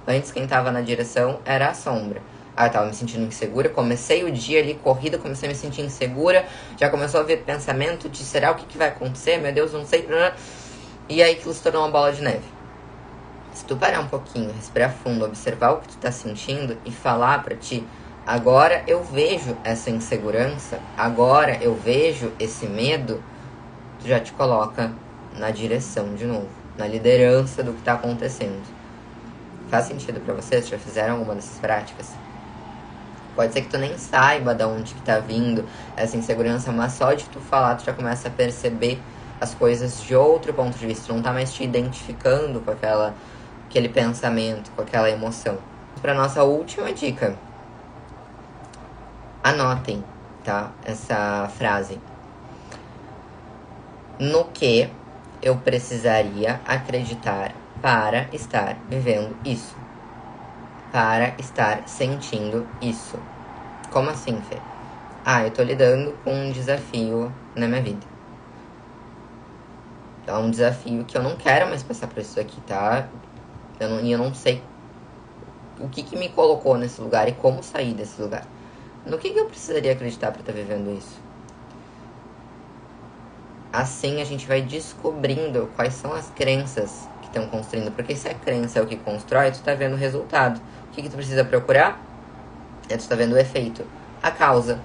Antes, 0.06 0.30
quem 0.30 0.44
estava 0.44 0.70
na 0.70 0.82
direção 0.82 1.38
era 1.44 1.68
a 1.68 1.74
sombra. 1.74 2.20
Ah, 2.56 2.66
eu 2.66 2.70
tava 2.70 2.86
me 2.86 2.94
sentindo 2.94 3.26
insegura. 3.26 3.68
Comecei 3.68 4.24
o 4.24 4.30
dia 4.30 4.60
ali, 4.60 4.74
corrida, 4.74 5.18
comecei 5.18 5.48
a 5.48 5.52
me 5.52 5.58
sentir 5.58 5.82
insegura. 5.82 6.46
Já 6.78 6.90
começou 6.90 7.20
a 7.20 7.22
vir 7.22 7.42
pensamento 7.42 8.08
de 8.08 8.18
será 8.18 8.50
o 8.50 8.54
que, 8.54 8.66
que 8.66 8.76
vai 8.76 8.88
acontecer? 8.88 9.38
Meu 9.38 9.52
Deus, 9.52 9.72
não 9.72 9.86
sei. 9.86 10.06
E 11.08 11.22
aí 11.22 11.32
aquilo 11.32 11.54
se 11.54 11.62
tornou 11.62 11.82
uma 11.82 11.90
bola 11.90 12.12
de 12.12 12.22
neve. 12.22 12.44
Se 13.54 13.64
tu 13.64 13.76
parar 13.76 14.00
um 14.00 14.08
pouquinho, 14.08 14.52
respirar 14.52 14.92
fundo, 14.92 15.24
observar 15.24 15.72
o 15.72 15.76
que 15.78 15.88
tu 15.88 15.96
tá 15.96 16.10
sentindo 16.10 16.76
e 16.86 16.90
falar 16.90 17.42
para 17.42 17.54
ti, 17.54 17.86
agora 18.26 18.82
eu 18.86 19.02
vejo 19.02 19.56
essa 19.62 19.90
insegurança, 19.90 20.80
agora 20.96 21.58
eu 21.60 21.74
vejo 21.74 22.32
esse 22.38 22.66
medo, 22.66 23.22
tu 24.00 24.08
já 24.08 24.20
te 24.20 24.32
coloca 24.32 24.90
na 25.36 25.50
direção 25.50 26.14
de 26.14 26.24
novo, 26.24 26.48
na 26.78 26.86
liderança 26.86 27.62
do 27.62 27.74
que 27.74 27.82
tá 27.82 27.92
acontecendo. 27.94 28.62
Faz 29.68 29.86
sentido 29.86 30.20
para 30.20 30.34
vocês? 30.34 30.68
Já 30.68 30.78
fizeram 30.78 31.14
alguma 31.14 31.34
dessas 31.34 31.58
práticas? 31.58 32.10
Pode 33.34 33.52
ser 33.52 33.62
que 33.62 33.68
tu 33.68 33.78
nem 33.78 33.96
saiba 33.96 34.54
de 34.54 34.64
onde 34.64 34.94
que 34.94 35.02
tá 35.02 35.18
vindo 35.18 35.64
essa 35.96 36.16
insegurança, 36.16 36.70
mas 36.70 36.92
só 36.92 37.12
de 37.14 37.24
tu 37.24 37.40
falar, 37.40 37.76
tu 37.76 37.84
já 37.84 37.92
começa 37.92 38.28
a 38.28 38.30
perceber 38.30 39.00
as 39.40 39.54
coisas 39.54 40.00
de 40.02 40.14
outro 40.14 40.52
ponto 40.52 40.76
de 40.76 40.86
vista. 40.86 41.06
Tu 41.06 41.14
não 41.14 41.22
tá 41.22 41.32
mais 41.32 41.52
te 41.52 41.64
identificando 41.64 42.60
com 42.60 42.70
aquela, 42.70 43.14
aquele 43.68 43.88
pensamento, 43.88 44.70
com 44.76 44.82
aquela 44.82 45.10
emoção. 45.10 45.56
Para 46.00 46.14
nossa 46.14 46.44
última 46.44 46.92
dica, 46.92 47.36
anotem, 49.42 50.04
tá? 50.44 50.70
Essa 50.84 51.48
frase. 51.56 51.98
No 54.18 54.44
que 54.44 54.88
eu 55.42 55.56
precisaria 55.56 56.60
acreditar 56.66 57.52
para 57.80 58.28
estar 58.32 58.76
vivendo 58.88 59.36
isso. 59.44 59.81
Para 60.92 61.34
estar 61.38 61.88
sentindo 61.88 62.68
isso. 62.80 63.18
Como 63.90 64.10
assim, 64.10 64.42
Fê? 64.42 64.58
Ah, 65.24 65.42
eu 65.42 65.50
tô 65.50 65.62
lidando 65.62 66.12
com 66.22 66.34
um 66.34 66.52
desafio 66.52 67.32
na 67.56 67.66
minha 67.66 67.80
vida. 67.80 68.06
É 70.26 70.34
um 70.34 70.50
desafio 70.50 71.04
que 71.04 71.16
eu 71.16 71.22
não 71.22 71.34
quero 71.36 71.66
mais 71.66 71.82
passar 71.82 72.08
por 72.08 72.18
isso 72.20 72.38
aqui, 72.38 72.60
tá? 72.60 73.08
Eu 73.80 73.88
não, 73.88 74.00
eu 74.06 74.18
não 74.18 74.34
sei 74.34 74.62
o 75.80 75.88
que, 75.88 76.02
que 76.02 76.16
me 76.16 76.28
colocou 76.28 76.76
nesse 76.76 77.00
lugar 77.00 77.28
e 77.28 77.32
como 77.32 77.62
sair 77.62 77.94
desse 77.94 78.20
lugar. 78.20 78.46
No 79.06 79.18
que, 79.18 79.30
que 79.30 79.38
eu 79.38 79.46
precisaria 79.46 79.92
acreditar 79.92 80.30
para 80.30 80.40
estar 80.40 80.52
tá 80.52 80.58
vivendo 80.58 80.90
isso? 80.96 81.18
Assim 83.72 84.20
a 84.20 84.24
gente 84.24 84.46
vai 84.46 84.60
descobrindo 84.60 85.68
quais 85.74 85.94
são 85.94 86.12
as 86.12 86.28
crenças 86.30 87.08
que 87.20 87.28
estão 87.28 87.48
construindo. 87.48 87.90
Porque 87.92 88.14
se 88.14 88.28
a 88.28 88.34
crença 88.34 88.78
é 88.78 88.82
o 88.82 88.86
que 88.86 88.96
constrói, 88.96 89.50
tu 89.50 89.62
tá 89.62 89.74
vendo 89.74 89.94
o 89.94 89.98
resultado. 89.98 90.60
O 90.92 90.94
que, 90.94 91.00
que 91.00 91.08
tu 91.08 91.16
precisa 91.16 91.42
procurar? 91.42 91.98
É 92.86 92.98
tu 92.98 93.08
tá 93.08 93.14
vendo 93.14 93.32
o 93.32 93.38
efeito. 93.38 93.82
A 94.22 94.30
causa. 94.30 94.78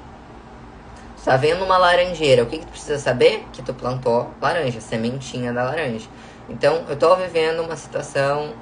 Tu 1.17 1.25
tá 1.25 1.35
vendo 1.35 1.65
uma 1.65 1.77
laranjeira. 1.77 2.43
O 2.43 2.45
que, 2.45 2.59
que 2.59 2.65
tu 2.65 2.69
precisa 2.69 2.97
saber? 2.97 3.45
Que 3.51 3.61
tu 3.61 3.73
plantou 3.73 4.31
laranja, 4.41 4.79
sementinha 4.79 5.51
da 5.51 5.65
laranja. 5.65 6.07
Então, 6.47 6.85
eu 6.87 6.95
tô 6.95 7.13
vivendo 7.17 7.61
uma 7.61 7.75
situação 7.75 8.53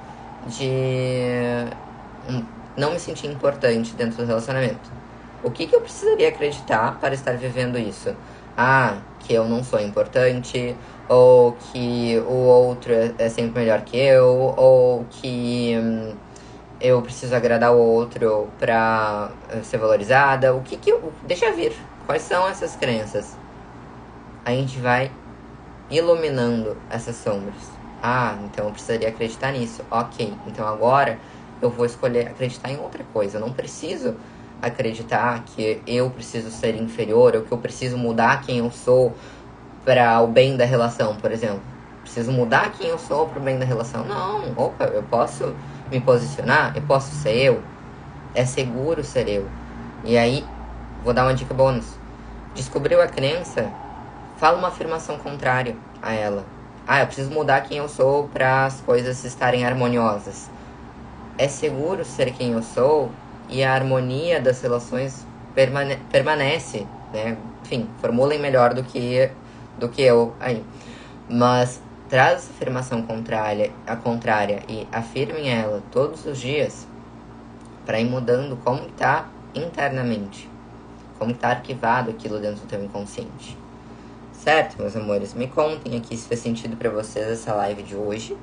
de 0.48 1.68
não 2.76 2.94
me 2.94 2.98
sentir 2.98 3.28
importante 3.28 3.94
dentro 3.94 4.16
do 4.16 4.26
relacionamento. 4.26 4.90
O 5.44 5.50
que, 5.52 5.68
que 5.68 5.76
eu 5.76 5.80
precisaria 5.80 6.28
acreditar 6.28 6.98
para 7.00 7.14
estar 7.14 7.36
vivendo 7.36 7.78
isso? 7.78 8.12
Ah, 8.56 8.98
que 9.20 9.34
eu 9.34 9.44
não 9.44 9.62
sou 9.62 9.80
importante, 9.80 10.74
ou 11.08 11.52
que 11.52 12.20
o 12.26 12.32
outro 12.32 12.92
é, 12.92 13.12
é 13.18 13.28
sempre 13.28 13.60
melhor 13.60 13.82
que 13.82 13.96
eu, 13.96 14.52
ou 14.56 15.04
que 15.10 15.78
hum, 15.80 16.25
eu 16.80 17.00
preciso 17.02 17.34
agradar 17.34 17.72
o 17.74 17.78
outro 17.78 18.48
pra 18.58 19.30
eh, 19.48 19.62
ser 19.62 19.78
valorizada. 19.78 20.54
O 20.54 20.62
que 20.62 20.76
que 20.76 20.90
eu. 20.90 21.12
Deixa 21.26 21.50
vir. 21.52 21.72
Quais 22.06 22.22
são 22.22 22.46
essas 22.46 22.76
crenças? 22.76 23.36
A 24.44 24.50
gente 24.50 24.78
vai 24.78 25.10
iluminando 25.90 26.76
essas 26.90 27.16
sombras. 27.16 27.76
Ah, 28.02 28.36
então 28.44 28.66
eu 28.66 28.72
precisaria 28.72 29.08
acreditar 29.08 29.52
nisso. 29.52 29.82
Ok, 29.90 30.32
então 30.46 30.66
agora 30.66 31.18
eu 31.60 31.70
vou 31.70 31.86
escolher 31.86 32.28
acreditar 32.28 32.70
em 32.70 32.78
outra 32.78 33.02
coisa. 33.12 33.38
Eu 33.38 33.40
não 33.40 33.52
preciso 33.52 34.14
acreditar 34.62 35.42
que 35.44 35.82
eu 35.86 36.10
preciso 36.10 36.50
ser 36.50 36.74
inferior 36.76 37.34
ou 37.36 37.42
que 37.42 37.52
eu 37.52 37.58
preciso 37.58 37.96
mudar 37.96 38.42
quem 38.42 38.58
eu 38.58 38.70
sou 38.70 39.16
para 39.84 40.20
o 40.20 40.26
bem 40.26 40.56
da 40.56 40.64
relação, 40.64 41.16
por 41.16 41.32
exemplo. 41.32 41.62
Preciso 42.02 42.32
mudar 42.32 42.72
quem 42.72 42.88
eu 42.88 42.98
sou 42.98 43.26
para 43.26 43.38
o 43.38 43.42
bem 43.42 43.58
da 43.58 43.64
relação. 43.64 44.04
Não, 44.04 44.52
opa, 44.56 44.84
eu 44.86 45.02
posso 45.02 45.54
me 45.90 46.00
posicionar, 46.00 46.72
eu 46.74 46.82
posso 46.82 47.14
ser 47.14 47.36
eu. 47.36 47.62
É 48.34 48.44
seguro 48.44 49.02
ser 49.02 49.28
eu. 49.28 49.48
E 50.04 50.16
aí, 50.16 50.44
vou 51.02 51.12
dar 51.12 51.24
uma 51.24 51.34
dica 51.34 51.54
bônus. 51.54 51.86
Descobriu 52.54 53.00
a 53.02 53.06
crença, 53.06 53.70
fala 54.36 54.58
uma 54.58 54.68
afirmação 54.68 55.18
contrária 55.18 55.76
a 56.02 56.12
ela. 56.12 56.44
Ah, 56.86 57.00
eu 57.00 57.06
preciso 57.06 57.30
mudar 57.30 57.62
quem 57.62 57.78
eu 57.78 57.88
sou 57.88 58.28
para 58.28 58.66
as 58.66 58.80
coisas 58.80 59.24
estarem 59.24 59.64
harmoniosas. 59.64 60.48
É 61.36 61.48
seguro 61.48 62.04
ser 62.04 62.32
quem 62.32 62.52
eu 62.52 62.62
sou 62.62 63.10
e 63.48 63.62
a 63.62 63.74
harmonia 63.74 64.40
das 64.40 64.62
relações 64.62 65.26
permane 65.54 65.96
permanece, 66.10 66.86
né? 67.12 67.36
Enfim, 67.64 67.88
formulem 68.00 68.38
melhor 68.38 68.72
do 68.72 68.82
que 68.82 69.30
do 69.78 69.88
que 69.88 70.02
eu 70.02 70.32
aí. 70.40 70.62
Mas 71.28 71.80
traz 72.08 72.38
essa 72.38 72.52
afirmação 72.52 73.02
contrária, 73.02 73.72
a 73.86 73.96
contrária 73.96 74.62
e 74.68 74.86
afirmem 74.92 75.50
ela 75.50 75.82
todos 75.90 76.24
os 76.26 76.38
dias 76.38 76.86
para 77.84 78.00
ir 78.00 78.04
mudando 78.04 78.56
como 78.62 78.86
está 78.86 79.28
internamente, 79.54 80.48
como 81.18 81.30
está 81.30 81.48
arquivado 81.50 82.10
aquilo 82.10 82.38
dentro 82.38 82.60
do 82.62 82.66
teu 82.66 82.82
inconsciente. 82.84 83.56
Certo, 84.32 84.78
meus 84.78 84.94
amores? 84.94 85.34
Me 85.34 85.48
contem 85.48 85.96
aqui 85.96 86.16
se 86.16 86.28
fez 86.28 86.40
sentido 86.40 86.76
para 86.76 86.90
vocês 86.90 87.26
essa 87.26 87.52
live 87.54 87.82
de 87.82 87.96
hoje. 87.96 88.36